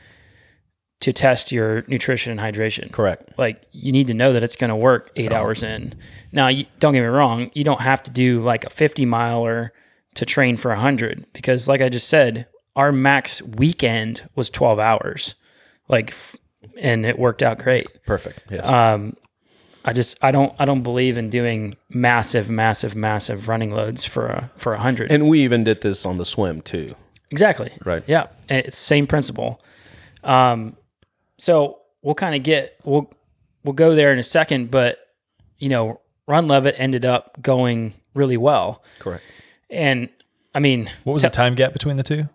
to 1.00 1.12
test 1.12 1.50
your 1.52 1.84
nutrition 1.86 2.30
and 2.30 2.40
hydration 2.40 2.90
Correct. 2.92 3.36
like 3.36 3.64
you 3.72 3.90
need 3.90 4.06
to 4.08 4.14
know 4.14 4.32
that 4.32 4.42
it's 4.42 4.54
going 4.54 4.68
to 4.70 4.76
work 4.76 5.10
eight 5.16 5.32
hours 5.32 5.62
in. 5.64 5.94
Now, 6.30 6.46
you, 6.46 6.66
don't 6.78 6.92
get 6.92 7.00
me 7.00 7.06
wrong, 7.06 7.50
you 7.54 7.64
don't 7.64 7.80
have 7.80 8.04
to 8.04 8.10
do 8.10 8.40
like 8.40 8.64
a 8.64 8.70
50 8.70 9.04
miler 9.06 9.72
to 10.14 10.24
train 10.24 10.56
for 10.56 10.68
100 10.70 11.26
because, 11.32 11.66
like 11.66 11.80
I 11.80 11.88
just 11.88 12.08
said, 12.08 12.46
our 12.76 12.92
max 12.92 13.42
weekend 13.42 14.28
was 14.36 14.48
12 14.48 14.78
hours. 14.78 15.34
Like, 15.88 16.10
f- 16.10 16.36
and 16.78 17.04
it 17.06 17.18
worked 17.18 17.42
out 17.42 17.58
great. 17.58 17.86
Perfect. 18.06 18.40
Yes. 18.50 18.66
Um, 18.66 19.16
I 19.84 19.92
just 19.92 20.22
I 20.22 20.30
don't 20.30 20.54
I 20.58 20.64
don't 20.64 20.82
believe 20.82 21.18
in 21.18 21.28
doing 21.30 21.76
massive, 21.88 22.48
massive, 22.48 22.94
massive 22.94 23.48
running 23.48 23.70
loads 23.72 24.04
for 24.04 24.26
a 24.26 24.50
for 24.56 24.74
a 24.74 24.78
hundred. 24.78 25.10
and 25.10 25.28
we 25.28 25.40
even 25.42 25.64
did 25.64 25.80
this 25.82 26.06
on 26.06 26.18
the 26.18 26.24
swim 26.24 26.60
too. 26.62 26.94
Exactly. 27.30 27.72
Right. 27.84 28.04
Yeah. 28.06 28.26
It's 28.48 28.76
same 28.76 29.06
principle. 29.06 29.60
Um, 30.22 30.76
so 31.38 31.80
we'll 32.02 32.14
kind 32.14 32.34
of 32.36 32.42
get 32.44 32.76
we'll 32.84 33.10
we'll 33.64 33.72
go 33.74 33.94
there 33.96 34.12
in 34.12 34.18
a 34.18 34.22
second, 34.22 34.70
but 34.70 34.98
you 35.58 35.68
know, 35.68 36.00
Run 36.28 36.46
LOViT 36.46 36.74
ended 36.76 37.04
up 37.04 37.40
going 37.42 37.94
really 38.14 38.36
well, 38.36 38.82
Correct. 39.00 39.22
and 39.70 40.08
I 40.54 40.60
mean, 40.60 40.90
What 41.04 41.14
was 41.14 41.22
the 41.22 41.30
time 41.30 41.54
gap 41.56 41.72
between 41.72 41.96
the 41.96 42.02
two? 42.02 42.28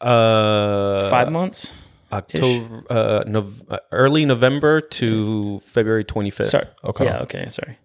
Uh, 0.00 1.08
five 1.10 1.30
months. 1.30 1.72
October, 2.12 2.84
uh, 2.90 3.24
Nov- 3.26 3.62
uh, 3.70 3.78
early 3.90 4.24
November 4.26 4.80
to 4.80 5.60
February 5.60 6.04
25th. 6.04 6.44
Sorry. 6.46 6.66
Okay. 6.84 7.04
Yeah. 7.04 7.20
Okay. 7.20 7.48
Sorry. 7.48 7.78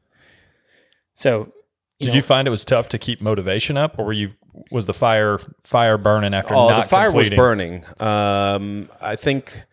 So 1.15 1.51
Did 1.99 2.09
know- 2.09 2.15
you 2.15 2.21
find 2.21 2.47
it 2.47 2.51
was 2.51 2.65
tough 2.65 2.89
to 2.89 2.97
keep 2.97 3.21
motivation 3.21 3.77
up, 3.77 3.97
or 3.97 4.05
were 4.05 4.13
you 4.13 4.31
was 4.71 4.85
the 4.87 4.93
fire 4.93 5.39
fire 5.63 5.97
burning 5.97 6.33
after 6.33 6.53
Oh, 6.55 6.69
not 6.69 6.83
the 6.83 6.89
fire 6.89 7.09
completing? 7.11 7.33
was 7.33 7.37
burning. 7.37 7.85
Um, 7.99 8.89
I 8.99 9.15
think 9.15 9.63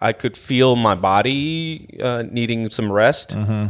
I 0.00 0.12
could 0.12 0.36
feel 0.36 0.76
my 0.76 0.94
body 0.94 1.98
uh, 2.02 2.24
needing 2.30 2.68
some 2.70 2.92
rest. 2.92 3.30
Mm-hmm. 3.34 3.66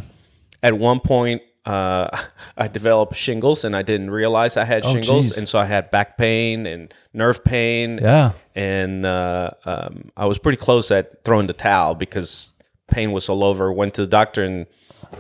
At 0.63 0.77
one 0.79 0.99
point, 1.01 1.43
uh, 1.69 2.09
I 2.57 2.69
developed 2.69 3.15
shingles, 3.17 3.65
and 3.65 3.77
I 3.77 3.83
didn't 3.83 4.11
realize 4.11 4.57
I 4.57 4.65
had 4.65 4.85
shingles, 4.85 5.09
Oh, 5.11 5.21
geez. 5.23 5.39
and 5.39 5.49
so 5.49 5.59
I 5.59 5.67
had 5.67 5.91
back 5.91 6.17
pain 6.19 6.67
and 6.67 6.93
nerve 7.13 7.45
pain. 7.45 7.99
Yeah. 8.03 8.33
and 8.55 9.05
uh, 9.07 9.51
um, 9.65 10.11
I 10.17 10.27
was 10.27 10.39
pretty 10.39 10.59
close 10.59 10.91
at 10.91 11.25
throwing 11.25 11.47
the 11.47 11.53
towel 11.53 11.95
because 11.95 12.53
pain 12.89 13.13
was 13.13 13.29
all 13.29 13.45
over. 13.45 13.73
Went 13.73 13.95
to 13.95 14.01
the 14.01 14.07
doctor, 14.21 14.43
and 14.43 14.67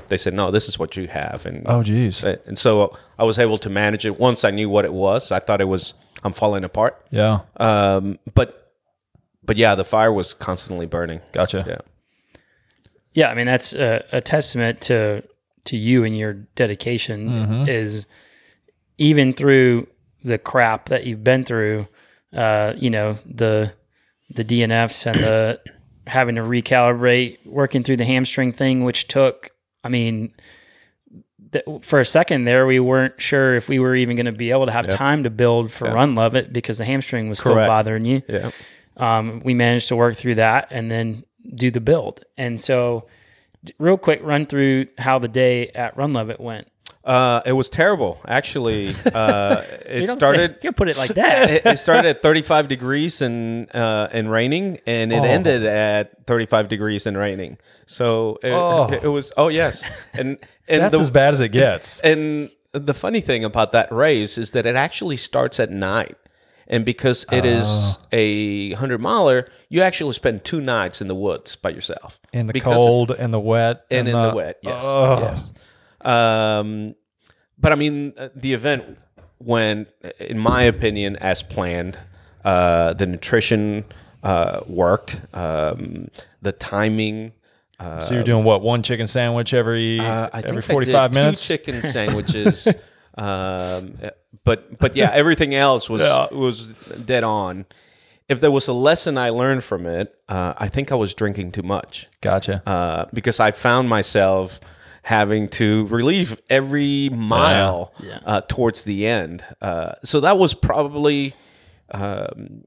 they 0.09 0.19
said, 0.19 0.35
"No, 0.35 0.51
this 0.51 0.69
is 0.69 0.79
what 0.79 0.97
you 0.97 1.07
have." 1.09 1.47
And 1.47 1.63
Oh, 1.67 1.83
geez. 1.83 2.25
and 2.25 2.57
so 2.59 2.97
I 3.19 3.25
was 3.25 3.39
able 3.39 3.59
to 3.59 3.71
manage 3.71 4.05
it 4.07 4.19
once 4.19 4.45
I 4.45 4.51
knew 4.51 4.69
what 4.71 4.85
it 4.85 4.93
was. 4.93 5.31
I 5.33 5.39
thought 5.41 5.61
it 5.61 5.69
was 5.69 5.95
I'm 6.25 6.33
falling 6.33 6.65
apart. 6.65 6.95
Yeah. 7.11 7.41
Um, 7.59 8.19
but 8.35 8.73
but 9.45 9.57
yeah, 9.57 9.75
the 9.77 9.85
fire 9.85 10.13
was 10.13 10.35
constantly 10.35 10.87
burning. 10.87 11.21
Gotcha. 11.33 11.65
Yeah. 11.67 11.79
yeah, 13.15 13.31
I 13.31 13.35
mean 13.35 13.47
that's 13.47 13.73
a, 13.73 14.05
a 14.13 14.21
testament 14.21 14.81
to 14.83 15.23
to 15.68 15.76
you 15.76 16.04
and 16.04 16.16
your 16.16 16.35
dedication. 16.54 17.28
Mm-hmm. 17.28 17.68
Is 17.68 18.07
even 18.98 19.33
through 19.33 19.87
the 20.24 20.38
crap 20.38 20.88
that 20.88 21.07
you've 21.07 21.24
been 21.24 21.44
through, 21.44 21.87
uh, 22.33 22.74
you 22.76 22.90
know 22.90 23.16
the 23.24 23.72
the 24.31 24.44
DNFs 24.44 25.07
and 25.07 25.22
the 25.22 25.61
having 26.07 26.35
to 26.37 26.42
recalibrate, 26.42 27.38
working 27.46 27.83
through 27.83 27.96
the 27.96 28.04
hamstring 28.04 28.52
thing, 28.52 28.85
which 28.85 29.09
took. 29.09 29.50
I 29.85 29.88
mean, 29.90 30.33
th- 31.52 31.64
for 31.83 32.00
a 32.00 32.04
second 32.04 32.44
there, 32.44 32.66
we 32.66 32.81
weren't 32.81 33.20
sure 33.20 33.54
if 33.54 33.68
we 33.68 33.78
were 33.78 33.94
even 33.94 34.16
going 34.16 34.26
to 34.26 34.33
be 34.37 34.50
able 34.50 34.66
to 34.66 34.72
have 34.72 34.88
time 34.88 35.22
to 35.22 35.31
build 35.31 35.70
for 35.72 35.85
Run 35.87 36.14
LOViT 36.14 36.52
because 36.52 36.78
the 36.78 36.85
hamstring 36.85 37.28
was 37.28 37.38
still 37.38 37.54
bothering 37.68 38.04
you 38.04 38.22
Yeah. 38.28 38.50
um, 38.96 39.40
we 39.44 39.54
managed 39.54 39.88
to 39.88 39.96
work 39.96 40.16
through 40.16 40.35
that 40.37 40.68
and 40.70 40.90
then 40.90 41.24
do 41.54 41.70
the 41.70 41.81
build. 41.81 42.24
And 42.37 42.61
so, 42.61 43.07
real 43.79 43.99
quick 43.99 44.21
run 44.23 44.47
through 44.47 44.87
how 44.99 45.18
the 45.18 45.29
day 45.29 45.68
at 45.68 45.97
Run 45.97 46.12
LOViT 46.12 46.40
went. 46.40 46.68
Uh, 47.05 47.40
it 47.47 47.53
was 47.53 47.71
terrible, 47.71 48.21
actually. 48.27 48.94
Uh, 49.14 49.62
it 49.87 50.09
started. 50.11 50.55
say, 50.57 50.61
you 50.64 50.73
put 50.73 50.88
it 50.88 50.99
like 50.99 51.14
that. 51.14 51.51
it, 51.51 51.66
it 51.66 51.79
started 51.79 52.09
at 52.09 52.23
35 52.23 52.68
degrees 52.68 53.23
and 53.23 53.75
uh, 53.75 54.09
and 54.12 54.31
raining, 54.31 54.79
and 54.87 55.11
it 55.11 55.21
Oh. 55.21 55.25
ended 55.25 55.64
at 55.64 56.27
35 56.27 56.68
degrees 56.68 57.07
and 57.07 57.16
raining. 57.16 57.57
So 57.87 58.38
it, 58.42 58.53
Oh. 58.53 58.88
it, 58.92 59.09
was 59.09 59.33
oh 59.38 59.49
yes, 59.49 59.83
and 60.12 60.38
and 60.68 60.83
That's 60.83 60.94
the, 60.94 61.01
as 61.01 61.11
bad 61.11 61.33
as 61.33 61.40
it 61.40 61.49
gets. 61.51 62.01
and 62.01 62.51
the 62.73 62.92
funny 62.94 63.23
thing 63.23 63.44
about 63.44 63.73
that 63.73 63.90
race 63.90 64.37
is 64.37 64.51
that 64.51 64.66
it 64.66 64.77
actually 64.77 65.16
starts 65.16 65.59
at 65.59 65.71
night. 65.71 66.16
And 66.70 66.85
because 66.85 67.24
it 67.33 67.44
is 67.46 67.66
Oh. 67.66 67.96
a 68.12 68.70
100 68.74 68.98
miler, 69.00 69.46
you 69.70 69.81
actually 69.81 70.12
spend 70.14 70.44
two 70.44 70.61
nights 70.61 71.00
in 71.00 71.09
the 71.09 71.14
woods 71.14 71.57
by 71.57 71.70
yourself. 71.70 72.20
In 72.33 72.46
the 72.46 72.61
cold 72.61 73.11
and 73.11 73.33
the 73.33 73.40
wet 73.40 73.87
and 73.90 74.07
in 74.07 74.12
the 74.20 74.33
wet. 74.35 74.59
Yes. 74.62 74.83
Oh. 74.85 75.20
yes. 75.20 75.50
Um, 76.04 76.94
but 77.59 77.72
I 77.72 77.74
mean, 77.74 78.12
uh, 78.18 78.28
the 78.35 78.52
event 78.52 78.98
went, 79.38 79.88
in 80.20 80.38
my 80.38 80.62
opinion, 80.62 81.16
as 81.16 81.42
planned. 81.42 81.98
Uh, 82.44 82.92
the 82.92 83.07
nutrition 83.07 83.85
uh, 84.22 84.61
worked. 84.66 85.20
Um, 85.33 86.09
the 86.42 86.52
timing. 86.52 87.33
Uh, 87.81 88.00
So 88.00 88.14
you're 88.14 88.24
doing 88.24 88.44
what? 88.44 88.61
One 88.62 88.83
chicken 88.83 89.07
sandwich 89.07 89.54
every 89.54 90.00
uh, 90.00 90.28
every 90.35 90.59
I 90.59 90.61
45 90.61 91.11
did 91.12 91.18
minutes. 91.18 91.46
Two 91.46 91.57
chicken 91.57 91.83
sandwiches. 91.83 92.68
um, 93.16 93.94
but 94.49 94.59
but 94.83 94.97
yeah, 94.97 95.11
everything 95.23 95.53
else 95.55 95.85
was 95.93 96.01
Yeah. 96.03 96.27
was 96.47 96.75
dead 97.13 97.25
on. 97.25 97.65
If 98.29 98.41
there 98.41 98.51
was 98.51 98.69
a 98.69 98.73
lesson 98.89 99.17
I 99.17 99.31
learned 99.31 99.63
from 99.65 99.87
it, 99.87 100.07
uh, 100.29 100.53
I 100.65 100.69
think 100.69 100.93
I 100.93 100.95
was 101.05 101.15
drinking 101.15 101.53
too 101.53 101.63
much 101.77 102.09
Gotcha. 102.21 102.63
uh, 102.67 103.05
because 103.13 103.41
I 103.49 103.53
found 103.53 103.89
myself 103.89 104.61
having 105.03 105.49
to 105.49 105.87
relieve 105.87 106.31
every 106.51 107.09
mile 107.11 107.93
Yeah. 108.01 108.19
Uh, 108.27 108.41
towards 108.55 108.85
the 108.85 109.07
end. 109.07 109.43
Uh, 109.63 109.93
so 110.05 110.21
that 110.21 110.37
was 110.37 110.53
probably, 110.55 111.33
um, 111.91 112.65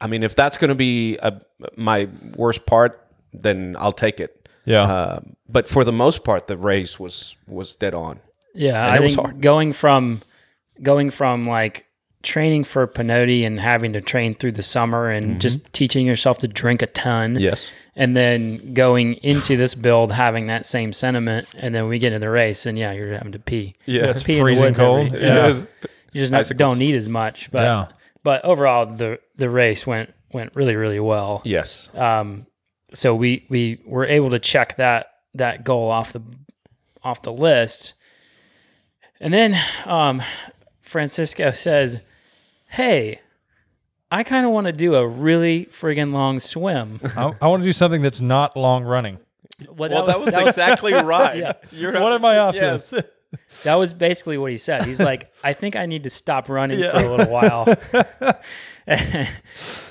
I 0.00 0.06
mean, 0.06 0.22
if 0.22 0.34
that's 0.36 0.58
going 0.58 0.68
to 0.68 0.74
be 0.76 1.16
a, 1.22 1.40
my 1.76 2.08
worst 2.36 2.64
part, 2.66 3.00
then 3.32 3.76
I'll 3.78 3.92
take 4.06 4.20
it. 4.20 4.48
yeah. 4.64 4.82
Uh, 4.82 5.20
but 5.48 5.68
for 5.68 5.84
the 5.84 5.92
most 5.92 6.22
part, 6.24 6.46
the 6.46 6.56
race 6.56 7.00
was 7.00 7.36
was 7.48 7.76
dead 7.76 7.94
on. 7.94 8.20
Yeah, 8.54 8.80
And 8.84 8.92
I 8.92 8.96
it 8.96 9.02
was 9.02 9.14
think 9.16 9.26
hard. 9.26 9.40
going 9.42 9.72
from 9.72 10.20
going 10.82 11.10
from 11.10 11.46
like 11.48 11.86
training 12.22 12.64
for 12.64 12.86
Pinhoti 12.86 13.46
and 13.46 13.60
having 13.60 13.92
to 13.92 14.00
train 14.00 14.34
through 14.34 14.52
the 14.52 14.62
summer 14.62 15.10
and 15.10 15.26
Mm-hmm. 15.26 15.38
just 15.40 15.72
teaching 15.72 16.06
yourself 16.06 16.38
to 16.38 16.48
drink 16.48 16.80
a 16.82 16.86
ton. 16.86 17.36
Yes. 17.38 17.70
And 17.96 18.16
then 18.16 18.72
going 18.74 19.14
into 19.22 19.56
this 19.56 19.74
build 19.74 20.10
having 20.12 20.46
that 20.48 20.66
same 20.66 20.92
sentiment, 20.92 21.46
and 21.60 21.74
then 21.74 21.86
we 21.86 21.98
get 22.00 22.08
into 22.12 22.18
the 22.26 22.30
race, 22.30 22.66
and 22.66 22.76
yeah, 22.78 22.90
you're 22.92 23.12
having 23.12 23.32
to 23.32 23.38
pee. 23.38 23.76
Yeah. 23.86 24.06
It's 24.10 24.22
pee 24.24 24.32
in 24.34 24.38
the 24.38 24.44
freezing 24.46 24.64
woods 24.64 24.80
every- 24.80 25.10
cold. 25.10 25.22
yeah. 25.22 25.46
Yeah. 25.48 25.64
You 26.12 26.20
just 26.20 26.32
not, 26.32 26.48
don't 26.56 26.78
need 26.78 26.94
as 26.96 27.08
much, 27.08 27.50
but 27.52 27.62
Yeah. 27.62 27.86
but 28.22 28.44
overall 28.44 28.86
the 28.86 29.20
the 29.36 29.48
race 29.50 29.86
went 29.86 30.12
went 30.32 30.54
really 30.56 30.74
really 30.76 30.98
well. 31.00 31.42
Yes. 31.44 31.88
Um, 31.94 32.46
so 32.92 33.14
we 33.14 33.46
we 33.48 33.80
were 33.84 34.06
able 34.06 34.30
to 34.30 34.38
check 34.40 34.76
that 34.76 35.06
that 35.34 35.62
goal 35.64 35.90
off 35.90 36.12
the 36.12 36.22
off 37.04 37.22
the 37.22 37.32
list, 37.32 37.94
and 39.20 39.32
then 39.32 39.56
um, 39.86 40.22
Francisco 40.94 41.50
says, 41.50 41.98
"Hey, 42.68 43.18
I 44.12 44.22
kind 44.22 44.46
of 44.46 44.52
want 44.52 44.68
to 44.68 44.72
do 44.72 44.94
a 44.94 45.04
really 45.04 45.66
friggin' 45.66 46.12
long 46.12 46.38
swim." 46.38 47.00
I, 47.16 47.32
I 47.42 47.48
want 47.48 47.64
to 47.64 47.68
do 47.68 47.72
something 47.72 48.00
that's 48.00 48.20
not 48.20 48.56
long 48.56 48.84
running. 48.84 49.18
Well, 49.76 49.90
Well, 49.90 50.06
that 50.06 50.20
was, 50.20 50.36
exactly 50.36 50.92
right. 51.14 51.36
Yeah. 51.36 51.54
You're 51.72 51.92
What 52.00 52.12
are 52.12 52.20
my 52.20 52.38
options? 52.38 52.92
Yes. 52.92 53.04
That 53.64 53.74
was 53.74 53.92
basically 53.92 54.38
what 54.38 54.52
he 54.52 54.58
said. 54.58 54.84
He's 54.84 55.00
like, 55.00 55.32
I 55.42 55.54
think 55.54 55.74
I 55.74 55.86
need 55.86 56.04
to 56.04 56.10
stop 56.10 56.48
running 56.48 56.78
for 56.88 56.96
a 56.96 57.10
little 57.16 57.32
while. 57.32 57.66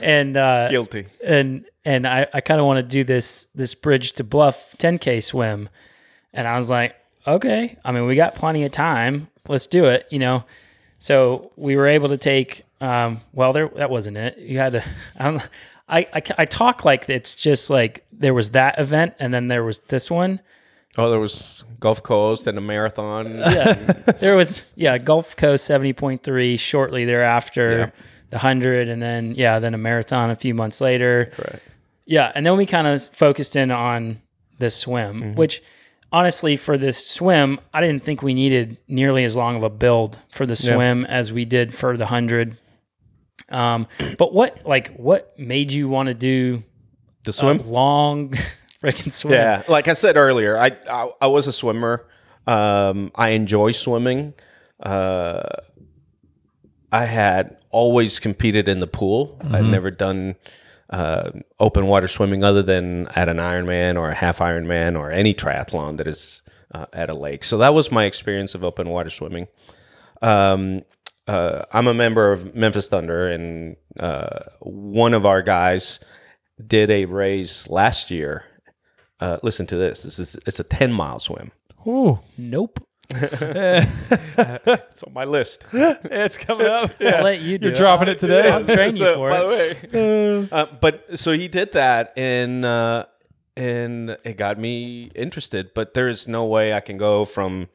and 0.02 0.38
uh, 0.38 0.70
Guilty. 0.70 1.08
and 1.22 1.66
and 1.84 2.08
I, 2.08 2.26
I 2.34 2.40
kind 2.40 2.62
of 2.62 2.66
want 2.66 2.78
to 2.78 2.84
do 2.84 3.04
this 3.04 3.48
this 3.54 3.76
bridge 3.76 4.14
to 4.14 4.24
bluff 4.24 4.78
10k 4.78 5.22
swim. 5.22 5.68
And 6.32 6.48
I 6.48 6.56
was 6.56 6.70
like, 6.70 6.96
okay. 7.28 7.78
I 7.84 7.92
mean, 7.92 8.06
we 8.06 8.16
got 8.16 8.34
plenty 8.36 8.64
of 8.64 8.72
time. 8.72 9.28
Let's 9.50 9.68
do 9.68 9.88
it, 9.88 10.08
you 10.10 10.20
know. 10.20 10.46
So 11.04 11.52
we 11.58 11.76
were 11.76 11.88
able 11.88 12.08
to 12.08 12.18
take 12.18 12.64
um, 12.80 13.20
well 13.34 13.52
there 13.52 13.68
that 13.76 13.90
wasn't 13.90 14.16
it. 14.16 14.38
You 14.38 14.58
had 14.58 14.72
to 14.72 14.84
I, 15.20 15.24
don't, 15.32 15.50
I, 15.90 16.00
I 16.14 16.22
I 16.38 16.46
talk 16.46 16.86
like 16.86 17.10
it's 17.10 17.36
just 17.36 17.70
like 17.70 18.06
there 18.14 18.34
was 18.34 18.52
that 18.52 18.80
event 18.80 19.14
and 19.20 19.34
then 19.34 19.50
there 19.50 19.66
was 19.66 19.80
this 19.90 20.10
one. 20.10 20.40
Oh, 20.98 21.10
there 21.10 21.20
was 21.20 21.66
Gulf 21.82 22.02
Coast 22.04 22.48
and 22.48 22.58
a 22.58 22.62
marathon. 22.62 23.36
Yeah. 23.40 23.74
there 24.22 24.38
was 24.38 24.64
yeah, 24.76 24.98
Gulf 24.98 25.36
Coast 25.36 25.70
70.3 25.70 26.58
shortly 26.58 27.04
thereafter, 27.04 27.78
Yeah. 27.78 27.90
the 28.30 28.38
100 28.38 28.88
and 28.88 29.02
then 29.02 29.36
yeah, 29.36 29.60
then 29.60 29.74
a 29.74 29.78
marathon 29.78 30.30
a 30.30 30.38
few 30.38 30.54
months 30.54 30.80
later. 30.80 31.32
Right. 31.38 31.60
Yeah, 32.06 32.32
and 32.34 32.46
then 32.46 32.56
we 32.56 32.66
kind 32.66 32.88
of 32.88 33.06
focused 33.10 33.58
in 33.58 33.72
on 33.72 34.22
the 34.60 34.70
swim, 34.70 35.20
Mm-hmm. 35.22 35.36
which 35.36 35.62
honestly 36.14 36.56
for 36.56 36.78
this 36.78 37.06
swim, 37.06 37.60
I 37.74 37.82
didn't 37.82 38.04
think 38.04 38.22
we 38.22 38.34
needed 38.34 38.78
nearly 38.88 39.26
as 39.26 39.36
long 39.36 39.58
of 39.58 39.64
a 39.64 39.70
build 39.70 40.20
for 40.30 40.46
the 40.46 40.56
swim 40.56 41.04
as 41.06 41.34
we 41.34 41.44
did 41.44 41.74
for 41.74 41.98
the 41.98 42.06
100. 42.06 42.58
Um, 43.50 43.88
but 44.18 44.34
what 44.34 44.66
like 44.66 44.96
what 44.96 45.38
made 45.38 45.74
you 45.74 45.90
want 45.90 46.08
to 46.08 46.14
do 46.14 46.64
The 47.24 47.32
a 47.32 47.34
swim. 47.34 47.70
long 47.70 48.30
freaking 48.82 49.12
swim? 49.12 49.34
Yeah, 49.34 49.64
like 49.68 49.88
I 49.90 49.94
said 49.94 50.16
earlier, 50.16 50.58
I 50.58 50.72
I, 50.90 51.10
I 51.22 51.28
was 51.28 51.48
a 51.48 51.54
swimmer. 51.54 52.06
Um, 52.48 53.12
I 53.16 53.30
enjoy 53.30 53.72
swimming. 53.72 54.34
Uh, 54.82 55.42
I 56.92 57.06
had 57.06 57.58
always 57.70 58.20
competed 58.20 58.70
in 58.70 58.80
the 58.80 58.88
pool. 58.88 59.40
I'd 59.52 59.66
never 59.66 59.90
done 59.92 60.36
uh, 60.94 61.32
open 61.60 61.88
water 61.88 62.08
swimming 62.08 62.44
other 62.44 62.62
than 62.62 63.08
at 63.16 63.28
an 63.28 63.38
Ironman 63.38 63.98
or 63.98 64.10
a 64.10 64.16
half 64.16 64.38
Ironman 64.38 64.98
or 64.98 65.12
any 65.12 65.34
triathlon 65.34 65.98
that 65.98 66.08
is 66.08 66.44
uh, 66.72 66.86
at 66.94 67.10
a 67.10 67.16
lake. 67.16 67.44
So 67.44 67.58
that 67.58 67.74
was 67.74 67.92
my 67.92 68.06
experience 68.06 68.54
of 68.54 68.64
open 68.64 68.88
water 68.90 69.10
swimming. 69.10 69.48
Um, 70.22 70.84
uh, 71.28 71.64
I'm 71.72 71.88
a 71.88 71.94
member 71.94 72.32
of 72.32 72.54
Memphis 72.54 72.90
Thunder, 72.90 73.28
and 73.28 73.76
uh, 74.00 74.40
one 74.60 75.14
of 75.14 75.26
our 75.26 75.42
guys 75.42 76.00
did 76.66 76.92
a 76.92 77.06
race 77.06 77.68
last 77.70 78.12
year. 78.12 78.44
Uh, 79.20 79.40
listen 79.42 79.66
to 79.68 79.76
this. 79.76 80.04
This 80.04 80.20
is 80.20 80.36
it's 80.46 80.60
a 80.60 80.64
10 80.64 80.92
mile 80.94 81.20
swim. 81.20 81.52
Ooh, 81.88 82.20
Nope. 82.38 82.86
It's 84.36 85.04
on 85.04 85.14
my 85.14 85.26
list. 85.26 85.66
it's 85.74 86.38
coming 86.38 86.68
up. 86.68 86.92
I'll 87.00 87.24
let 87.24 87.42
you 87.42 87.58
do 87.58 87.68
You're 87.68 87.76
dropping 87.76 88.08
it 88.08 88.18
today? 88.18 88.50
I'll 88.50 88.66
train 88.66 88.96
you 88.96 89.14
for 89.14 89.30
by 89.30 89.42
it. 89.42 89.92
the 89.92 89.98
way. 89.98 90.50
uh, 90.52 90.66
but 90.80 91.20
so 91.20 91.32
he 91.32 91.48
did 91.48 91.74
that, 91.74 92.14
and 92.18 92.66
uh, 92.66 93.06
and 93.56 94.18
it 94.24 94.38
got 94.38 94.58
me 94.58 95.12
interested. 95.16 95.74
But 95.74 95.94
there 95.94 96.08
is 96.08 96.28
no 96.28 96.46
way 96.46 96.74
I 96.74 96.80
can 96.80 96.98
go 96.98 97.26
from 97.26 97.70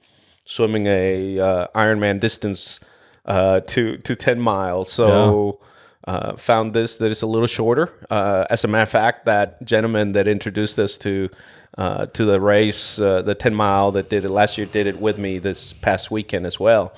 swimming 0.44 0.86
a 0.86 1.38
uh, 1.38 1.66
Ironman 1.74 2.20
distance 2.20 2.80
uh, 3.24 3.60
to 3.60 3.98
to 3.98 4.16
ten 4.16 4.40
miles. 4.40 4.92
So. 4.92 5.60
Uh, 6.06 6.34
found 6.36 6.72
this 6.72 6.96
that 6.96 7.10
is 7.10 7.20
a 7.20 7.26
little 7.26 7.46
shorter. 7.46 7.92
Uh, 8.08 8.46
as 8.48 8.64
a 8.64 8.68
matter 8.68 8.84
of 8.84 8.88
fact, 8.88 9.26
that 9.26 9.62
gentleman 9.62 10.12
that 10.12 10.26
introduced 10.26 10.78
us 10.78 10.96
to 10.96 11.28
uh, 11.76 12.06
to 12.06 12.24
the 12.24 12.40
race, 12.40 12.98
uh, 12.98 13.22
the 13.22 13.34
ten 13.34 13.54
mile 13.54 13.92
that 13.92 14.08
did 14.10 14.24
it 14.24 14.30
last 14.30 14.56
year, 14.58 14.66
did 14.66 14.86
it 14.86 15.00
with 15.00 15.18
me 15.18 15.38
this 15.38 15.72
past 15.72 16.10
weekend 16.10 16.46
as 16.46 16.58
well. 16.58 16.94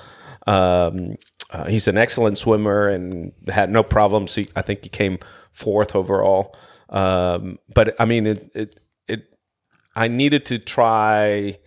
Um, 0.46 1.16
uh, 1.52 1.64
he's 1.66 1.88
an 1.88 1.98
excellent 1.98 2.38
swimmer 2.38 2.88
and 2.88 3.33
had 3.48 3.70
no 3.70 3.83
problems. 3.83 4.35
He, 4.37 4.48
I 4.54 4.62
think 4.62 4.83
he 4.85 4.88
came 4.88 5.18
fourth 5.52 5.96
overall. 5.96 6.54
Um, 6.88 7.59
but 7.74 7.94
I 8.00 8.04
mean, 8.04 8.26
it, 8.26 8.50
it, 8.54 8.80
it, 9.09 9.24
I 9.96 10.09
needed 10.09 10.46
to 10.46 10.59
try 10.59 11.59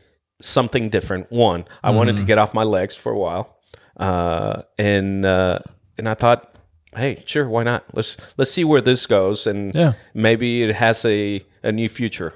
something 0.42 0.90
different. 0.90 1.32
One, 1.32 1.66
I 1.84 1.92
wanted 1.92 2.16
to 2.18 2.24
get 2.24 2.38
off 2.38 2.54
my 2.54 2.64
legs 2.64 2.96
for 2.96 3.12
a 3.12 3.18
while. 3.18 3.58
Uh, 3.98 4.64
and, 4.80 5.26
uh, 5.26 5.60
and 5.98 6.08
I 6.10 6.14
thought, 6.14 6.50
Hey, 6.96 7.24
sure. 7.26 7.48
Why 7.50 7.64
not? 7.64 7.86
Let's, 7.94 8.18
let's 8.38 8.52
see 8.52 8.64
where 8.64 8.82
this 8.82 9.06
goes. 9.08 9.48
And 9.48 9.74
Yeah. 9.74 9.94
maybe 10.14 10.64
it 10.64 10.76
has 10.76 11.04
a, 11.06 11.42
a 11.64 11.72
new 11.72 11.90
future. 11.90 12.34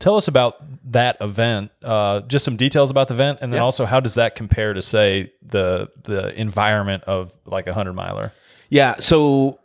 Tell 0.00 0.16
us 0.16 0.28
about 0.28 0.56
that 0.92 1.16
event. 1.20 1.70
Uh, 1.82 2.20
just 2.22 2.44
some 2.44 2.56
details 2.56 2.90
about 2.90 3.08
the 3.08 3.14
event, 3.14 3.38
and 3.40 3.52
then 3.52 3.60
also 3.60 3.86
how 3.86 4.00
does 4.00 4.14
that 4.14 4.34
compare 4.34 4.74
to 4.74 4.82
say 4.82 5.32
the 5.42 5.88
the 6.02 6.38
environment 6.38 7.04
of 7.04 7.32
like 7.46 7.66
a 7.66 7.74
hundred 7.74 7.94
miler? 7.94 8.32
Yeah. 8.68 8.96
So, 8.98 9.60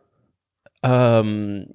um, 0.83 1.65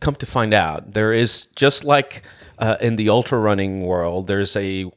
come 0.00 0.14
to 0.16 0.26
find 0.26 0.54
out, 0.54 0.92
there 0.94 1.12
is 1.12 1.46
just 1.56 1.84
like 1.84 2.22
uh, 2.58 2.76
in 2.80 2.96
the 2.96 3.08
ultra 3.08 3.38
running 3.38 3.82
world, 3.82 4.28
there's 4.28 4.56
a 4.56 4.90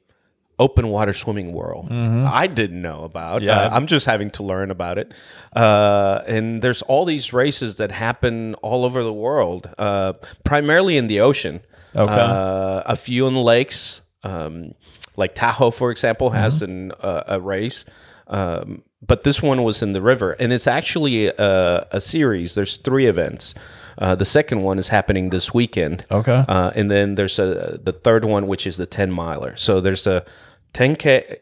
open 0.60 0.89
water 0.89 1.12
swimming 1.12 1.54
world. 1.54 1.91
I 1.91 2.45
didn't 2.45 2.82
know 2.84 3.04
about. 3.04 3.41
Yeah. 3.41 3.62
Uh, 3.62 3.69
I'm 3.76 3.88
just 3.88 4.06
having 4.06 4.30
to 4.32 4.43
learn 4.43 4.69
about 4.69 5.00
it. 5.00 5.12
Uh, 5.56 6.21
and 6.28 6.62
there's 6.62 6.84
all 6.84 7.04
these 7.04 7.34
races 7.34 7.78
that 7.78 7.91
happen 7.91 8.54
all 8.56 8.86
over 8.86 9.04
the 9.04 9.12
world, 9.13 9.74
uh, 9.80 10.13
primarily 10.43 10.97
in 10.97 11.08
the 11.08 11.19
ocean. 11.19 11.62
Okay. 11.95 12.13
Uh, 12.13 12.84
a 12.86 12.95
few 12.95 13.27
in 13.27 13.34
the 13.34 13.41
lakes, 13.41 14.01
um, 14.23 14.73
like 15.17 15.36
Tahoe, 15.36 15.71
for 15.71 15.91
example, 15.91 16.30
has 16.30 16.62
an, 16.62 16.91
uh, 17.01 17.23
a 17.27 17.39
race. 17.39 17.86
Um, 18.27 18.84
but 19.06 19.23
this 19.23 19.41
one 19.41 19.63
was 19.63 19.84
in 19.84 19.91
the 19.93 20.01
river, 20.01 20.32
and 20.39 20.54
it's 20.54 20.67
actually 20.67 21.27
a, 21.27 21.88
a 21.91 21.99
series. 21.99 22.56
There's 22.56 22.77
three 22.77 23.08
events. 23.08 23.54
Uh, 23.97 24.15
the 24.15 24.25
second 24.25 24.62
one 24.62 24.80
is 24.80 24.88
happening 24.88 25.32
this 25.32 25.54
weekend. 25.54 26.06
Okay. 26.10 26.45
Uh, 26.47 26.71
and 26.75 26.89
then 26.89 27.15
there's 27.15 27.39
a 27.39 27.80
the 27.84 27.91
third 27.91 28.25
one, 28.25 28.47
which 28.47 28.65
is 28.65 28.77
the 28.77 28.86
10 28.86 29.12
miler. 29.12 29.56
So 29.58 29.82
there's 29.82 30.08
a 30.08 30.25
10k 30.73 31.38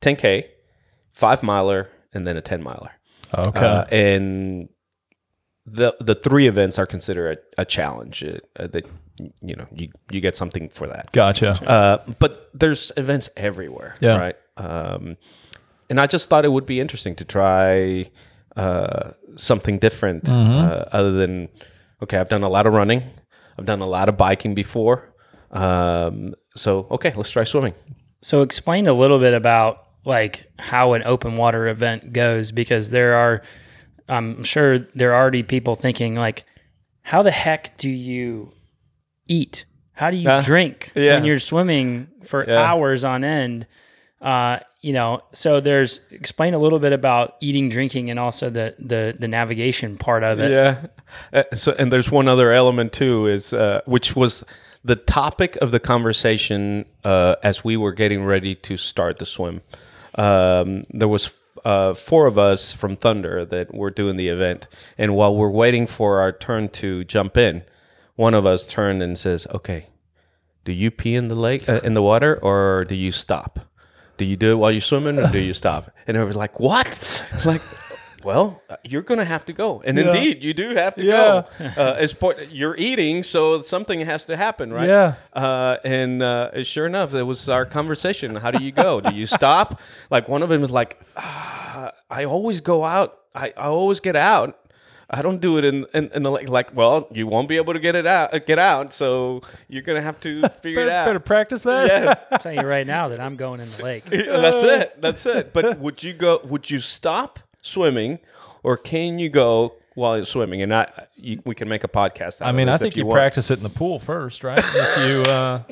10k, 0.00 0.44
five 1.12 1.42
miler, 1.42 1.90
and 2.12 2.26
then 2.26 2.36
a 2.36 2.42
10 2.42 2.62
miler. 2.62 2.90
Okay. 3.32 3.66
Uh, 3.66 3.84
and 3.90 4.68
the 5.66 5.94
the 6.00 6.14
three 6.14 6.46
events 6.46 6.78
are 6.78 6.86
considered 6.86 7.38
a, 7.58 7.62
a 7.62 7.64
challenge. 7.64 8.22
Uh, 8.24 8.66
that 8.66 8.84
you 9.40 9.54
know 9.56 9.66
you 9.74 9.88
you 10.10 10.20
get 10.20 10.36
something 10.36 10.68
for 10.68 10.86
that. 10.86 11.10
gotcha. 11.12 11.50
Uh, 11.68 11.98
but 12.18 12.50
there's 12.52 12.92
events 12.96 13.30
everywhere, 13.36 13.94
Yeah. 14.00 14.16
right? 14.18 14.36
Um, 14.56 15.16
and 15.90 16.00
I 16.00 16.06
just 16.06 16.28
thought 16.28 16.44
it 16.44 16.52
would 16.52 16.66
be 16.66 16.80
interesting 16.80 17.14
to 17.16 17.24
try 17.24 18.10
uh, 18.56 19.12
something 19.36 19.78
different, 19.78 20.28
uh, 20.28 20.84
other 20.92 21.12
than 21.12 21.48
okay, 22.02 22.18
I've 22.18 22.28
done 22.28 22.42
a 22.42 22.48
lot 22.48 22.66
of 22.66 22.72
running, 22.72 23.02
I've 23.58 23.66
done 23.66 23.80
a 23.82 23.86
lot 23.86 24.08
of 24.08 24.16
biking 24.16 24.54
before, 24.54 25.12
um, 25.50 26.34
so 26.56 26.86
okay, 26.90 27.12
let's 27.16 27.30
try 27.30 27.44
swimming. 27.44 27.74
So 28.22 28.42
explain 28.42 28.86
a 28.86 28.92
little 28.92 29.18
bit 29.18 29.34
about 29.34 29.86
like 30.04 30.46
how 30.58 30.92
an 30.94 31.02
open 31.04 31.36
water 31.36 31.66
event 31.68 32.12
goes 32.12 32.52
because 32.52 32.90
there 32.90 33.14
are 33.14 33.42
I'm 34.08 34.44
sure 34.44 34.78
there 34.94 35.12
are 35.14 35.20
already 35.20 35.42
people 35.42 35.74
thinking 35.76 36.14
like 36.14 36.44
how 37.02 37.22
the 37.22 37.30
heck 37.30 37.76
do 37.78 37.88
you 37.90 38.52
eat? 39.28 39.64
How 39.92 40.10
do 40.10 40.16
you 40.16 40.28
Uh, 40.28 40.40
drink 40.42 40.90
yeah. 40.96 41.14
when 41.14 41.24
you're 41.24 41.38
swimming 41.38 42.08
for 42.22 42.44
Yeah. 42.48 42.60
hours 42.62 43.04
on 43.04 43.24
end? 43.24 43.66
Uh, 44.20 44.58
you 44.80 44.92
know, 44.94 45.20
so 45.32 45.60
there's 45.60 46.00
explain 46.10 46.54
a 46.54 46.58
little 46.58 46.78
bit 46.78 46.92
about 46.94 47.36
eating, 47.40 47.68
drinking, 47.68 48.10
and 48.10 48.18
also 48.18 48.48
the 48.50 48.74
the 48.78 49.14
the 49.18 49.28
navigation 49.28 49.98
part 49.98 50.22
of 50.22 50.40
it. 50.40 50.50
Yeah. 50.50 50.86
Uh, 51.32 51.42
so, 51.54 51.74
and 51.78 51.92
there's 51.92 52.10
one 52.10 52.26
other 52.26 52.50
element 52.52 52.92
too, 52.94 53.26
is 53.26 53.52
uh, 53.52 53.80
which 53.86 54.16
was 54.16 54.42
the 54.82 54.96
topic 54.96 55.56
of 55.56 55.70
the 55.72 55.80
conversation 55.80 56.84
uh, 57.04 57.36
as 57.42 57.64
we 57.64 57.76
were 57.76 57.92
getting 57.92 58.24
ready 58.24 58.54
to 58.54 58.76
start 58.76 59.18
the 59.18 59.26
swim. 59.26 59.60
Um, 60.16 60.82
there 60.90 61.08
was 61.08 61.32
uh, 61.64 61.94
four 61.94 62.26
of 62.26 62.38
us 62.38 62.72
from 62.72 62.96
Thunder 62.96 63.44
that 63.44 63.74
were 63.74 63.90
doing 63.90 64.16
the 64.16 64.28
event, 64.28 64.68
and 64.98 65.14
while 65.14 65.34
we're 65.34 65.50
waiting 65.50 65.86
for 65.86 66.20
our 66.20 66.32
turn 66.32 66.68
to 66.70 67.04
jump 67.04 67.36
in, 67.36 67.62
one 68.16 68.34
of 68.34 68.44
us 68.46 68.66
turned 68.66 69.02
and 69.02 69.18
says, 69.18 69.46
"Okay, 69.52 69.86
do 70.64 70.72
you 70.72 70.90
pee 70.90 71.14
in 71.14 71.28
the 71.28 71.34
lake 71.34 71.68
uh, 71.68 71.80
in 71.82 71.94
the 71.94 72.02
water, 72.02 72.38
or 72.42 72.84
do 72.84 72.94
you 72.94 73.12
stop? 73.12 73.60
Do 74.16 74.24
you 74.24 74.36
do 74.36 74.52
it 74.52 74.56
while 74.56 74.70
you're 74.70 74.80
swimming, 74.80 75.18
or 75.18 75.30
do 75.30 75.38
you 75.38 75.54
stop?" 75.54 75.90
And 76.06 76.16
it 76.16 76.24
was 76.24 76.36
like, 76.36 76.60
"What?" 76.60 76.86
Like, 77.44 77.62
well, 78.22 78.62
you're 78.84 79.02
gonna 79.02 79.24
have 79.24 79.44
to 79.46 79.52
go, 79.52 79.82
and 79.84 79.98
indeed, 79.98 80.42
you 80.42 80.54
do 80.54 80.74
have 80.74 80.94
to 80.94 81.02
go. 81.04 81.44
Uh, 81.60 81.94
as 81.98 82.12
part, 82.14 82.50
you're 82.50 82.76
eating, 82.76 83.22
so 83.22 83.60
something 83.62 84.00
has 84.00 84.24
to 84.26 84.36
happen, 84.36 84.72
right? 84.72 84.88
Yeah. 84.88 85.14
Uh, 85.32 85.76
and 85.84 86.22
uh, 86.22 86.62
sure 86.64 86.86
enough, 86.86 87.10
that 87.10 87.26
was 87.26 87.48
our 87.48 87.66
conversation. 87.66 88.36
How 88.36 88.50
do 88.50 88.62
you 88.64 88.72
go? 88.72 89.00
do 89.00 89.14
you 89.14 89.26
stop? 89.26 89.80
Like 90.10 90.28
one 90.28 90.42
of 90.42 90.48
them 90.48 90.60
was 90.60 90.70
like, 90.70 91.00
ah, 91.16 91.53
"I 92.10 92.24
always 92.24 92.60
go 92.60 92.84
out. 92.84 93.18
I, 93.34 93.52
I 93.56 93.66
always 93.66 94.00
get 94.00 94.16
out." 94.16 94.58
I 95.10 95.22
don't 95.22 95.40
do 95.40 95.58
it 95.58 95.64
in, 95.64 95.86
in, 95.92 96.10
in 96.14 96.22
the 96.22 96.30
lake. 96.30 96.48
Like, 96.48 96.74
well, 96.74 97.08
you 97.12 97.26
won't 97.26 97.48
be 97.48 97.56
able 97.56 97.72
to 97.74 97.78
get 97.78 97.94
it 97.94 98.06
out, 98.06 98.32
uh, 98.32 98.38
get 98.38 98.58
out. 98.58 98.92
So 98.92 99.42
you're 99.68 99.82
gonna 99.82 100.00
have 100.00 100.18
to 100.20 100.48
figure 100.62 100.80
better, 100.80 100.88
it 100.88 100.92
out. 100.92 101.06
better 101.06 101.20
practice 101.20 101.62
that. 101.62 101.86
Yes, 101.86 102.24
I'll 102.30 102.38
tell 102.38 102.52
you 102.52 102.62
right 102.62 102.86
now 102.86 103.08
that 103.08 103.20
I'm 103.20 103.36
going 103.36 103.60
in 103.60 103.70
the 103.72 103.82
lake. 103.82 104.04
that's 104.10 104.62
it. 104.62 105.00
That's 105.00 105.26
it. 105.26 105.52
But 105.52 105.78
would 105.78 106.02
you 106.02 106.14
go? 106.14 106.40
Would 106.44 106.70
you 106.70 106.80
stop 106.80 107.38
swimming, 107.62 108.18
or 108.62 108.76
can 108.76 109.18
you 109.18 109.28
go 109.28 109.74
while 109.94 110.16
you're 110.16 110.24
swimming? 110.24 110.62
And 110.62 110.74
I, 110.74 111.06
you, 111.16 111.40
we 111.44 111.54
can 111.54 111.68
make 111.68 111.84
a 111.84 111.88
podcast. 111.88 112.40
Out 112.40 112.48
I 112.48 112.52
mean, 112.52 112.68
of 112.68 112.76
I 112.76 112.78
think 112.78 112.94
if 112.94 112.96
you, 112.96 113.08
practice 113.08 113.50
it 113.50 113.58
in 113.58 113.62
the 113.62 113.68
pool 113.68 113.98
first, 113.98 114.42
right? 114.42 114.58
if 114.58 115.08
you, 115.08 115.30
uh, 115.30 115.62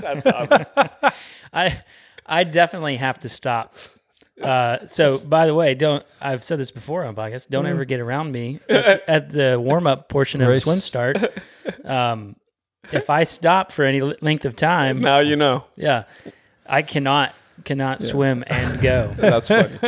That's 0.00 0.26
awesome. 0.26 0.66
I 1.52 1.82
I 2.26 2.44
definitely 2.44 2.96
have 2.96 3.18
to 3.20 3.28
stop. 3.28 3.74
Uh, 4.42 4.86
so 4.86 5.18
by 5.18 5.46
the 5.46 5.54
way, 5.54 5.74
don't 5.74 6.04
I've 6.20 6.44
said 6.44 6.58
this 6.58 6.70
before 6.70 7.04
on 7.04 7.14
podcast. 7.16 7.48
Don't 7.48 7.66
ever 7.66 7.84
get 7.84 8.00
around 8.00 8.32
me 8.32 8.60
at, 8.68 9.08
at 9.08 9.30
the 9.30 9.58
warm 9.60 9.86
up 9.86 10.08
portion 10.08 10.40
of 10.40 10.48
Race. 10.48 10.62
swim 10.64 10.78
start. 10.78 11.16
Um, 11.84 12.36
if 12.92 13.10
I 13.10 13.24
stop 13.24 13.72
for 13.72 13.84
any 13.84 14.00
l- 14.00 14.14
length 14.20 14.44
of 14.44 14.56
time, 14.56 15.00
now 15.00 15.18
you 15.18 15.36
know. 15.36 15.64
yeah, 15.76 16.04
I 16.66 16.82
cannot 16.82 17.34
cannot 17.64 18.00
swim 18.00 18.44
and 18.46 18.80
go. 18.80 19.12
That's 19.18 19.48
funny. 19.48 19.78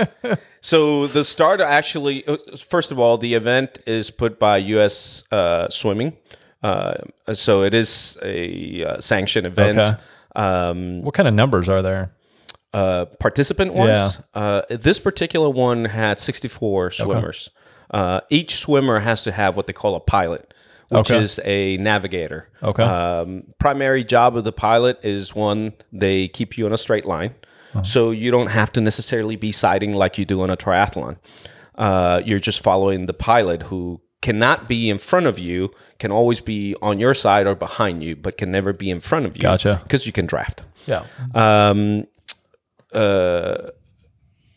so 0.61 1.07
the 1.07 1.25
start 1.25 1.61
actually, 1.61 2.27
uh, 2.27 2.37
first 2.57 2.91
of 2.91 2.99
all, 2.99 3.17
the 3.19 3.35
event 3.35 3.79
is 3.87 4.11
put 4.11 4.39
by 4.39 4.59
U.S. 4.59 5.25
Uh, 5.31 5.69
Swimming. 5.71 6.17
Uh, 6.63 6.95
so 7.33 7.63
it 7.63 7.73
is 7.73 8.19
a 8.23 8.85
uh, 8.85 9.01
sanctioned 9.01 9.47
event. 9.47 9.79
Okay. 9.79 9.97
Um, 10.37 11.03
what 11.03 11.15
kind 11.15 11.27
of 11.27 11.35
numbers 11.35 11.69
are 11.69 11.81
there? 11.83 12.13
Uh, 12.73 13.07
participant 13.19 13.75
wise, 13.75 14.21
uh, 14.35 14.63
this 14.71 14.99
particular 14.99 15.51
one 15.51 15.87
had 15.87 16.21
64 16.21 16.91
swimmers. 16.93 17.51
Uh, 17.91 18.21
each 18.31 18.55
swimmer 18.57 19.01
has 19.01 19.23
to 19.25 19.33
have 19.33 19.57
what 19.57 19.67
they 19.67 19.73
call 19.73 19.97
a 19.97 20.01
pilot, 20.01 20.55
which 20.89 21.11
Okay. 21.11 21.19
is 21.21 21.41
a 21.45 21.77
navigator. 21.79 22.49
Okay. 22.63 22.83
Um, 22.83 23.43
primary 23.59 24.05
job 24.05 24.37
of 24.37 24.45
the 24.45 24.53
pilot 24.53 24.99
is 25.03 25.35
one, 25.35 25.73
they 25.93 26.29
keep 26.29 26.57
you 26.57 26.67
in 26.67 26.73
a 26.73 26.79
straight 26.79 27.07
line. 27.07 27.35
So 27.85 28.11
you 28.11 28.33
don't 28.33 28.49
have 28.49 28.73
to 28.73 28.81
necessarily 28.81 29.37
be 29.37 29.53
sighting 29.53 29.95
like 29.95 30.19
you 30.19 30.25
do 30.25 30.43
on 30.43 30.51
a 30.51 30.57
triathlon. 30.57 31.19
Uh, 31.77 32.21
you're 32.25 32.41
just 32.41 32.63
following 32.65 33.07
the 33.07 33.15
pilot 33.15 33.63
who 33.65 34.01
cannot 34.23 34.69
be 34.69 34.91
in 34.91 34.99
front 34.99 35.27
of 35.27 35.39
you, 35.39 35.71
can 36.01 36.11
always 36.11 36.41
be 36.41 36.75
on 36.83 36.99
your 36.99 37.15
side 37.15 37.47
or 37.47 37.55
behind 37.55 38.03
you, 38.03 38.17
but 38.17 38.37
can 38.37 38.51
never 38.51 38.73
be 38.73 38.91
in 38.91 38.99
front 39.01 39.25
of 39.25 39.37
you. 39.37 39.43
Gotcha. 39.43 39.81
Because 39.85 40.05
you 40.05 40.13
can 40.13 40.27
draft. 40.27 40.63
Yeah. 40.87 41.05
Um, 41.33 42.07
uh, 42.93 43.71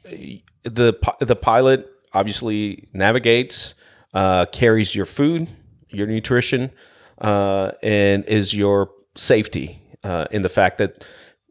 the 0.04 1.15
the 1.19 1.36
pilot 1.36 1.89
obviously 2.13 2.88
navigates, 2.93 3.74
uh, 4.13 4.46
carries 4.48 4.96
your 4.96 5.06
food, 5.06 5.50
your 5.89 6.08
nutrition, 6.08 6.72
uh, 7.19 7.72
and 7.82 8.24
is 8.26 8.54
your 8.54 8.91
safety 9.15 9.82
uh, 10.04 10.26
in 10.32 10.41
the 10.41 10.50
fact 10.50 10.78
that 10.78 11.04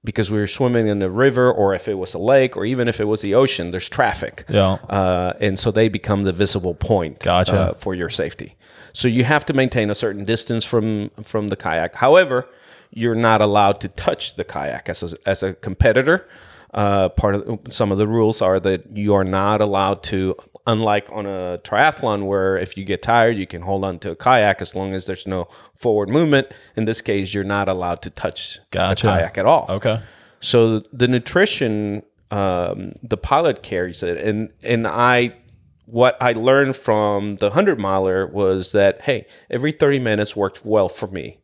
because 0.05 0.31
we 0.31 0.39
were 0.39 0.49
swimming 0.49 0.89
in 0.89 1.01
a 1.01 1.09
river 1.09 1.51
or 1.51 1.75
if 1.75 1.87
it 1.87 1.95
was 1.95 2.13
a 2.13 2.19
lake 2.19 2.57
or 2.57 2.65
even 2.65 2.89
if 2.89 3.01
it 3.01 3.05
was 3.05 3.23
the 3.23 3.35
ocean, 3.35 3.71
there's 3.71 3.89
traffic. 3.89 4.45
Yeah. 4.49 4.73
Uh, 4.89 5.33
and 5.41 5.57
so 5.57 5.71
they 5.71 5.89
become 5.89 6.25
the 6.25 6.33
visible 6.33 6.75
point 6.75 7.21
Gotcha. 7.21 7.55
uh, 7.55 7.73
for 7.75 7.95
your 7.95 8.09
safety. 8.09 8.57
So 8.93 9.07
you 9.07 9.25
have 9.25 9.47
to 9.47 9.55
maintain 9.55 9.91
a 9.91 9.95
certain 9.95 10.25
distance 10.25 10.65
from 10.65 11.11
from 11.23 11.49
the 11.49 11.57
kayak. 11.57 11.95
However, 11.95 12.49
you're 12.91 13.15
not 13.15 13.41
allowed 13.41 13.81
to 13.81 13.89
touch 13.89 14.37
the 14.37 14.45
kayak 14.45 14.89
as 14.89 15.03
a, 15.03 15.17
as 15.25 15.43
a 15.43 15.55
competitor. 15.55 16.29
Uh, 16.73 17.11
part 17.11 17.35
of 17.35 17.61
some 17.69 17.93
of 17.93 17.99
the 17.99 18.07
rules 18.07 18.41
are 18.41 18.59
that 18.59 18.97
you 18.97 19.15
are 19.15 19.25
not 19.25 19.61
allowed 19.61 20.03
to, 20.03 20.35
unlike 20.67 21.07
on 21.13 21.27
a 21.27 21.61
triathlon 21.65 22.27
where 22.27 22.57
if 22.57 22.79
you 22.79 22.85
get 22.85 23.03
tired 23.03 23.37
you 23.37 23.47
can 23.47 23.61
hold 23.61 23.85
on 23.85 23.99
to 23.99 24.11
a 24.13 24.17
kayak 24.17 24.63
as 24.63 24.75
long 24.75 24.95
as 24.95 25.05
there's 25.05 25.27
no 25.27 25.49
forward 25.77 26.09
movement. 26.09 26.47
In 26.75 26.87
this 26.87 27.03
case, 27.03 27.35
you're 27.35 27.45
not 27.45 27.69
allowed 27.69 28.01
to 28.03 28.11
touch 28.11 28.59
Gotcha. 28.71 29.07
the 29.07 29.13
kayak 29.13 29.39
at 29.39 29.45
all. 29.45 29.67
Okay. 29.69 30.01
So 30.41 30.81
the 30.93 31.09
nutrition, 31.09 32.03
um, 32.31 32.93
the 33.03 33.19
pilot 33.19 33.63
carries 33.63 34.03
it, 34.03 34.17
and 34.17 34.51
and 34.63 34.87
I, 34.87 35.37
what 35.85 36.17
I 36.23 36.33
learned 36.33 36.75
from 36.77 37.37
the 37.37 37.51
hundred 37.51 37.79
miler 37.79 38.27
was 38.27 38.73
that 38.73 39.03
hey, 39.03 39.27
every 39.51 39.73
thirty 39.73 39.99
minutes 39.99 40.35
worked 40.35 40.65
well 40.65 40.89
for 40.89 41.07
me. 41.07 41.43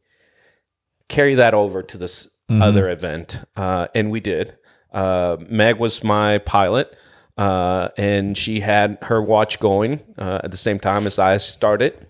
Carry 1.08 1.34
that 1.34 1.52
over 1.54 1.82
to 1.82 1.98
this 1.98 2.28
other 2.50 2.88
event, 2.88 3.40
uh, 3.56 3.88
and 3.94 4.10
we 4.10 4.20
did. 4.20 4.56
Uh, 4.92 5.36
Meg 5.48 5.78
was 5.78 6.02
my 6.02 6.38
pilot, 6.38 6.96
uh, 7.36 7.88
and 7.96 8.36
she 8.36 8.60
had 8.60 8.98
her 9.02 9.20
watch 9.22 9.58
going 9.60 10.00
uh, 10.18 10.40
at 10.44 10.50
the 10.50 10.56
same 10.56 10.78
time 10.80 11.06
as 11.06 11.18
I 11.18 11.36
started, 11.38 12.06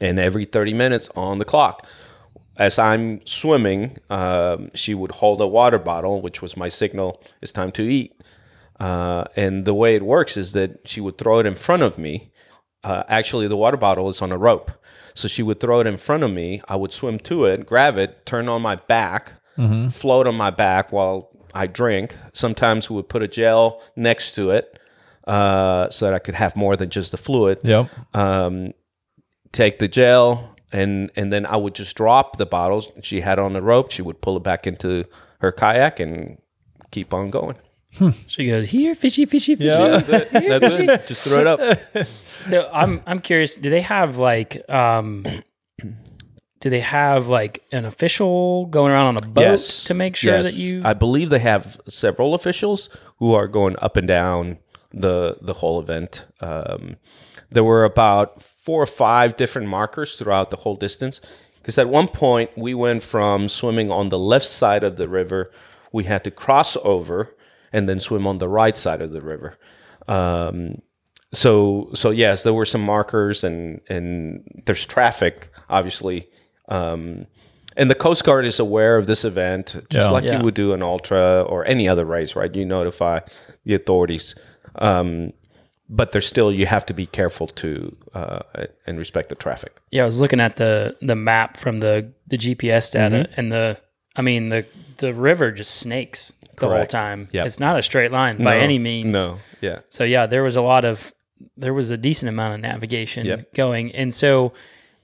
and 0.00 0.18
every 0.18 0.44
thirty 0.44 0.74
minutes 0.74 1.08
on 1.14 1.38
the 1.38 1.44
clock 1.44 1.86
as 2.56 2.76
I'm 2.76 3.24
swimming, 3.24 3.98
um, 4.10 4.70
she 4.74 4.92
would 4.92 5.12
hold 5.12 5.40
a 5.40 5.46
water 5.46 5.78
bottle, 5.78 6.20
which 6.20 6.42
was 6.42 6.56
my 6.56 6.68
signal, 6.68 7.22
it's 7.40 7.52
time 7.52 7.70
to 7.72 7.82
eat. 7.82 8.20
Uh, 8.80 9.24
and 9.36 9.64
the 9.64 9.74
way 9.74 9.94
it 9.94 10.02
works 10.02 10.36
is 10.36 10.52
that 10.54 10.80
she 10.88 11.00
would 11.00 11.18
throw 11.18 11.38
it 11.38 11.46
in 11.46 11.54
front 11.54 11.82
of 11.82 11.98
me. 11.98 12.32
Uh, 12.82 13.04
actually, 13.08 13.46
the 13.46 13.56
water 13.56 13.76
bottle 13.76 14.08
is 14.08 14.20
on 14.20 14.32
a 14.32 14.36
rope. 14.36 14.72
So 15.14 15.28
she 15.28 15.42
would 15.42 15.60
throw 15.60 15.78
it 15.80 15.86
in 15.86 15.98
front 15.98 16.24
of 16.24 16.32
me. 16.32 16.60
I 16.68 16.74
would 16.74 16.92
swim 16.92 17.20
to 17.20 17.44
it, 17.44 17.64
grab 17.64 17.96
it, 17.96 18.26
turn 18.26 18.48
on 18.48 18.60
my 18.62 18.74
back, 18.74 19.34
float 19.90 20.26
on 20.26 20.34
my 20.36 20.50
back 20.50 20.90
while 20.92 21.30
I 21.62 21.66
drink. 21.66 22.16
Sometimes 22.32 22.88
we 22.88 22.96
would 22.96 23.08
put 23.08 23.22
a 23.22 23.28
gel 23.28 23.80
next 23.96 24.32
to 24.36 24.50
it 24.50 24.78
uh, 25.26 25.90
so 25.90 26.06
that 26.06 26.14
I 26.14 26.18
could 26.20 26.34
have 26.36 26.54
more 26.56 26.76
than 26.76 26.88
just 26.90 27.10
the 27.10 27.16
fluid 27.16 27.58
Yep. 27.64 27.90
um, 28.14 28.72
take 29.52 29.78
the 29.78 29.88
gel 29.88 30.54
and 30.72 31.10
and 31.16 31.32
then 31.32 31.46
I 31.46 31.56
would 31.56 31.74
just 31.74 31.96
drop 31.96 32.36
the 32.36 32.46
bottles 32.46 32.88
she 33.02 33.20
had 33.22 33.38
on 33.38 33.52
the 33.54 33.62
rope. 33.62 33.90
She 33.90 34.02
would 34.02 34.20
pull 34.20 34.36
it 34.36 34.42
back 34.42 34.66
into 34.66 35.04
her 35.40 35.50
kayak 35.52 35.98
and 36.00 36.38
keep 36.90 37.12
on 37.14 37.30
going. 37.30 37.56
She 38.26 38.46
goes 38.46 38.68
here, 38.68 38.94
fishy, 38.94 39.24
fishy, 39.24 39.54
fishy. 39.56 39.66
Yeah. 39.74 39.98
That's 39.98 40.08
it. 40.10 40.30
That's 40.32 40.74
it. 40.76 41.06
Just 41.06 41.22
throw 41.26 41.40
it 41.40 41.46
up. 41.46 41.60
So 42.42 42.70
I'm 42.72 43.00
I'm 43.04 43.20
curious. 43.20 43.56
Do 43.56 43.68
they 43.68 43.80
have 43.80 44.16
like 44.16 44.62
um, 44.70 45.26
do 46.60 46.70
they 46.70 46.80
have 46.80 47.28
like 47.28 47.62
an 47.72 47.84
official 47.84 48.66
going 48.66 48.92
around 48.92 49.06
on 49.08 49.16
a 49.24 49.26
boat 49.28 49.42
Yes. 49.42 49.84
to 49.84 49.94
make 49.94 50.16
sure 50.16 50.34
Yes. 50.34 50.46
that 50.46 50.54
you? 50.54 50.82
I 50.84 50.92
believe 50.94 51.30
they 51.30 51.38
have 51.40 51.80
several 51.88 52.34
officials. 52.34 52.88
who 53.20 53.34
are 53.34 53.48
going 53.48 53.74
up 53.82 53.96
and 53.96 54.06
down 54.06 54.58
the 54.94 55.36
the 55.42 55.54
whole 55.54 55.80
event. 55.80 56.24
Um, 56.40 56.96
there 57.50 57.64
were 57.64 57.82
about 57.84 58.40
four 58.42 58.80
or 58.80 58.86
five 58.86 59.36
different 59.36 59.66
markers 59.68 60.14
throughout 60.14 60.50
the 60.52 60.58
whole 60.58 60.76
distance. 60.76 61.20
Because 61.56 61.78
at 61.78 61.88
one 61.88 62.06
point 62.08 62.50
we 62.56 62.74
went 62.74 63.02
from 63.02 63.48
swimming 63.48 63.90
on 63.90 64.08
the 64.08 64.18
left 64.18 64.46
side 64.46 64.84
of 64.84 64.96
the 64.96 65.08
river, 65.08 65.50
we 65.92 66.04
had 66.04 66.22
to 66.24 66.30
cross 66.30 66.76
over 66.84 67.34
and 67.72 67.88
then 67.88 67.98
swim 68.00 68.24
on 68.26 68.38
the 68.38 68.48
right 68.48 68.78
side 68.78 69.02
of 69.02 69.10
the 69.10 69.20
river. 69.20 69.58
Um, 70.06 70.80
so 71.32 71.90
so 71.94 72.10
yes, 72.10 72.42
there 72.42 72.54
were 72.54 72.64
some 72.66 72.82
markers 72.82 73.44
and 73.44 73.80
and 73.88 74.42
there's 74.66 74.86
traffic 74.86 75.50
obviously. 75.68 76.28
Um, 76.68 77.26
and 77.76 77.90
the 77.90 77.94
Coast 77.94 78.24
Guard 78.24 78.44
is 78.44 78.58
aware 78.58 78.96
of 78.96 79.06
this 79.06 79.24
event, 79.24 79.76
just 79.90 80.06
Yeah. 80.06 80.10
like 80.10 80.24
Yeah. 80.24 80.38
you 80.38 80.44
would 80.44 80.54
do 80.54 80.72
an 80.72 80.82
ultra 80.82 81.42
or 81.42 81.64
any 81.64 81.88
other 81.88 82.04
race, 82.04 82.34
right? 82.36 82.52
You 82.54 82.64
notify 82.64 83.20
the 83.64 83.74
authorities, 83.74 84.34
um, 84.76 85.32
but 85.88 86.12
there's 86.12 86.26
still 86.26 86.52
you 86.52 86.66
have 86.66 86.84
to 86.86 86.94
be 86.94 87.06
careful 87.06 87.46
to 87.46 87.96
uh, 88.14 88.40
and 88.86 88.98
respect 88.98 89.28
the 89.28 89.34
traffic. 89.34 89.72
Yeah, 89.90 90.02
I 90.02 90.06
was 90.06 90.20
looking 90.20 90.40
at 90.40 90.56
the 90.56 90.96
the 91.00 91.14
map 91.16 91.56
from 91.56 91.78
the 91.78 92.12
the 92.26 92.36
GPS 92.36 92.90
data, 92.92 93.28
and 93.36 93.50
the 93.52 93.78
I 94.16 94.22
mean 94.22 94.48
the 94.50 94.66
the 94.98 95.14
river 95.14 95.52
just 95.52 95.76
snakes 95.76 96.32
the 96.56 96.68
whole 96.68 96.86
time. 96.86 97.28
Yep. 97.32 97.46
It's 97.46 97.60
not 97.60 97.78
a 97.78 97.82
straight 97.82 98.10
line 98.10 98.42
by 98.42 98.58
any 98.58 98.78
means. 98.80 99.12
No, 99.12 99.36
yeah, 99.60 99.78
So 99.90 100.02
yeah, 100.02 100.26
there 100.26 100.42
was 100.42 100.56
a 100.56 100.62
lot 100.62 100.84
of 100.84 101.12
there 101.56 101.72
was 101.72 101.92
a 101.92 101.96
decent 101.96 102.28
amount 102.28 102.54
of 102.54 102.60
navigation 102.60 103.24
Yep. 103.24 103.54
going. 103.54 103.94
And 103.94 104.12
so 104.12 104.52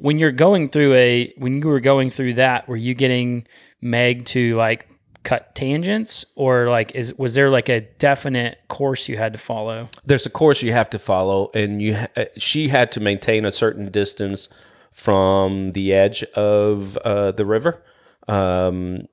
when 0.05 0.19
you're 0.19 0.33
going 0.33 0.69
through 0.69 0.93
a 0.93 1.33
when 1.39 1.63
you 1.63 1.67
were 1.67 1.81
going 1.81 2.11
through 2.11 2.35
that, 2.35 2.69
were 2.69 2.77
you 2.77 2.93
getting 2.93 3.47
Meg 3.81 4.27
to 4.27 4.55
like 4.55 4.87
cut 5.23 5.55
tangents 5.55 6.27
or 6.37 6.69
like 6.69 6.95
is 6.95 7.15
was 7.15 7.35
there 7.35 7.49
like 7.49 7.71
a 7.71 7.81
definite 7.81 8.59
course 8.69 9.09
you 9.09 9.17
had 9.17 9.33
to 9.33 9.39
follow? 9.39 9.89
there's 10.05 10.27
a 10.27 10.31
course 10.31 10.61
you 10.63 10.73
have 10.73 10.91
to 10.91 10.99
follow, 10.99 11.51
and 11.55 11.81
you 11.81 11.95
ha- 11.97 12.09
uh, 12.19 12.25
she 12.37 12.69
had 12.69 12.93
to 12.93 13.01
maintain 13.01 13.47
a 13.47 13.51
certain 13.51 13.91
distance 13.91 14.51
from 14.93 15.71
the 15.71 15.95
edge 15.95 16.23
of 16.35 16.99
uh, 16.99 17.33
the 17.33 17.47
river. 17.47 17.83
Um, 18.29 19.09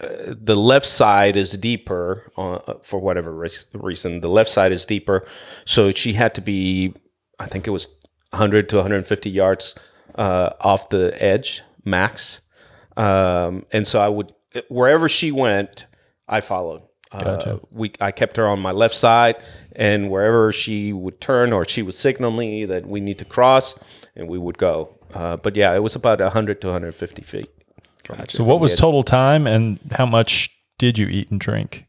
uh, 0.00 0.34
the 0.40 0.54
left 0.54 0.86
side 0.86 1.36
is 1.36 1.58
deeper 1.58 2.30
uh, 2.36 2.74
for 2.84 3.00
whatever 3.00 3.32
res- 3.32 3.66
reason. 3.74 4.20
The 4.20 4.28
left 4.28 4.50
side 4.50 4.70
is 4.70 4.86
deeper, 4.86 5.26
so 5.64 5.90
she 5.90 6.12
had 6.12 6.32
to 6.36 6.40
be, 6.40 6.94
I 7.40 7.46
think 7.46 7.66
it 7.66 7.70
was 7.70 7.88
100 8.30 8.68
to 8.68 8.76
150 8.76 9.30
yards 9.30 9.74
uh, 10.16 10.50
off 10.60 10.88
the 10.88 11.16
edge 11.22 11.62
max. 11.84 12.40
Um, 12.96 13.66
and 13.72 13.86
so 13.86 14.00
I 14.00 14.08
would 14.08 14.32
wherever 14.68 15.08
she 15.08 15.30
went, 15.30 15.86
I 16.28 16.40
followed. 16.40 16.82
Gotcha. 17.12 17.54
Uh, 17.54 17.58
we 17.70 17.92
I 18.00 18.10
kept 18.10 18.36
her 18.36 18.46
on 18.46 18.60
my 18.60 18.72
left 18.72 18.96
side, 18.96 19.36
and 19.74 20.10
wherever 20.10 20.52
she 20.52 20.92
would 20.92 21.20
turn 21.20 21.52
or 21.52 21.64
she 21.64 21.82
would 21.82 21.94
signal 21.94 22.30
me 22.30 22.64
that 22.64 22.86
we 22.86 23.00
need 23.00 23.18
to 23.18 23.24
cross, 23.24 23.78
and 24.16 24.28
we 24.28 24.38
would 24.38 24.58
go. 24.58 24.96
Uh, 25.14 25.36
but 25.36 25.54
yeah, 25.54 25.74
it 25.74 25.82
was 25.82 25.94
about 25.94 26.20
100 26.20 26.60
to 26.60 26.66
150 26.66 27.22
feet. 27.22 27.50
So 28.28 28.44
what 28.44 28.60
was 28.60 28.74
total 28.74 29.02
time 29.02 29.46
and 29.46 29.78
how 29.92 30.06
much 30.06 30.50
did 30.78 30.98
you 30.98 31.06
eat 31.08 31.30
and 31.30 31.40
drink? 31.40 31.86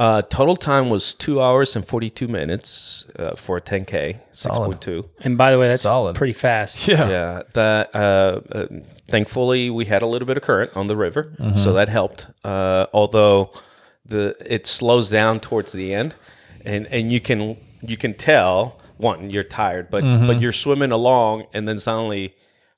Uh, 0.00 0.22
total 0.22 0.56
time 0.56 0.88
was 0.88 1.12
two 1.14 1.42
hours 1.42 1.76
and 1.76 1.86
42 1.86 2.26
minutes 2.26 3.04
uh, 3.18 3.34
for 3.36 3.58
a 3.58 3.60
10K, 3.60 4.18
Solid. 4.32 4.80
6.2. 4.80 5.06
And 5.20 5.36
by 5.36 5.52
the 5.52 5.58
way, 5.58 5.68
that's 5.68 5.82
Solid. 5.82 6.16
pretty 6.16 6.32
fast. 6.32 6.88
Yeah. 6.88 7.08
Yeah, 7.08 7.42
that 7.52 7.94
uh, 7.94 8.40
uh, 8.50 8.66
thankfully 9.10 9.68
we 9.68 9.84
had 9.84 10.02
a 10.02 10.06
little 10.06 10.26
bit 10.26 10.36
of 10.38 10.42
current 10.42 10.70
on 10.74 10.86
the 10.86 10.96
river, 10.96 11.32
Mm-hmm. 11.38 11.58
so 11.58 11.72
that 11.74 11.88
helped. 11.90 12.26
Uh, 12.44 12.86
although 12.94 13.50
the 14.06 14.34
it 14.46 14.66
slows 14.66 15.10
down 15.10 15.38
towards 15.40 15.72
the 15.72 15.92
end, 15.92 16.14
and 16.64 16.86
and 16.86 17.12
you 17.12 17.20
can 17.20 17.56
you 17.82 17.96
can 17.98 18.14
tell 18.14 18.78
one 18.96 19.28
you're 19.30 19.44
tired, 19.44 19.90
but 19.90 20.02
Mm-hmm. 20.04 20.26
but 20.26 20.40
you're 20.40 20.52
swimming 20.64 20.92
along, 20.92 21.44
and 21.52 21.68
then 21.68 21.78
suddenly, 21.78 22.34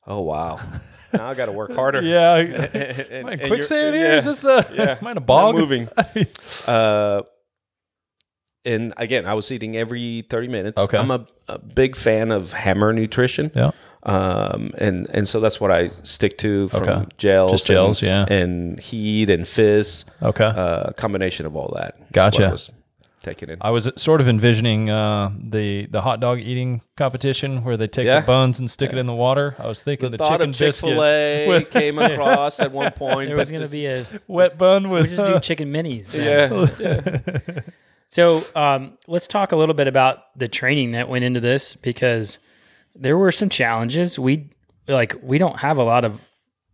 oh 0.06 0.22
wow, 0.22 0.58
now 1.12 1.28
I 1.28 1.34
got 1.34 1.46
to 1.46 1.52
work 1.52 1.72
harder. 1.72 2.00
Yeah. 2.02 2.36
And- 2.36 2.56
Am 3.12 3.26
I 3.26 3.30
and 3.32 3.42
quicksand 3.46 3.94
here? 3.94 4.10
yeah. 4.10 4.16
Is 4.16 4.24
this 4.24 4.44
a, 4.44 4.66
Yeah. 4.72 4.96
am 5.00 5.06
I 5.06 5.10
in 5.12 5.16
a 5.16 5.20
bog? 5.20 5.54
moving. 5.56 5.88
uh, 6.66 7.22
and 8.64 8.92
again, 8.96 9.26
I 9.26 9.34
was 9.34 9.50
eating 9.50 9.76
every 9.76 10.24
30 10.30 10.48
minutes. 10.48 10.78
Okay. 10.80 10.96
I'm 10.96 11.10
a, 11.10 11.26
a 11.48 11.58
big 11.58 11.96
fan 11.96 12.30
of 12.30 12.52
Hammer 12.52 12.92
Nutrition. 12.92 13.50
Yeah. 13.54 13.72
Um, 14.04 14.72
and, 14.78 15.08
and 15.10 15.26
so 15.28 15.40
that's 15.40 15.60
what 15.60 15.70
I 15.70 15.90
stick 16.02 16.38
to 16.38 16.68
from 16.68 16.88
Okay. 16.88 17.06
gels. 17.18 17.50
Just 17.52 17.66
gels, 17.66 18.02
and, 18.02 18.08
yeah. 18.08 18.36
And 18.36 18.80
HEED 18.80 19.30
and 19.30 19.46
fizz. 19.46 20.04
Okay. 20.22 20.44
Uh, 20.44 20.90
combination 20.92 21.46
of 21.46 21.56
all 21.56 21.72
that. 21.76 22.12
Gotcha. 22.12 22.56
I 23.26 23.30
was 23.30 23.42
in. 23.42 23.56
I 23.60 23.70
was 23.70 23.90
sort 23.96 24.20
of 24.20 24.28
envisioning 24.28 24.90
uh, 24.90 25.30
the 25.38 25.86
the 25.86 26.00
hot 26.02 26.20
dog 26.20 26.38
eating 26.40 26.82
competition 26.96 27.64
where 27.64 27.76
they 27.76 27.86
take 27.86 28.06
Yeah. 28.06 28.20
the 28.20 28.26
buns 28.26 28.58
and 28.58 28.70
stick 28.70 28.92
it 28.92 28.98
in 28.98 29.06
the 29.06 29.14
water. 29.14 29.54
I 29.58 29.66
was 29.66 29.80
thinking 29.80 30.10
the, 30.10 30.18
Thought 30.18 30.30
chicken 30.40 30.50
of 30.50 30.56
Chick-fil-A 30.56 31.64
came 31.70 31.98
across 32.00 32.60
at 32.60 32.72
one 32.72 32.92
point. 32.92 33.28
There 33.28 33.36
was 33.36 33.50
going 33.50 33.62
to 33.64 33.70
be 33.70 33.86
a 33.86 34.06
wet 34.28 34.58
bun 34.58 34.90
we 34.90 35.00
with 35.02 35.10
just 35.10 35.24
do 35.24 35.34
uh, 35.34 35.40
chicken 35.48 35.72
minis. 35.72 36.08
then. 36.10 36.70
yeah, 36.80 37.60
So 38.08 38.44
um, 38.54 38.98
let's 39.06 39.26
talk 39.26 39.52
a 39.52 39.56
little 39.56 39.74
bit 39.74 39.88
about 39.88 40.36
the 40.38 40.48
training 40.48 40.92
that 40.92 41.08
went 41.08 41.24
into 41.24 41.40
this 41.40 41.74
because 41.74 42.38
there 42.94 43.16
were 43.16 43.32
some 43.32 43.48
challenges. 43.48 44.18
We 44.18 44.50
like 44.88 45.14
we 45.22 45.38
don't 45.38 45.60
have 45.60 45.78
a 45.78 45.82
lot 45.84 46.04
of 46.04 46.20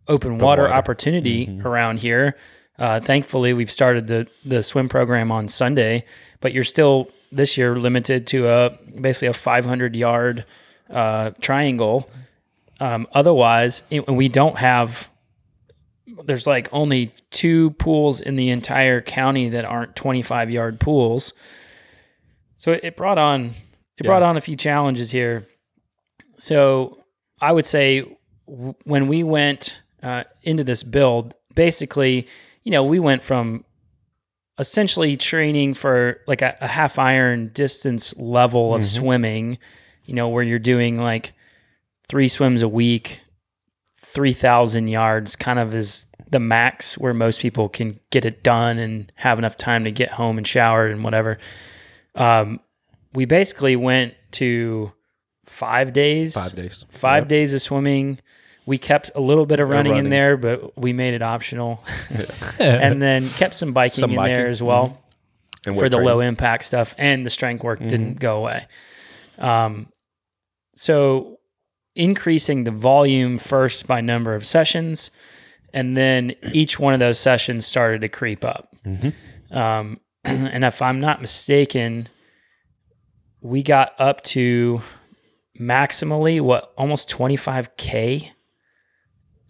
open 0.07 0.39
water, 0.39 0.67
opportunity 0.67 1.61
around 1.63 1.99
here. 1.99 2.35
Uh, 2.79 2.99
thankfully, 3.01 3.53
we've 3.53 3.69
started 3.69 4.07
the 4.07 4.27
the 4.45 4.63
swim 4.63 4.87
program 4.87 5.31
on 5.31 5.47
Sunday, 5.49 6.05
but 6.39 6.53
you're 6.53 6.63
still 6.63 7.11
this 7.31 7.57
year 7.57 7.75
limited 7.75 8.25
to 8.27 8.47
a 8.47 8.71
basically 8.99 9.27
a 9.27 9.33
500 9.33 9.95
yard 9.95 10.45
uh, 10.89 11.31
triangle. 11.41 12.09
Um, 12.79 13.07
otherwise, 13.13 13.83
it, 13.89 14.07
we 14.07 14.29
don't 14.29 14.57
have. 14.57 15.09
There's 16.23 16.47
like 16.47 16.69
only 16.71 17.11
two 17.31 17.71
pools 17.71 18.19
in 18.21 18.35
the 18.35 18.49
entire 18.49 19.01
county 19.01 19.49
that 19.49 19.65
aren't 19.65 19.95
25 19.95 20.49
yard 20.49 20.79
pools. 20.79 21.33
So 22.57 22.71
it, 22.71 22.83
it 22.83 22.97
brought 22.97 23.17
on 23.17 23.53
it 23.97 24.05
brought 24.05 24.23
on 24.23 24.37
a 24.37 24.41
few 24.41 24.55
challenges 24.55 25.11
here. 25.11 25.47
So 26.37 27.03
I 27.41 27.51
would 27.51 27.65
say 27.65 28.17
w- 28.47 28.75
when 28.85 29.07
we 29.07 29.23
went 29.23 29.81
uh, 30.01 30.23
into 30.43 30.63
this 30.63 30.83
build, 30.83 31.35
basically, 31.53 32.27
you 32.63 32.71
know, 32.71 32.83
we 32.83 32.99
went 32.99 33.23
from 33.23 33.65
essentially 34.57 35.15
training 35.15 35.73
for 35.73 36.19
like 36.27 36.41
a, 36.41 36.57
a 36.61 36.67
half 36.67 36.99
iron 36.99 37.49
distance 37.53 38.15
level 38.17 38.75
of 38.75 38.85
swimming, 38.85 39.57
you 40.05 40.13
know, 40.13 40.27
where 40.29 40.43
you're 40.43 40.59
doing 40.59 40.99
like 40.99 41.33
three 42.07 42.27
swims 42.27 42.61
a 42.61 42.67
week, 42.67 43.21
3,000 43.95 44.87
yards 44.87 45.35
kind 45.35 45.59
of 45.59 45.73
is 45.73 46.07
the 46.29 46.39
max 46.39 46.97
where 46.97 47.13
most 47.13 47.39
people 47.39 47.69
can 47.69 47.99
get 48.11 48.25
it 48.25 48.43
done 48.43 48.77
and 48.77 49.11
have 49.15 49.39
enough 49.39 49.57
time 49.57 49.83
to 49.83 49.91
get 49.91 50.11
home 50.11 50.37
and 50.37 50.47
shower 50.47 50.87
and 50.87 51.03
whatever. 51.03 51.37
Um, 52.15 52.59
we 53.13 53.25
basically 53.25 53.75
went 53.75 54.13
to 54.33 54.91
five 55.45 55.93
days, 55.93 56.33
five 56.35 56.55
days. 56.55 56.85
five 56.89 57.27
days 57.27 57.53
of 57.53 57.61
swimming. 57.61 58.19
We 58.69 58.77
kept 58.77 59.09
a 59.15 59.19
little 59.19 59.47
bit 59.47 59.59
of 59.59 59.67
running, 59.67 59.95
in 59.95 60.09
there, 60.09 60.37
but 60.37 60.77
we 60.77 60.93
made 60.93 61.15
it 61.15 61.23
optional, 61.23 61.83
and 62.59 63.01
then 63.01 63.27
kept 63.29 63.55
some 63.55 63.73
biking 63.73 64.01
Some 64.01 64.11
in 64.11 64.15
biking, 64.15 64.35
there 64.35 64.45
as 64.45 64.61
well 64.61 65.01
And 65.65 65.75
for 65.75 65.89
the 65.89 65.97
training. 65.97 66.05
low 66.05 66.19
impact 66.19 66.65
stuff, 66.65 66.93
and 66.99 67.25
the 67.25 67.31
strength 67.31 67.63
work 67.63 67.79
didn't 67.79 68.19
go 68.19 68.37
away. 68.37 68.67
Um, 69.39 69.87
so 70.75 71.39
increasing 71.95 72.63
the 72.63 72.69
volume 72.71 73.37
first 73.37 73.87
by 73.87 74.01
number 74.01 74.35
of 74.35 74.45
sessions, 74.45 75.09
and 75.73 75.97
then 75.97 76.35
each 76.53 76.79
one 76.79 76.93
of 76.93 76.99
those 76.99 77.17
sessions 77.17 77.65
started 77.65 78.01
to 78.01 78.07
creep 78.07 78.45
up. 78.45 78.75
Um, 79.49 79.99
and 80.23 80.63
if 80.63 80.79
I'm 80.83 80.99
not 80.99 81.21
mistaken, 81.21 82.07
we 83.41 83.63
got 83.63 83.93
up 83.97 84.21
to 84.25 84.83
maximally 85.59 86.39
what 86.39 86.71
almost 86.77 87.09
25k 87.09 88.29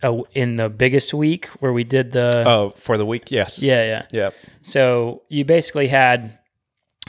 uh, 0.03 0.21
in 0.33 0.55
the 0.55 0.69
biggest 0.69 1.13
week 1.13 1.47
where 1.61 1.73
we 1.73 1.83
did 1.83 2.11
the 2.11 2.43
Oh, 2.47 2.69
for 2.69 2.97
the 2.97 3.05
week, 3.05 3.31
yes. 3.31 3.59
yeah 3.59 3.83
yeah 3.83 4.05
Yeah. 4.11 4.29
so 4.61 5.23
you 5.29 5.45
basically 5.45 5.87
had, 5.87 6.37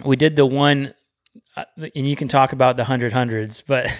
we 0.04 0.16
did 0.16 0.36
the 0.36 0.46
one, 0.46 0.94
uh, 1.56 1.64
and 1.94 2.08
you 2.08 2.16
can 2.16 2.28
talk 2.28 2.52
about 2.52 2.76
the 2.76 2.84
hundred 2.84 3.12
hundreds, 3.12 3.60
but 3.60 3.90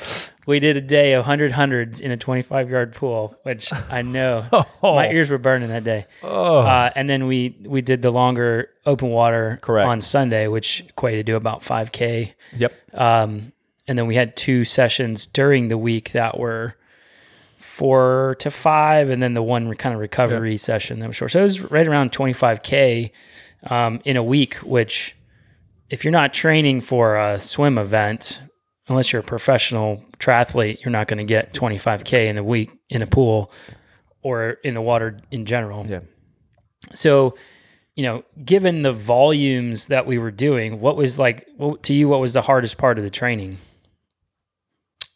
we 0.46 0.58
did 0.58 0.76
a 0.76 0.80
day 0.80 1.12
of 1.12 1.24
hundred 1.26 1.52
hundreds 1.52 2.00
in 2.00 2.10
a 2.10 2.16
25 2.16 2.70
yard 2.70 2.94
pool, 2.94 3.36
which 3.44 3.72
I 3.72 4.02
know 4.02 4.46
my 4.82 5.10
ears 5.10 5.30
were 5.30 5.38
burning 5.38 5.68
that 5.68 5.84
day. 5.84 6.06
Oh. 6.22 6.58
Uh, 6.60 6.90
and 6.96 7.08
then 7.08 7.26
we, 7.26 7.56
we 7.64 7.82
did 7.82 8.02
the 8.02 8.10
longer 8.10 8.68
open 8.86 9.10
water 9.10 9.58
Correct. 9.62 9.86
on 9.88 10.00
Sunday, 10.00 10.48
which 10.48 10.80
equated 10.88 11.26
to 11.26 11.36
about 11.36 11.60
5K. 11.62 12.32
Yep. 12.56 12.72
Um, 12.94 13.52
and 13.86 13.98
then 13.98 14.06
we 14.06 14.14
had 14.14 14.36
two 14.36 14.64
sessions 14.64 15.26
during 15.26 15.68
the 15.68 15.78
week 15.78 16.12
that 16.12 16.38
were 16.38 16.74
four 17.60 18.36
to 18.40 18.50
five, 18.50 19.10
and 19.10 19.22
then 19.22 19.34
the 19.34 19.42
one 19.42 19.74
kind 19.74 19.94
of 19.94 20.00
recovery 20.00 20.56
session 20.56 21.00
that 21.00 21.06
was 21.06 21.16
short. 21.16 21.30
So 21.30 21.40
it 21.40 21.44
was 21.44 21.60
right 21.70 21.86
around 21.86 22.12
25K. 22.12 23.10
um, 23.64 24.00
in 24.04 24.16
a 24.16 24.22
week, 24.22 24.54
which 24.56 25.14
if 25.90 26.04
you're 26.04 26.12
not 26.12 26.32
training 26.32 26.80
for 26.80 27.16
a 27.16 27.38
swim 27.38 27.76
event, 27.76 28.40
unless 28.88 29.12
you're 29.12 29.20
a 29.20 29.24
professional 29.24 30.04
triathlete, 30.18 30.84
you're 30.84 30.92
not 30.92 31.08
going 31.08 31.18
to 31.18 31.24
get 31.24 31.52
25K 31.52 32.26
in 32.26 32.38
a 32.38 32.44
week 32.44 32.70
in 32.88 33.02
a 33.02 33.06
pool 33.06 33.52
or 34.22 34.52
in 34.64 34.74
the 34.74 34.80
water 34.80 35.18
in 35.30 35.44
general. 35.44 35.86
Yeah. 35.86 36.00
So, 36.94 37.34
you 37.94 38.02
know, 38.02 38.24
given 38.44 38.82
the 38.82 38.92
volumes 38.92 39.88
that 39.88 40.06
we 40.06 40.18
were 40.18 40.30
doing, 40.30 40.80
what 40.80 40.96
was 40.96 41.18
like 41.18 41.46
what, 41.56 41.82
to 41.84 41.92
you? 41.92 42.08
What 42.08 42.20
was 42.20 42.32
the 42.32 42.42
hardest 42.42 42.78
part 42.78 42.98
of 42.98 43.04
the 43.04 43.10
training? 43.10 43.58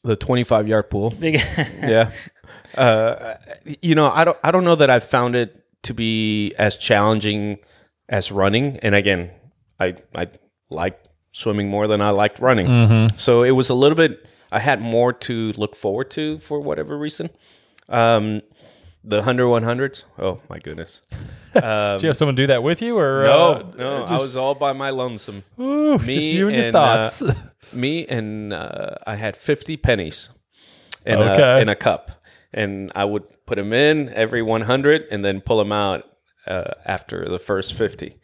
The 0.03 0.17
25 0.17 0.69
yard 0.69 0.91
pool. 0.91 1.15
yeah. 1.21 2.11
Uh, 2.77 3.35
you 3.83 3.95
know, 3.95 4.11
I 4.11 4.25
don't, 4.25 4.39
I 4.43 4.51
don't 4.51 4.65
know 4.65 4.75
that 4.77 4.91
I've 4.91 5.05
found 5.05 5.37
it 5.37 5.65
to 5.85 5.95
be 5.95 6.55
as 6.59 6.77
challenging 6.77 7.59
as 8.09 8.33
running. 8.33 8.79
And 8.79 8.95
again, 8.95 9.31
I, 9.79 9.97
I 10.15 10.29
like 10.71 11.01
swimming 11.33 11.69
more 11.69 11.87
than 11.87 12.01
I 12.01 12.11
liked 12.11 12.39
running. 12.39 13.09
So 13.17 13.43
it 13.43 13.53
was 13.53 13.71
a 13.71 13.75
little 13.75 13.97
bit, 13.97 14.27
I 14.53 14.59
had 14.61 14.81
more 14.81 15.13
to 15.13 15.53
look 15.57 15.77
forward 15.77 16.11
to 16.13 16.39
for 16.39 16.61
whatever 16.61 16.97
reason. 16.99 17.31
Um, 17.89 18.43
the 19.03 19.17
100 19.17 19.45
100s. 19.45 20.05
Oh 20.19 20.41
my 20.49 20.59
goodness. 20.59 21.03
Did 21.53 22.03
you 22.03 22.09
have 22.09 22.17
someone 22.17 22.35
do 22.35 22.47
that 22.49 22.63
with 22.63 22.81
you, 22.83 22.99
or 22.99 23.23
No, 23.25 23.53
uh, 23.53 23.73
no, 23.77 24.05
I 24.07 24.13
was 24.15 24.35
all 24.35 24.55
by 24.55 24.73
my 24.73 24.91
lonesome. 24.91 25.43
Ooh, 25.61 25.99
Me 25.99 26.15
just 26.15 26.27
you 26.29 26.49
and 26.49 26.57
your 26.57 26.67
and, 26.69 26.77
uh, 26.77 27.03
thoughts. 27.09 27.23
me 27.73 28.07
and 28.07 28.53
uh, 28.53 28.95
I 29.07 29.15
had 29.17 29.37
50 29.37 29.77
pennies 29.77 30.31
in, 31.05 31.19
Okay. 31.19 31.43
a, 31.43 31.59
in 31.61 31.69
a 31.69 31.75
cup. 31.77 32.11
And 32.55 32.93
I 32.95 33.05
would 33.05 33.25
put 33.47 33.57
them 33.57 33.73
in 33.73 34.09
every 34.11 34.41
100 34.41 35.07
and 35.11 35.25
then 35.25 35.41
pull 35.41 35.59
them 35.59 35.73
out 35.73 36.05
uh, 36.47 36.71
after 36.87 37.29
the 37.29 37.39
first 37.39 37.75
50. 37.75 38.17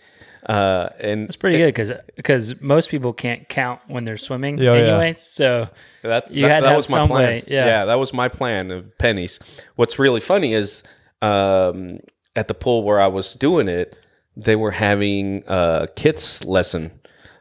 Uh, 0.46 0.88
and 1.00 1.24
It's 1.24 1.36
pretty 1.36 1.58
good 1.58 1.66
because 1.66 1.92
because 2.16 2.60
most 2.62 2.88
people 2.90 3.12
can't 3.12 3.46
count 3.48 3.80
when 3.88 4.04
they're 4.04 4.16
swimming 4.16 4.56
Yeah, 4.56 4.72
yeah. 4.74 4.78
anyway. 4.80 5.12
So 5.12 5.68
that, 6.02 6.30
You 6.32 6.42
that, 6.46 6.48
had 6.48 6.60
to 6.60 6.62
that 6.64 6.68
have 6.70 6.76
was 6.76 6.90
my 6.90 6.96
some 6.98 7.08
plan. 7.08 7.22
way, 7.28 7.44
yeah. 7.46 7.84
that 7.84 7.98
was 7.98 8.12
my 8.14 8.28
plan 8.28 8.70
of 8.70 8.96
pennies. 8.98 9.38
What's 9.76 9.98
really 9.98 10.20
funny 10.20 10.54
is 10.54 10.82
um, 11.20 11.98
at 12.36 12.48
the 12.48 12.54
pool 12.54 12.84
where 12.84 13.00
I 13.00 13.08
was 13.08 13.34
doing 13.34 13.68
it, 13.68 13.96
they 14.36 14.56
were 14.56 14.70
having 14.70 15.42
a 15.46 15.88
kids 15.96 16.44
lesson, 16.44 16.92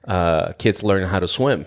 uh, 0.07 0.51
kids 0.53 0.83
learning 0.83 1.07
how 1.07 1.19
to 1.19 1.27
swim, 1.27 1.65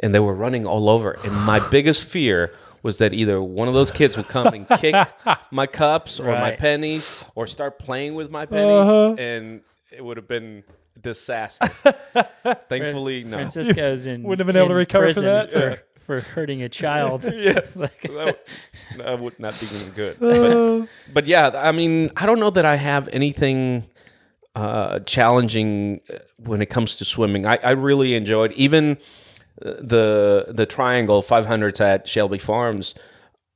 and 0.00 0.14
they 0.14 0.20
were 0.20 0.34
running 0.34 0.66
all 0.66 0.90
over. 0.90 1.12
And 1.24 1.32
my 1.46 1.66
biggest 1.70 2.04
fear 2.04 2.52
was 2.86 2.98
that 2.98 3.12
either 3.12 3.42
one 3.42 3.66
of 3.68 3.74
those 3.74 3.90
kids 3.90 4.16
would 4.16 4.28
come 4.28 4.46
and 4.54 4.68
kick 4.78 4.94
my 5.50 5.66
cups 5.66 6.20
or 6.20 6.26
my 6.26 6.50
Right. 6.50 6.58
pennies 6.58 7.24
or 7.34 7.46
start 7.48 7.78
playing 7.80 8.14
with 8.14 8.30
my 8.30 8.46
pennies, 8.46 8.86
Uh-huh. 8.88 9.14
and 9.18 9.60
it 9.90 10.02
would 10.04 10.16
have 10.16 10.28
been 10.28 10.62
disaster. 11.00 11.68
Thankfully, 12.68 13.24
no. 13.24 13.36
Francisco's 13.36 14.06
in 14.06 14.22
Wouldn't 14.22 14.38
have 14.40 14.46
been 14.46 14.56
able 14.56 14.68
to 14.68 14.72
in 14.74 14.78
recover 14.78 15.02
for 15.12 15.20
prison 15.20 15.24
that? 15.24 15.50
for, 15.50 15.82
for 15.98 16.20
hurting 16.20 16.62
a 16.62 16.68
child. 16.68 17.24
yes, 17.34 17.74
Like- 17.76 18.00
that, 18.02 18.12
would, 18.26 18.36
that 18.98 19.20
would 19.20 19.40
not 19.40 19.58
be 19.60 19.66
good. 19.94 20.16
But, 20.20 20.86
but 21.12 21.26
yeah, 21.26 21.50
I 21.54 21.72
mean, 21.72 22.10
I 22.16 22.24
don't 22.26 22.38
know 22.40 22.50
that 22.50 22.64
I 22.64 22.76
have 22.76 23.08
anything 23.12 23.82
uh, 24.54 25.00
challenging 25.00 26.00
uh, 26.08 26.18
when 26.38 26.62
it 26.62 26.66
comes 26.66 26.96
to 26.96 27.04
swimming. 27.04 27.46
I, 27.46 27.56
I 27.62 27.70
really 27.72 28.14
enjoyed 28.14 28.52
even 28.52 28.92
uh, 28.92 29.00
the 29.60 30.46
the 30.48 30.66
triangle 30.66 31.22
500s 31.22 31.80
at 31.80 32.08
Shelby 32.08 32.38
Farms. 32.38 32.94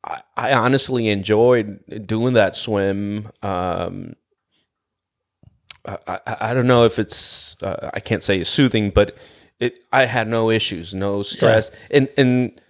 I, 0.05 0.23
I 0.37 0.53
honestly 0.53 1.09
enjoyed 1.09 2.07
doing 2.07 2.33
that 2.35 2.57
swim. 2.57 3.31
Um, 3.43 4.17
I, 5.85 5.99
I, 6.07 6.37
I 6.41 6.55
don't 6.55 6.67
know 6.67 6.85
if 6.85 6.99
it's 6.99 7.57
uh, 7.63 7.91
I 7.93 8.01
can't 8.01 8.23
say 8.23 8.41
it's 8.41 8.51
soothing, 8.51 8.91
but 8.91 9.17
it 9.59 9.75
I 9.93 10.07
had 10.07 10.29
no 10.29 10.51
issues, 10.51 10.95
no 10.95 11.23
stress, 11.23 11.71
and 11.91 12.09
and 12.17 12.61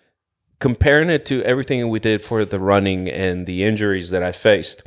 comparing 0.59 1.09
it 1.09 1.25
to 1.27 1.43
everything 1.45 1.89
we 1.89 2.01
did 2.01 2.23
for 2.23 2.45
the 2.45 2.59
running 2.59 3.09
and 3.09 3.47
the 3.47 3.65
injuries 3.65 4.11
that 4.11 4.23
I 4.23 4.33
faced, 4.33 4.83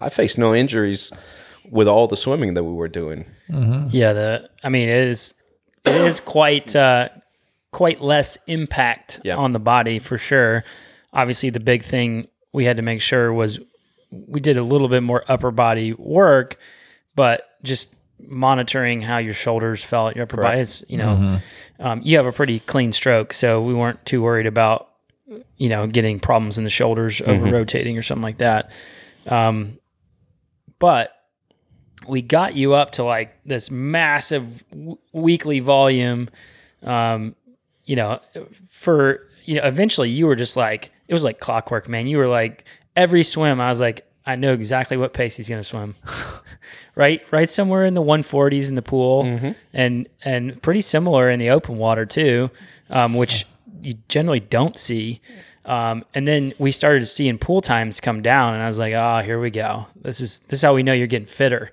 I 0.00 0.08
faced 0.08 0.38
no 0.38 0.54
injuries 0.54 1.12
with 1.68 1.88
all 1.88 2.06
the 2.06 2.16
swimming 2.16 2.54
that 2.54 2.64
we 2.64 2.72
were 2.72 2.88
doing. 2.88 3.26
Yeah, 3.90 4.12
the 4.12 4.50
I 4.62 4.68
mean 4.68 4.88
it 4.88 5.08
is 5.08 5.34
it 5.84 5.94
is 5.94 6.20
quite 6.20 6.76
uh 6.76 7.08
quite 7.74 8.00
less 8.00 8.38
impact 8.46 9.20
Yeah. 9.24 9.34
on 9.36 9.52
the 9.52 9.58
body 9.58 9.98
for 9.98 10.16
sure. 10.16 10.62
Obviously 11.12 11.50
the 11.50 11.58
big 11.60 11.82
thing 11.82 12.28
we 12.52 12.64
had 12.66 12.76
to 12.76 12.82
make 12.84 13.00
sure 13.02 13.32
was 13.32 13.58
we 14.10 14.38
did 14.40 14.56
a 14.56 14.62
little 14.62 14.88
bit 14.88 15.02
more 15.02 15.24
upper 15.26 15.50
body 15.50 15.92
work, 15.92 16.56
but 17.16 17.48
just 17.64 17.92
monitoring 18.20 19.02
how 19.02 19.18
your 19.18 19.34
shoulders 19.34 19.82
felt, 19.82 20.14
your 20.14 20.22
upper 20.22 20.36
body. 20.40 20.60
It's 20.60 20.84
you 20.88 20.98
know, 20.98 21.40
um, 21.80 22.00
you 22.04 22.16
have 22.16 22.26
a 22.26 22.32
pretty 22.32 22.60
clean 22.60 22.92
stroke, 22.92 23.32
so 23.32 23.60
we 23.60 23.74
weren't 23.74 24.04
too 24.06 24.22
worried 24.22 24.46
about 24.46 24.88
you 25.56 25.68
know 25.68 25.88
getting 25.88 26.20
problems 26.20 26.58
in 26.58 26.64
the 26.64 26.70
shoulders 26.70 27.20
over 27.20 27.46
rotating 27.46 27.98
or 27.98 28.02
something 28.02 28.22
like 28.22 28.38
that. 28.38 28.70
Um, 29.26 29.78
but 30.78 31.10
we 32.06 32.22
got 32.22 32.54
you 32.54 32.74
up 32.74 32.92
to 32.92 33.02
like 33.04 33.34
this 33.44 33.68
massive 33.70 34.62
w- 34.70 34.98
weekly 35.12 35.58
volume. 35.60 36.28
Um, 36.84 37.34
you 37.84 37.96
know, 37.96 38.20
for 38.68 39.26
you 39.44 39.56
know, 39.56 39.64
eventually 39.64 40.10
you 40.10 40.26
were 40.26 40.36
just 40.36 40.56
like 40.56 40.90
it 41.08 41.12
was 41.12 41.24
like 41.24 41.40
clockwork, 41.40 41.88
man. 41.88 42.06
You 42.06 42.18
were 42.18 42.26
like 42.26 42.64
every 42.96 43.22
swim, 43.22 43.60
I 43.60 43.70
was 43.70 43.80
like, 43.80 44.06
I 44.26 44.36
know 44.36 44.52
exactly 44.52 44.96
what 44.96 45.12
pace 45.12 45.36
he's 45.36 45.48
going 45.48 45.60
to 45.60 45.64
swim. 45.64 45.96
right, 46.94 47.22
right, 47.30 47.48
somewhere 47.50 47.84
in 47.84 47.94
the 47.94 48.02
140s 48.02 48.68
in 48.68 48.74
the 48.74 48.82
pool, 48.82 49.24
and 49.72 50.08
and 50.24 50.60
pretty 50.62 50.80
similar 50.80 51.28
in 51.30 51.38
the 51.38 51.50
open 51.50 51.76
water 51.76 52.06
too, 52.06 52.50
um, 52.90 53.14
which 53.14 53.46
you 53.82 53.94
generally 54.08 54.40
don't 54.40 54.78
see. 54.78 55.20
Um, 55.66 56.04
and 56.14 56.28
then 56.28 56.52
we 56.58 56.70
started 56.72 57.00
to 57.00 57.06
seeing 57.06 57.38
pool 57.38 57.60
times 57.62 58.00
come 58.00 58.22
down, 58.22 58.54
and 58.54 58.62
I 58.62 58.66
was 58.66 58.78
like, 58.78 58.94
oh, 58.94 59.20
here 59.24 59.40
we 59.40 59.50
go. 59.50 59.86
This 59.96 60.20
is 60.20 60.40
this 60.40 60.58
is 60.58 60.62
how 60.62 60.74
we 60.74 60.82
know 60.82 60.92
you're 60.92 61.06
getting 61.06 61.26
fitter. 61.26 61.70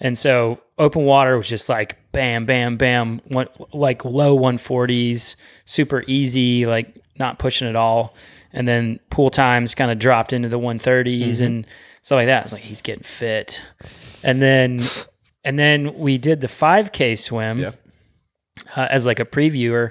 And 0.00 0.18
so 0.18 0.60
open 0.78 1.04
water 1.04 1.36
was 1.36 1.48
just 1.48 1.68
like 1.68 1.96
bam, 2.12 2.44
bam, 2.44 2.76
bam, 2.76 3.20
one, 3.28 3.48
like 3.72 4.04
low 4.04 4.36
140s, 4.38 5.36
super 5.64 6.04
easy, 6.06 6.66
like 6.66 6.94
not 7.18 7.38
pushing 7.38 7.68
at 7.68 7.76
all. 7.76 8.14
And 8.52 8.68
then 8.68 9.00
pool 9.10 9.30
times 9.30 9.74
kind 9.74 9.90
of 9.90 9.98
dropped 9.98 10.32
into 10.32 10.48
the 10.48 10.58
130s 10.58 11.40
and 11.40 11.66
stuff 12.02 12.16
like 12.16 12.26
that. 12.26 12.40
I 12.40 12.42
was 12.42 12.52
like, 12.52 12.62
he's 12.62 12.82
getting 12.82 13.02
fit. 13.02 13.62
And 14.22 14.42
then, 14.42 14.82
and 15.42 15.58
then 15.58 15.98
we 15.98 16.18
did 16.18 16.40
the 16.42 16.48
5K 16.48 17.18
swim 17.18 17.60
Yeah. 17.60 17.72
uh, 18.76 18.88
as 18.90 19.06
like 19.06 19.20
a 19.20 19.24
previewer. 19.24 19.90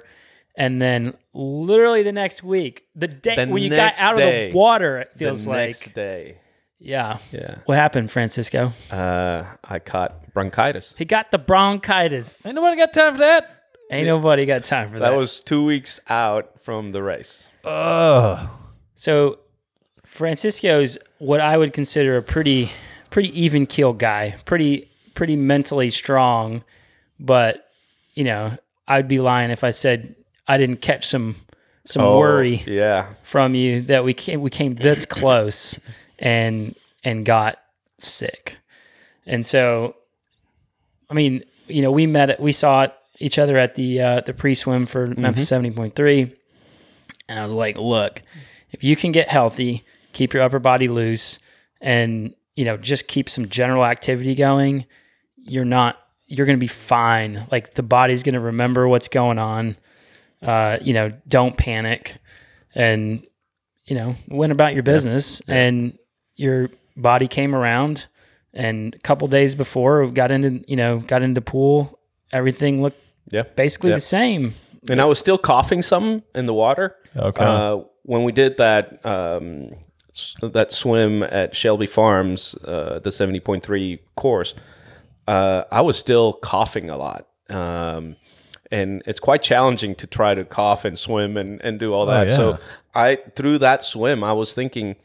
And 0.55 0.81
then 0.81 1.15
literally 1.33 2.03
the 2.03 2.11
next 2.11 2.43
week, 2.43 2.83
the 2.93 3.07
day 3.07 3.35
The 3.45 3.51
when 3.51 3.63
you 3.63 3.69
got 3.69 3.97
out 3.99 4.17
day. 4.17 4.47
of 4.47 4.51
the 4.53 4.57
water, 4.57 4.97
it 4.99 5.11
feels 5.15 5.47
like, 5.47 5.93
day, 5.95 6.37
yeah. 6.81 7.19
yeah, 7.31 7.59
What 7.65 7.77
happened, 7.77 8.11
Francisco? 8.11 8.73
uh, 8.89 9.45
I 9.63 9.79
caught 9.79 10.33
bronchitis. 10.33 10.95
He 10.97 11.05
got 11.05 11.31
the 11.31 11.37
bronchitis. 11.37 12.45
Ain't 12.45 12.55
nobody 12.55 12.75
got 12.77 12.91
time 12.93 13.13
for 13.13 13.19
that. 13.19 13.63
Ain't 13.91 14.07
nobody 14.07 14.45
got 14.45 14.63
time 14.63 14.89
for 14.91 14.99
that. 14.99 15.11
That 15.11 15.17
was 15.17 15.41
two 15.41 15.63
weeks 15.65 15.99
out 16.09 16.59
from 16.63 16.91
the 16.91 17.03
race. 17.03 17.47
Oh. 17.65 18.49
so 18.95 19.39
Francisco's 20.05 20.97
what 21.19 21.39
I 21.39 21.57
would 21.57 21.73
consider 21.73 22.17
a 22.17 22.21
pretty 22.21 22.71
pretty 23.09 23.29
even 23.39 23.65
keel 23.65 23.93
guy, 23.93 24.35
pretty 24.45 24.89
pretty 25.13 25.35
mentally 25.35 25.89
strong, 25.89 26.63
but 27.19 27.67
you 28.15 28.23
know, 28.23 28.57
I'd 28.87 29.07
be 29.07 29.19
lying 29.19 29.51
if 29.51 29.63
I 29.63 29.71
said 29.71 30.15
I 30.47 30.57
didn't 30.57 30.77
catch 30.81 31.05
some 31.07 31.35
some 31.85 32.03
Oh, 32.03 32.17
worry 32.19 32.63
Yeah, 32.67 33.13
from 33.23 33.55
you 33.55 33.81
that 33.83 34.03
we 34.03 34.13
came 34.13 34.41
we 34.41 34.49
came 34.49 34.75
this 34.75 35.05
close 35.05 35.79
and 36.21 36.75
and 37.03 37.25
got 37.25 37.59
sick. 37.99 38.57
And 39.25 39.45
so 39.45 39.95
I 41.09 41.13
mean, 41.13 41.43
you 41.67 41.81
know, 41.81 41.91
we 41.91 42.07
met 42.07 42.39
we 42.39 42.53
saw 42.53 42.87
each 43.19 43.37
other 43.37 43.57
at 43.57 43.75
the 43.75 43.99
uh 43.99 44.21
the 44.21 44.33
pre-swim 44.33 44.85
for 44.85 45.07
Memphis 45.07 45.51
70.3 45.51 46.35
and 47.27 47.39
I 47.39 47.43
was 47.43 47.53
like, 47.53 47.77
look, 47.77 48.21
if 48.71 48.83
you 48.83 48.95
can 48.95 49.11
get 49.11 49.27
healthy, 49.27 49.83
keep 50.13 50.33
your 50.33 50.43
upper 50.43 50.59
body 50.59 50.87
loose 50.87 51.39
and 51.81 52.35
you 52.55 52.65
know, 52.65 52.77
just 52.77 53.07
keep 53.07 53.29
some 53.29 53.49
general 53.49 53.83
activity 53.83 54.35
going, 54.35 54.85
you're 55.35 55.65
not 55.65 55.97
you're 56.27 56.45
going 56.45 56.57
to 56.57 56.61
be 56.61 56.67
fine. 56.67 57.45
Like 57.51 57.73
the 57.73 57.83
body's 57.83 58.23
going 58.23 58.35
to 58.35 58.39
remember 58.39 58.87
what's 58.87 59.09
going 59.09 59.37
on. 59.37 59.75
Uh, 60.41 60.77
you 60.81 60.93
know, 60.93 61.11
don't 61.27 61.57
panic 61.57 62.17
and 62.73 63.25
you 63.85 63.95
know 63.95 64.15
went 64.29 64.51
about 64.51 64.73
your 64.73 64.83
business 64.83 65.41
and 65.47 65.97
your 66.35 66.69
body 66.95 67.27
came 67.27 67.55
around 67.55 68.07
and 68.53 68.95
a 68.95 68.99
couple 68.99 69.27
days 69.27 69.55
before 69.55 70.07
got 70.07 70.31
into 70.31 70.63
you 70.67 70.75
know 70.75 70.99
got 70.99 71.23
into 71.23 71.35
the 71.35 71.45
pool 71.45 71.99
everything 72.31 72.81
looked 72.81 72.99
yeah. 73.29 73.43
basically 73.55 73.89
Yeah. 73.89 73.95
the 73.95 74.01
same 74.01 74.53
And 74.89 74.99
I 74.99 75.05
was 75.05 75.19
still 75.19 75.37
coughing 75.37 75.83
some 75.83 76.23
in 76.33 76.47
the 76.47 76.55
water. 76.55 76.95
Okay. 77.15 77.45
Uh, 77.45 77.81
when 78.01 78.23
we 78.23 78.31
did 78.31 78.57
that 78.57 79.05
um, 79.05 79.69
that 80.41 80.71
swim 80.73 81.21
at 81.21 81.55
Shelby 81.55 81.85
Farms, 81.85 82.55
uh, 82.65 82.97
the 82.99 83.11
seventy 83.11 83.39
point 83.39 83.61
three 83.63 83.99
course, 84.15 84.55
uh, 85.27 85.65
I 85.71 85.81
was 85.81 85.99
still 85.99 86.33
coughing 86.33 86.89
a 86.89 86.97
lot. 86.97 87.27
Um, 87.49 88.15
and 88.71 89.03
it's 89.05 89.19
quite 89.19 89.43
challenging 89.43 89.93
to 89.95 90.07
try 90.07 90.33
to 90.33 90.43
cough 90.45 90.83
and 90.83 90.97
swim 90.97 91.37
and, 91.37 91.61
and 91.61 91.79
do 91.79 91.93
all 91.93 92.07
that. 92.07 92.29
yeah. 92.29 92.35
So 92.35 92.57
I 92.95 93.17
through 93.35 93.59
that 93.59 93.83
swim, 93.83 94.23
I 94.23 94.33
was 94.33 94.53
thinking, 94.55 94.95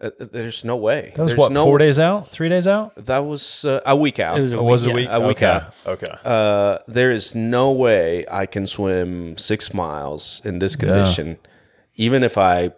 uh, 0.00 0.10
there's 0.18 0.64
no 0.64 0.76
way. 0.76 1.12
That 1.16 1.22
was 1.22 1.32
There's 1.32 1.38
what, 1.38 1.52
no, 1.52 1.64
four 1.64 1.78
days 1.78 1.98
out? 1.98 2.30
Three 2.30 2.48
days 2.48 2.66
out? 2.66 2.92
That 3.06 3.24
was 3.24 3.64
uh, 3.64 3.80
a 3.84 3.96
week 3.96 4.18
out. 4.20 4.38
It 4.38 4.42
was 4.42 4.52
a 4.52 4.58
Or 4.58 4.64
was 4.64 4.84
it 4.84 4.94
week, 4.94 5.08
a 5.08 5.12
yeah. 5.12 5.18
week? 5.18 5.24
A 5.24 5.28
week 5.28 5.36
okay. 5.38 5.46
out. 5.46 5.74
Okay. 5.86 6.14
uh, 6.24 6.78
there 6.86 7.10
is 7.10 7.34
no 7.34 7.72
way 7.72 8.24
I 8.30 8.46
can 8.46 8.66
swim 8.66 9.36
six 9.38 9.74
miles 9.74 10.40
in 10.44 10.58
this 10.60 10.76
condition, 10.76 11.38
even 11.96 12.22
if 12.22 12.38
I 12.38 12.72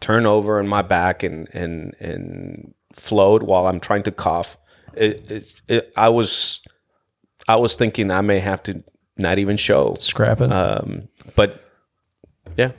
turn 0.00 0.26
over 0.26 0.58
on 0.58 0.66
my 0.68 0.82
back 0.82 1.22
and 1.22 1.48
and 1.54 1.94
and 2.00 2.74
float 2.92 3.42
while 3.42 3.66
I'm 3.66 3.80
trying 3.80 4.02
to 4.04 4.12
cough. 4.12 4.56
It, 4.94 5.30
it, 5.30 5.60
it, 5.68 5.92
I 5.96 6.08
was 6.08 6.60
I 7.48 7.56
was 7.56 7.76
thinking 7.76 8.10
I 8.10 8.20
may 8.20 8.38
have 8.40 8.62
to 8.64 8.82
not 9.16 9.38
even 9.38 9.56
show, 9.56 9.96
Scrap 10.00 10.40
it. 10.40 10.52
um, 10.52 11.08
but 11.36 11.62
yeah, 12.56 12.72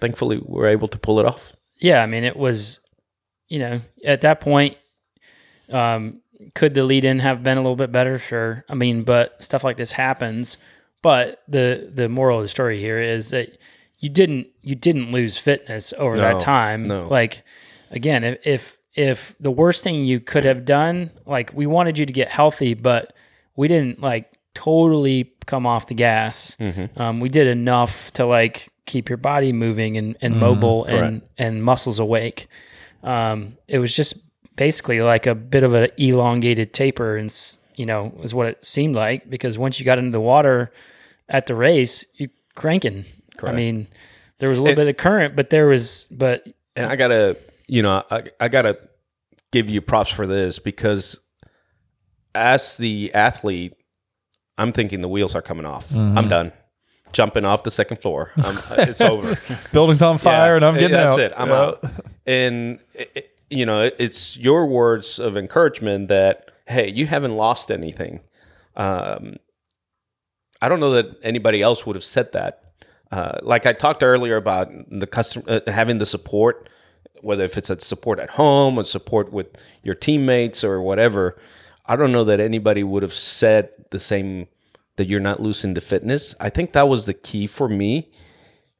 thankfully 0.00 0.40
we're 0.42 0.68
able 0.68 0.88
to 0.88 0.98
pull 0.98 1.20
it 1.20 1.26
off. 1.26 1.52
Yeah, 1.76 2.02
I 2.02 2.06
mean, 2.06 2.22
it 2.24 2.36
was, 2.36 2.80
you 3.52 3.58
know, 3.58 3.80
at 4.04 4.22
that 4.22 4.40
point, 4.40 4.76
um, 5.70 6.20
could 6.54 6.72
the 6.74 6.84
lead 6.84 7.04
in 7.04 7.18
have 7.18 7.42
been 7.42 7.58
a 7.58 7.60
little 7.60 7.76
bit 7.76 7.92
better? 7.92 8.18
Sure. 8.18 8.64
I 8.68 8.74
mean, 8.74 9.02
but 9.02 9.42
stuff 9.42 9.62
like 9.62 9.76
this 9.76 9.92
happens. 9.92 10.56
But 11.02 11.42
the 11.48 11.90
the 11.92 12.08
moral 12.08 12.38
of 12.38 12.44
the 12.44 12.48
story 12.48 12.78
here 12.80 12.98
is 12.98 13.28
that 13.30 13.58
you 13.98 14.08
didn't 14.08 14.46
you 14.62 14.74
didn't 14.74 15.10
lose 15.12 15.36
fitness 15.36 15.92
over 15.98 16.16
No, 16.16 16.22
that 16.22 16.40
time. 16.40 16.86
no. 16.88 17.08
Like 17.08 17.42
again, 17.90 18.24
if, 18.24 18.38
if 18.46 18.78
if 18.94 19.34
the 19.38 19.50
worst 19.50 19.84
thing 19.84 20.04
you 20.04 20.18
could 20.20 20.44
have 20.44 20.64
done, 20.64 21.10
like 21.26 21.52
we 21.52 21.66
wanted 21.66 21.98
you 21.98 22.06
to 22.06 22.12
get 22.12 22.28
healthy, 22.28 22.72
but 22.74 23.14
we 23.54 23.68
didn't 23.68 24.00
like 24.00 24.32
totally 24.54 25.32
come 25.46 25.66
off 25.66 25.88
the 25.88 25.94
gas. 25.94 26.56
Mm-hmm. 26.58 27.00
Um, 27.00 27.20
we 27.20 27.28
did 27.28 27.46
enough 27.48 28.12
to 28.14 28.24
like 28.24 28.68
keep 28.86 29.08
your 29.08 29.18
body 29.18 29.52
moving 29.52 29.96
and, 29.96 30.16
and 30.22 30.38
mobile 30.40 30.84
and 30.84 31.22
and 31.36 31.62
muscles 31.62 31.98
awake. 31.98 32.46
Um, 33.02 33.56
it 33.68 33.78
was 33.78 33.94
just 33.94 34.16
basically 34.56 35.00
like 35.00 35.26
a 35.26 35.34
bit 35.34 35.62
of 35.62 35.74
an 35.74 35.90
elongated 35.96 36.72
taper, 36.72 37.16
and 37.16 37.32
you 37.76 37.86
know, 37.86 38.12
is 38.22 38.34
what 38.34 38.46
it 38.46 38.64
seemed 38.64 38.94
like 38.94 39.28
because 39.28 39.58
once 39.58 39.78
you 39.78 39.84
got 39.84 39.98
into 39.98 40.10
the 40.10 40.20
water 40.20 40.72
at 41.28 41.46
the 41.46 41.54
race, 41.54 42.06
you 42.14 42.28
cranking. 42.54 43.04
I 43.42 43.52
mean, 43.52 43.88
there 44.38 44.48
was 44.48 44.58
a 44.58 44.62
little 44.62 44.76
bit 44.76 44.88
of 44.88 44.96
current, 44.96 45.34
but 45.34 45.50
there 45.50 45.66
was, 45.66 46.06
but 46.10 46.46
and 46.76 46.86
I 46.86 46.94
gotta, 46.96 47.36
you 47.66 47.82
know, 47.82 48.04
I, 48.10 48.24
I 48.38 48.48
gotta 48.48 48.78
give 49.50 49.68
you 49.68 49.80
props 49.80 50.10
for 50.10 50.26
this 50.26 50.58
because 50.60 51.18
as 52.34 52.76
the 52.76 53.12
athlete, 53.14 53.74
I'm 54.58 54.70
thinking 54.72 55.00
the 55.00 55.08
wheels 55.08 55.34
are 55.34 55.42
coming 55.42 55.66
off. 55.66 55.94
I'm 55.96 56.28
done. 56.28 56.52
Jumping 57.12 57.44
off 57.44 57.62
the 57.62 57.70
second 57.70 58.00
floor. 58.00 58.30
I'm, 58.36 58.58
it's 58.88 59.00
over. 59.02 59.36
Building's 59.72 60.02
on 60.02 60.18
fire 60.18 60.52
Yeah, 60.52 60.56
and 60.56 60.64
I'm 60.64 60.74
getting 60.74 60.92
that's 60.92 61.12
out. 61.12 61.16
That's 61.18 61.34
it. 61.34 61.40
I'm 61.40 61.48
Yeah. 61.48 61.54
out. 61.54 61.84
And 62.26 62.80
it, 62.94 63.36
you 63.50 63.66
know, 63.66 63.90
it's 63.98 64.36
your 64.36 64.66
words 64.66 65.18
of 65.18 65.36
encouragement 65.36 66.08
that 66.08 66.50
hey, 66.66 66.90
you 66.90 67.06
haven't 67.06 67.36
lost 67.36 67.70
anything. 67.70 68.20
Um, 68.76 69.36
I 70.60 70.68
don't 70.68 70.80
know 70.80 70.92
that 70.92 71.18
anybody 71.22 71.60
else 71.60 71.84
would 71.84 71.96
have 71.96 72.04
said 72.04 72.32
that. 72.32 72.62
Uh, 73.10 73.38
like 73.42 73.66
I 73.66 73.72
talked 73.72 74.02
earlier 74.02 74.36
about 74.36 74.70
the 74.88 75.06
custom 75.06 75.42
uh, 75.46 75.60
having 75.66 75.98
the 75.98 76.06
support, 76.06 76.68
whether 77.20 77.44
if 77.44 77.58
it's 77.58 77.68
a 77.68 77.78
support 77.80 78.18
at 78.18 78.30
home 78.30 78.78
or 78.78 78.84
support 78.84 79.32
with 79.32 79.48
your 79.82 79.94
teammates 79.94 80.64
or 80.64 80.80
whatever. 80.80 81.36
I 81.84 81.96
don't 81.96 82.12
know 82.12 82.24
that 82.24 82.40
anybody 82.40 82.82
would 82.84 83.02
have 83.02 83.12
said 83.12 83.70
the 83.90 83.98
same 83.98 84.46
that 84.96 85.08
you're 85.08 85.20
not 85.20 85.40
losing 85.40 85.74
the 85.74 85.80
fitness. 85.80 86.34
I 86.40 86.48
think 86.48 86.72
that 86.72 86.88
was 86.88 87.06
the 87.06 87.14
key 87.14 87.46
for 87.46 87.68
me. 87.68 88.10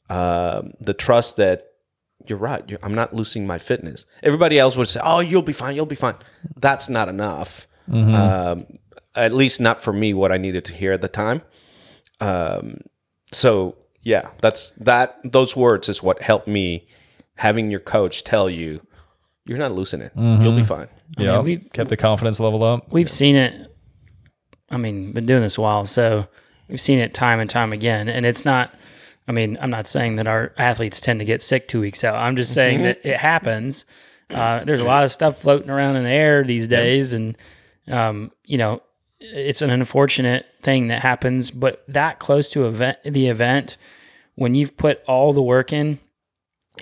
Um, 0.09 0.72
the 0.80 0.95
trust 0.95 1.36
that 1.36 1.72
you're 2.27 2.39
right. 2.39 2.62
You're, 2.68 2.79
I'm 2.83 2.95
not 2.95 3.12
losing 3.12 3.47
my 3.47 3.59
fitness. 3.59 4.05
Everybody 4.23 4.59
else 4.59 4.77
would 4.77 4.89
say, 4.89 5.01
"Oh, 5.03 5.20
you'll 5.20 5.43
be 5.43 5.53
fine. 5.53 5.77
You'll 5.77 5.87
be 5.87 5.95
fine." 5.97 6.14
That's 6.57 6.89
not 6.89 7.09
enough. 7.09 7.66
Um, 7.93 8.66
at 9.14 9.33
least 9.33 9.61
not 9.61 9.83
for 9.83 9.93
me. 9.93 10.14
What 10.14 10.33
I 10.33 10.39
needed 10.39 10.64
to 10.66 10.73
hear 10.73 10.93
at 10.93 11.01
the 11.01 11.09
time. 11.09 11.43
Um, 12.20 12.79
so 13.33 13.77
yeah, 14.03 14.31
that's 14.41 14.70
that. 14.79 15.18
Those 15.25 15.57
words 15.57 15.89
is 15.89 16.03
what 16.03 16.23
helped 16.23 16.49
me. 16.49 16.87
Having 17.37 17.70
your 17.70 17.81
coach 17.81 18.25
tell 18.25 18.49
you, 18.51 18.81
you're 19.47 19.59
not 19.59 19.73
losing 19.73 20.01
it. 20.01 20.12
You'll 20.16 20.55
be 20.57 20.62
fine. 20.62 20.89
Yeah. 21.18 21.41
we- 21.41 21.57
kept 21.59 21.89
the 21.91 21.97
confidence 21.97 22.39
level 22.41 22.62
up. 22.62 22.93
we've 22.93 23.11
seen 23.11 23.37
it. 23.37 23.68
I 24.70 24.77
mean, 24.77 25.12
been 25.12 25.27
doing 25.27 25.43
this 25.43 25.59
a 25.59 25.61
while, 25.61 25.85
so 25.87 26.27
we've 26.68 26.81
seen 26.81 26.99
it 26.99 27.12
time 27.14 27.41
and 27.41 27.49
time 27.51 27.73
again. 27.73 28.09
And 28.09 28.25
it's 28.27 28.45
not. 28.45 28.73
I 29.29 29.33
mean, 29.33 29.57
I'm 29.61 29.70
not 29.70 29.87
saying 29.87 30.16
that 30.16 30.27
our 30.27 30.53
athletes 30.59 31.01
tend 31.01 31.20
to 31.20 31.25
get 31.25 31.43
sick 31.43 31.68
two 31.68 31.81
weeks 31.81 32.03
out. 32.03 32.16
I'm 32.16 32.37
just 32.37 32.53
saying 32.55 32.83
that 32.83 33.01
it 33.05 33.18
happens. 33.18 33.85
Uh, 34.29 34.64
there's 34.64 34.81
a 34.81 34.85
lot 34.85 35.05
of 35.05 35.12
stuff 35.12 35.41
floating 35.41 35.70
around 35.70 35.97
in 35.97 36.05
the 36.05 36.11
air 36.11 36.43
these 36.43 36.66
days, 36.66 37.12
and 37.12 37.37
um, 37.89 38.33
you 38.45 38.59
know, 38.59 38.83
it's 39.20 39.62
an 39.62 39.70
unfortunate 39.70 40.47
thing 40.62 40.89
that 40.89 41.03
happens. 41.03 41.51
But 41.51 41.85
that 41.89 42.18
close 42.18 42.51
to 42.51 42.66
event, 42.66 42.99
the 43.05 43.29
event, 43.29 43.77
when 44.35 44.55
you've 44.55 44.77
put 44.77 45.03
all 45.07 45.33
the 45.33 45.43
work 45.43 45.73
in, 45.73 46.01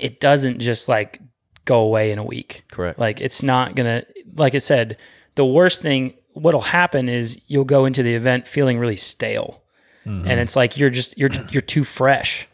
it 0.00 0.20
doesn't 0.20 0.60
just 0.60 0.88
like 0.88 1.20
go 1.64 1.80
away 1.80 2.12
in 2.12 2.18
a 2.18 2.24
week. 2.24 2.64
Correct. 2.70 2.98
Like 2.98 3.20
it's 3.20 3.42
not 3.42 3.74
gonna. 3.74 4.04
Like 4.34 4.54
I 4.54 4.58
said, 4.58 4.96
the 5.34 5.44
worst 5.44 5.82
thing 5.82 6.14
what'll 6.32 6.60
happen 6.60 7.08
is 7.08 7.40
you'll 7.46 7.64
go 7.64 7.84
into 7.84 8.02
the 8.02 8.14
event 8.14 8.46
feeling 8.46 8.78
really 8.78 8.96
stale, 8.96 9.59
and 10.26 10.40
it's 10.40 10.56
like 10.56 10.76
you're 10.78 10.90
just 10.90 11.16
you're 11.18 11.30
you're 11.50 11.60
too 11.62 11.84
fresh. 11.84 12.48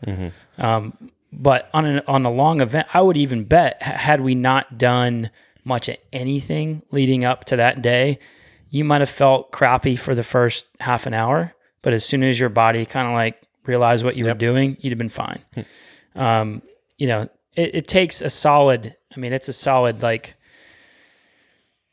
Um, 0.58 1.10
but 1.32 1.68
on 1.74 1.84
an 1.84 2.02
on 2.06 2.24
a 2.24 2.30
long 2.30 2.60
event, 2.60 2.88
I 2.94 3.00
would 3.00 3.16
even 3.16 3.44
bet 3.44 3.82
had 3.82 4.20
we 4.20 4.34
not 4.34 4.78
done 4.78 5.30
much 5.64 5.88
of 5.88 5.96
anything 6.12 6.82
leading 6.90 7.24
up 7.24 7.44
to 7.46 7.56
that 7.56 7.82
day, 7.82 8.18
you 8.70 8.84
might 8.84 9.00
have 9.00 9.10
felt 9.10 9.50
crappy 9.52 9.96
for 9.96 10.14
the 10.14 10.22
first 10.22 10.66
half 10.80 11.06
an 11.06 11.14
hour. 11.14 11.54
But 11.82 11.92
as 11.92 12.04
soon 12.04 12.22
as 12.22 12.38
your 12.38 12.48
body 12.48 12.86
kind 12.86 13.06
of 13.08 13.14
like 13.14 13.40
realized 13.66 14.04
what 14.04 14.16
you 14.16 14.24
were 14.24 14.34
doing, 14.34 14.76
you'd 14.80 14.90
have 14.90 14.98
been 14.98 15.08
fine. 15.08 15.42
um, 16.14 16.62
you 16.98 17.06
know, 17.06 17.28
it, 17.54 17.74
it 17.74 17.88
takes 17.88 18.22
a 18.22 18.30
solid. 18.30 18.94
I 19.14 19.18
mean, 19.20 19.32
it's 19.32 19.48
a 19.48 19.52
solid 19.52 20.02
like 20.02 20.34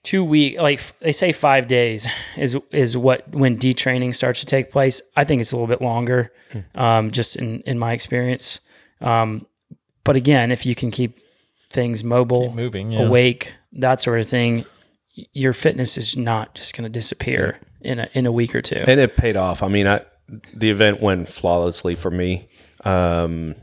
two 0.04 0.24
week 0.24 0.60
like 0.60 0.82
they 0.99 1.12
say 1.12 1.32
five 1.32 1.68
days 1.68 2.08
is 2.38 2.58
is 2.72 2.95
what 2.95 3.28
when 3.34 3.58
detraining 3.58 4.14
starts 4.14 4.41
to 4.41 4.45
take 4.45 4.70
place 4.70 5.01
i 5.16 5.24
think 5.24 5.39
it's 5.39 5.51
a 5.51 5.56
little 5.56 5.68
bit 5.68 5.82
longer 5.82 6.32
um, 6.76 7.10
just 7.10 7.36
in 7.36 7.62
in 7.62 7.80
my 7.80 7.93
experience 7.93 8.60
um, 9.01 9.47
but 10.04 10.16
again 10.16 10.51
if 10.51 10.66
you 10.66 10.76
can 10.76 10.91
keep 10.91 11.18
things 11.74 12.04
mobile 12.04 12.54
moving, 12.54 12.91
yeah. 12.91 13.01
awake 13.01 13.56
that 13.74 13.99
sort 13.99 14.20
of 14.20 14.28
thing 14.28 14.66
your 15.34 15.54
fitness 15.54 15.97
is 15.97 16.16
not 16.16 16.56
just 16.56 16.76
going 16.76 16.84
to 16.84 16.89
disappear 16.89 17.60
in 17.82 17.99
a 17.99 18.10
in 18.14 18.26
a 18.26 18.32
week 18.32 18.56
or 18.56 18.62
two 18.62 18.84
and 18.88 18.99
it 18.99 19.18
paid 19.18 19.36
off. 19.36 19.62
I 19.62 19.68
mean, 19.68 19.88
I, 19.88 20.01
the 20.54 20.70
event 20.70 21.01
went 21.01 21.30
flawlessly 21.30 21.95
for 21.95 22.10
me. 22.10 22.49
Um, 22.86 23.56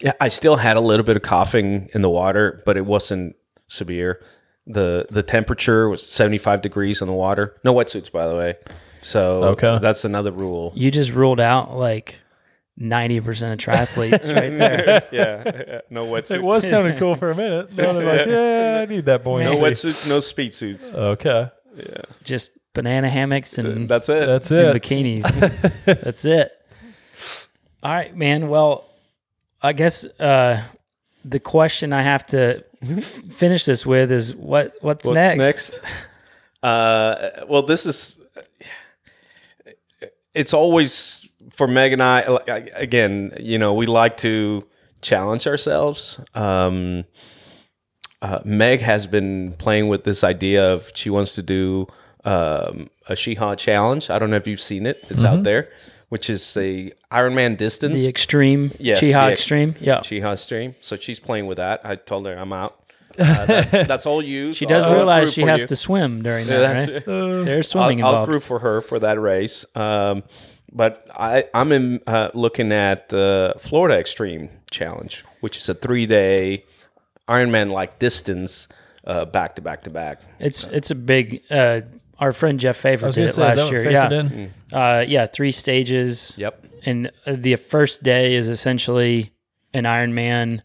yeah, 0.00 0.12
I 0.20 0.28
still 0.28 0.56
had 0.56 0.76
a 0.76 0.80
little 0.80 1.04
bit 1.04 1.16
of 1.16 1.22
coughing 1.22 1.88
in 1.94 2.02
the 2.02 2.10
water, 2.10 2.62
but 2.64 2.76
it 2.76 2.86
wasn't 2.86 3.36
severe. 3.68 4.24
The 4.66 5.06
The 5.10 5.22
temperature 5.22 5.88
was 5.88 6.06
seventy 6.06 6.38
five 6.38 6.62
degrees 6.62 7.02
on 7.02 7.08
the 7.08 7.14
water. 7.14 7.56
No 7.64 7.74
wetsuits, 7.74 8.10
by 8.12 8.26
the 8.26 8.36
way. 8.36 8.54
So 9.02 9.42
Okay. 9.44 9.78
that's 9.80 10.04
another 10.04 10.30
rule. 10.30 10.72
you 10.76 10.90
just 10.92 11.10
ruled 11.12 11.40
out 11.40 11.76
like 11.76 12.20
90% 12.80 13.18
of 13.52 13.58
triathletes 13.58 14.34
right 14.34 14.56
there 14.56 15.02
yeah, 15.12 15.80
no 15.90 16.06
wetsuits. 16.06 16.36
It 16.36 16.42
was 16.42 16.66
sounding 16.68 16.96
cool 16.98 17.16
for 17.16 17.30
a 17.30 17.34
minute. 17.34 17.72
Now 17.76 17.92
they're 17.92 18.16
like, 18.18 18.26
yeah, 18.26 18.80
I 18.82 18.86
need 18.86 19.04
that 19.06 19.22
boy. 19.24 19.42
no 19.44 19.58
wetsuits, 19.58 20.08
no 20.08 20.20
speed 20.20 20.54
suits. 20.54 20.90
Okay. 20.92 21.50
Yeah. 21.76 21.84
Just 22.22 22.52
banana 22.74 23.08
hammocks 23.10 23.58
and 23.58 23.88
That's 23.88 24.08
it. 24.08 24.26
That's 24.26 24.50
and 24.52 24.60
it. 24.74 24.82
bikinis. 24.82 25.84
That's 25.84 26.24
it. 26.24 26.52
All 27.82 27.92
right, 27.92 28.16
man. 28.16 28.48
Well, 28.48 28.84
I 29.62 29.72
guess 29.72 30.04
uh, 30.20 30.62
the 31.24 31.40
question 31.40 31.92
I 31.92 32.02
have 32.02 32.24
to 32.28 32.58
f- 32.58 32.62
finish 32.82 33.64
this 33.64 33.86
with 33.86 34.10
is 34.12 34.34
what 34.34 34.74
what's, 34.80 35.04
What's 35.04 35.14
next? 35.14 35.38
next? 35.38 35.80
Uh, 36.62 37.44
well, 37.48 37.62
this 37.62 37.86
is. 37.86 38.20
It's 40.32 40.54
always 40.54 41.28
for 41.50 41.66
Meg 41.66 41.92
and 41.92 42.00
I. 42.00 42.20
Again, 42.76 43.32
you 43.40 43.58
know, 43.58 43.74
we 43.74 43.86
like 43.86 44.16
to 44.18 44.64
challenge 45.00 45.48
ourselves. 45.48 46.20
Um, 46.34 47.04
uh, 48.22 48.38
Meg 48.44 48.80
has 48.80 49.08
been 49.08 49.54
playing 49.54 49.88
with 49.88 50.04
this 50.04 50.22
idea 50.22 50.72
of 50.72 50.92
she 50.94 51.10
wants 51.10 51.34
to 51.34 51.42
do 51.42 51.88
um, 52.24 52.88
a 53.08 53.14
Cheaha 53.14 53.58
challenge. 53.58 54.08
I 54.08 54.20
don't 54.20 54.30
know 54.30 54.36
if 54.36 54.46
you've 54.46 54.60
seen 54.60 54.86
it. 54.86 55.04
It's 55.10 55.24
out 55.24 55.42
there, 55.42 55.68
which 56.12 56.28
is 56.28 56.54
a 56.58 56.92
Ironman 57.10 57.56
distance. 57.56 57.98
The 57.98 58.06
extreme, 58.06 58.70
Yes, 58.78 59.00
Cheaha 59.00 59.28
the 59.28 59.32
extreme. 59.32 59.74
Yeah. 59.80 60.00
Cheaha 60.00 60.34
extreme. 60.34 60.74
So 60.82 60.98
she's 60.98 61.18
playing 61.18 61.46
with 61.46 61.56
that. 61.56 61.80
I 61.84 61.94
told 61.96 62.26
her 62.26 62.36
I'm 62.38 62.52
out. 62.52 62.78
Uh, 63.18 63.44
that's, 63.46 63.70
that's 63.70 64.06
all 64.06 64.22
you. 64.22 64.52
She 64.54 64.64
does 64.66 64.84
I'll 64.84 64.94
realize 64.94 65.32
she 65.34 65.42
has 65.42 65.60
you. 65.62 65.66
to 65.68 65.76
swim 65.76 66.22
during 66.22 66.46
that, 66.48 66.60
that's- 66.74 67.06
right? 67.06 67.44
There's 67.46 67.68
swimming 67.68 68.00
I'll, 68.02 68.06
I'll 68.08 68.12
involved. 68.22 68.32
root 68.34 68.42
for 68.42 68.58
her 68.60 68.80
for 68.82 68.98
that 69.00 69.18
race. 69.20 69.64
Um, 69.74 70.22
but 70.72 71.06
I, 71.14 71.44
I'm 71.54 71.72
in, 71.72 72.00
uh, 72.06 72.28
looking 72.34 72.72
at 72.72 73.08
the 73.10 73.54
Florida 73.58 73.98
Extreme 73.98 74.48
Challenge, 74.70 75.24
which 75.40 75.56
is 75.58 75.68
a 75.68 75.74
three 75.74 76.04
day 76.06 76.64
Ironman 77.28 77.70
like 77.70 77.98
distance 77.98 78.68
uh, 79.06 79.24
back 79.26 79.56
to 79.56 79.62
back 79.62 79.82
to 79.84 79.90
back. 79.90 80.20
It's 80.38 80.64
it's 80.64 80.90
a 80.90 80.94
big. 80.94 81.42
Our 82.22 82.32
friend 82.32 82.60
Jeff 82.60 82.76
Favor 82.76 83.10
did 83.10 83.30
it 83.30 83.34
say, 83.34 83.42
last 83.42 83.72
year. 83.72 83.90
Yeah, 83.90 84.08
did? 84.08 84.50
uh, 84.72 85.04
yeah, 85.08 85.26
three 85.26 85.50
stages. 85.50 86.34
Yep. 86.38 86.66
and 86.84 87.10
uh, 87.26 87.34
the 87.36 87.56
first 87.56 88.04
day 88.04 88.34
is 88.34 88.48
essentially 88.48 89.32
an 89.74 89.84
Ironman. 89.84 90.60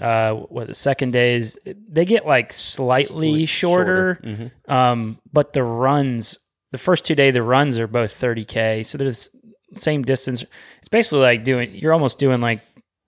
Uh, 0.00 0.34
what 0.34 0.66
the 0.66 0.74
second 0.74 1.12
day 1.12 1.36
is? 1.36 1.56
They 1.64 2.04
get 2.04 2.26
like 2.26 2.52
slightly 2.52 3.46
shorter, 3.46 4.50
um, 4.66 5.18
but 5.32 5.52
the 5.52 5.62
runs, 5.62 6.38
the 6.72 6.78
first 6.78 7.04
two 7.04 7.14
day, 7.14 7.30
the 7.30 7.44
runs 7.44 7.78
are 7.78 7.86
both 7.86 8.10
thirty 8.10 8.44
k. 8.44 8.82
So 8.82 8.98
they're 8.98 9.10
the 9.10 9.28
same 9.76 10.02
distance. 10.02 10.44
It's 10.78 10.88
basically 10.88 11.20
like 11.20 11.44
doing. 11.44 11.72
You're 11.72 11.92
almost 11.92 12.18
doing 12.18 12.40
like 12.40 12.62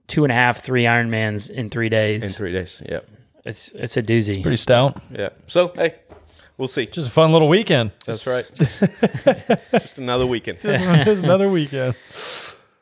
two 0.07 0.23
and 0.23 0.31
a 0.31 0.37
half, 0.37 0.63
three 0.63 0.85
Ironmans 0.85 1.51
in 1.51 1.69
three 1.69 1.89
days. 1.89 2.23
In 2.23 2.31
three 2.31 2.53
days. 2.53 2.81
yeah. 2.89 3.01
it's 3.45 3.73
it's 3.73 3.97
a 3.97 4.03
doozy. 4.05 4.41
Pretty 4.41 4.57
stout. 4.57 5.03
Yeah. 5.11 5.31
So, 5.49 5.73
hey, 5.75 5.97
we'll 6.63 6.69
see. 6.69 6.87
Just 6.87 7.09
a 7.09 7.11
fun 7.11 7.33
little 7.33 7.49
weekend. 7.49 7.91
That's 8.07 8.25
right. 8.25 8.49
Just 8.55 9.99
another 9.99 10.29
weekend. 10.29 10.61
Just 10.63 11.25
another 11.25 11.49
weekend. 11.49 11.97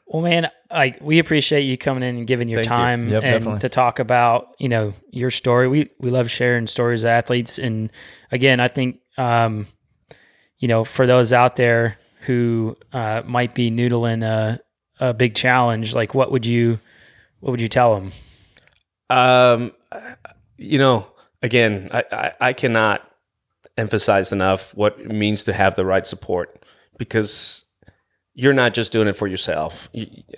Well, 0.07 0.21
man, 0.21 0.51
like 0.71 0.99
we 1.01 1.19
appreciate 1.19 1.63
you 1.63 1.79
coming 1.79 2.03
in 2.03 2.15
and 2.19 2.27
giving 2.27 2.47
your 2.49 2.59
Thank 2.63 2.67
you. 2.67 2.71
time 2.77 3.09
Yep, 3.09 3.23
and 3.23 3.33
definitely. 3.33 3.61
to 3.61 3.69
talk 3.71 3.99
about 3.99 4.49
you 4.59 4.69
know 4.69 4.93
your 5.11 5.31
story. 5.31 5.67
We 5.67 5.89
we 5.99 6.11
love 6.11 6.31
sharing 6.31 6.67
stories 6.67 7.05
of 7.05 7.09
athletes, 7.09 7.59
and 7.59 7.91
again, 8.31 8.61
I 8.61 8.69
think 8.69 9.01
um, 9.17 9.67
you 10.59 10.69
know 10.69 10.85
for 10.85 11.07
those 11.07 11.33
out 11.33 11.57
there 11.57 11.97
who 12.27 12.77
uh, 12.93 13.23
might 13.25 13.55
be 13.55 13.71
noodling 13.71 14.23
a 14.23 14.61
a 15.03 15.15
big 15.15 15.35
challenge, 15.35 15.95
like 15.95 16.15
what 16.15 16.31
would 16.31 16.45
you 16.45 16.81
what 17.39 17.53
would 17.53 17.63
you 17.63 17.69
tell 17.69 17.95
them? 17.95 18.13
Um, 19.09 19.73
you 20.59 20.79
know, 20.79 21.07
again, 21.41 21.89
I, 21.93 22.05
I, 22.13 22.33
I 22.49 22.53
cannot 22.53 23.10
emphasize 23.77 24.33
enough 24.33 24.75
what 24.75 24.99
it 25.01 25.11
means 25.11 25.45
to 25.45 25.53
have 25.53 25.77
the 25.77 25.85
right 25.85 26.07
support 26.07 26.65
because 26.99 27.65
you're 28.35 28.53
not 28.53 28.75
just 28.75 28.93
doing 28.93 29.09
it 29.09 29.17
for 29.17 29.27
yourself. 29.27 29.89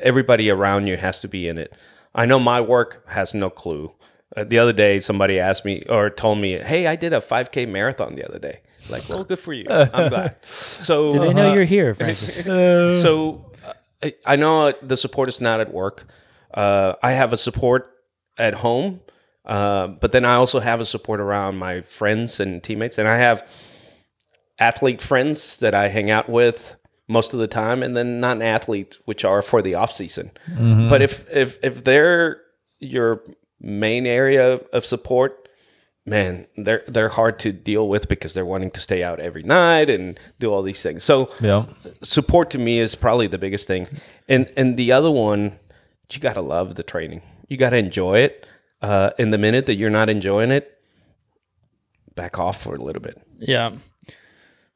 Everybody 0.00 0.50
around 0.50 0.86
you 0.86 0.96
has 0.96 1.20
to 1.20 1.28
be 1.28 1.48
in 1.48 1.58
it. 1.58 1.72
I 2.14 2.26
know 2.26 2.38
my 2.38 2.60
work 2.60 3.04
has 3.08 3.34
no 3.34 3.50
clue. 3.50 3.92
Uh, 4.36 4.44
the 4.44 4.58
other 4.58 4.72
day, 4.72 4.98
somebody 4.98 5.38
asked 5.38 5.64
me 5.64 5.84
or 5.88 6.08
told 6.08 6.38
me, 6.38 6.58
"Hey, 6.58 6.86
I 6.86 6.96
did 6.96 7.12
a 7.12 7.20
5K 7.20 7.66
marathon 7.68 8.14
the 8.14 8.26
other 8.26 8.38
day." 8.38 8.60
Like, 8.88 9.08
well, 9.08 9.24
good 9.24 9.38
for 9.38 9.52
you. 9.52 9.66
I'm 9.68 10.08
glad. 10.08 10.36
So 10.46 11.12
do 11.12 11.20
They 11.20 11.34
know 11.34 11.52
you're 11.52 11.64
here, 11.64 11.94
Francis. 11.94 12.44
so 13.02 13.52
uh, 13.64 13.72
I, 14.02 14.14
I 14.26 14.36
know 14.36 14.72
the 14.82 14.96
support 14.96 15.28
is 15.28 15.40
not 15.40 15.60
at 15.60 15.72
work. 15.72 16.06
Uh, 16.52 16.94
I 17.02 17.12
have 17.12 17.32
a 17.32 17.36
support 17.36 17.90
at 18.38 18.54
home, 18.54 19.00
uh, 19.44 19.88
but 19.88 20.12
then 20.12 20.24
I 20.24 20.34
also 20.34 20.60
have 20.60 20.80
a 20.80 20.86
support 20.86 21.20
around 21.20 21.58
my 21.58 21.80
friends 21.82 22.40
and 22.40 22.62
teammates, 22.62 22.98
and 22.98 23.08
I 23.08 23.16
have 23.16 23.46
athlete 24.58 25.00
friends 25.00 25.58
that 25.60 25.74
I 25.74 25.88
hang 25.88 26.10
out 26.10 26.28
with 26.28 26.76
most 27.08 27.32
of 27.34 27.40
the 27.40 27.48
time, 27.48 27.82
and 27.82 27.96
then 27.96 28.20
non-athlete, 28.20 28.98
which 29.04 29.24
are 29.24 29.42
for 29.42 29.60
the 29.62 29.74
off 29.74 29.92
season. 29.92 30.30
But 30.88 31.02
if 31.02 31.28
if 31.30 31.58
if 31.62 31.84
they're 31.84 32.40
your 32.78 33.22
main 33.60 34.06
area 34.06 34.54
of 34.72 34.84
support, 34.86 35.48
man, 36.06 36.46
they're 36.56 36.84
they're 36.86 37.10
hard 37.10 37.38
to 37.40 37.52
deal 37.52 37.88
with 37.88 38.08
because 38.08 38.34
they're 38.34 38.46
wanting 38.46 38.70
to 38.72 38.80
stay 38.80 39.02
out 39.02 39.20
every 39.20 39.42
night 39.42 39.90
and 39.90 40.18
do 40.38 40.52
all 40.52 40.62
these 40.62 40.82
things. 40.82 41.02
So 41.04 41.30
Yeah. 41.40 41.66
support 42.02 42.50
to 42.50 42.58
me 42.58 42.78
is 42.78 42.94
probably 42.94 43.26
the 43.26 43.38
biggest 43.38 43.66
thing. 43.66 43.86
And 44.28 44.50
and 44.56 44.76
the 44.76 44.92
other 44.92 45.10
one, 45.10 45.58
you 46.12 46.20
got 46.20 46.34
to 46.34 46.40
love 46.42 46.76
the 46.76 46.82
training. 46.82 47.22
You 47.48 47.56
got 47.56 47.70
to 47.70 47.76
enjoy 47.76 48.18
it. 48.20 48.46
Uh, 48.82 49.10
in 49.18 49.30
the 49.30 49.38
minute 49.38 49.66
that 49.66 49.76
you're 49.76 49.90
not 49.90 50.10
enjoying 50.10 50.50
it, 50.50 50.76
back 52.14 52.38
off 52.38 52.60
for 52.62 52.74
a 52.74 52.78
little 52.78 53.00
bit. 53.02 53.20
yeah. 53.38 53.70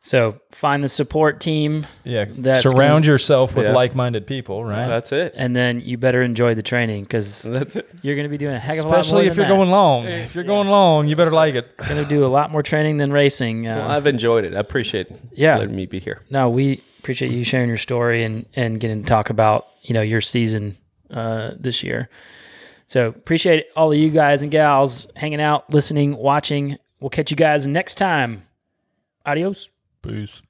So 0.01 0.39
find 0.53 0.85
the 0.85 0.89
support 0.89 1.41
team, 1.41 1.85
Yeah. 2.05 2.27
That's 2.31 2.63
Surround 2.63 2.93
gonna- 3.03 3.07
yourself 3.07 3.57
with 3.57 3.67
Yeah. 3.67 3.73
like-minded 3.73 4.25
people, 4.25 4.65
right? 4.65 4.87
That's 4.87 5.11
it. 5.11 5.35
and 5.37 5.57
then 5.57 5.81
you 5.85 5.99
better 5.99 6.23
enjoy 6.23 6.55
the 6.55 6.63
training 6.63 7.03
because 7.03 7.45
you're 8.03 8.15
going 8.15 8.23
to 8.25 8.29
be 8.29 8.39
doing 8.39 8.55
a 8.55 8.59
heck 8.61 8.79
of 8.79 8.85
a 8.85 8.89
lot 8.89 8.91
more 8.93 9.01
Especially 9.01 9.27
if 9.27 9.35
you're 9.37 9.47
that. 9.47 9.51
going 9.53 9.69
long. 9.69 10.07
If 10.07 10.37
you're 10.37 10.45
going 10.45 10.69
long, 10.69 11.09
you 11.09 11.17
better 11.17 11.33
like 11.33 11.57
it. 11.57 11.77
going 11.77 11.97
to 11.97 12.05
do 12.05 12.25
a 12.25 12.29
lot 12.29 12.53
more 12.53 12.63
training 12.63 12.99
than 12.99 13.13
racing. 13.13 13.67
Uh, 13.67 13.79
Well, 13.79 13.91
I've 13.91 14.07
enjoyed 14.07 14.45
it. 14.45 14.55
I 14.55 14.61
appreciate 14.61 15.09
Yeah. 15.33 15.57
letting 15.59 15.75
me 15.75 15.87
be 15.87 15.99
here. 15.99 16.21
no, 16.31 16.49
we 16.51 16.83
appreciate 17.01 17.33
you 17.33 17.43
sharing 17.43 17.69
your 17.69 17.79
story 17.79 18.23
and 18.23 18.47
and 18.55 18.79
getting 18.79 19.01
to 19.03 19.09
talk 19.09 19.29
about 19.29 19.67
you 19.83 19.93
know 19.93 20.03
your 20.03 20.21
season 20.21 20.77
uh, 21.11 21.51
this 21.59 21.83
year. 21.83 22.09
So 22.87 23.09
appreciate 23.09 23.67
all 23.75 23.93
of 23.93 23.99
you 23.99 24.11
guys 24.11 24.43
and 24.43 24.51
gals 24.51 25.09
hanging 25.17 25.41
out, 25.41 25.69
listening, 25.73 26.17
watching. 26.17 26.79
We'll 27.01 27.11
catch 27.11 27.31
you 27.31 27.37
guys 27.37 27.67
next 27.67 27.97
time. 27.97 28.47
Adios. 29.25 29.71
Peace. 30.03 30.41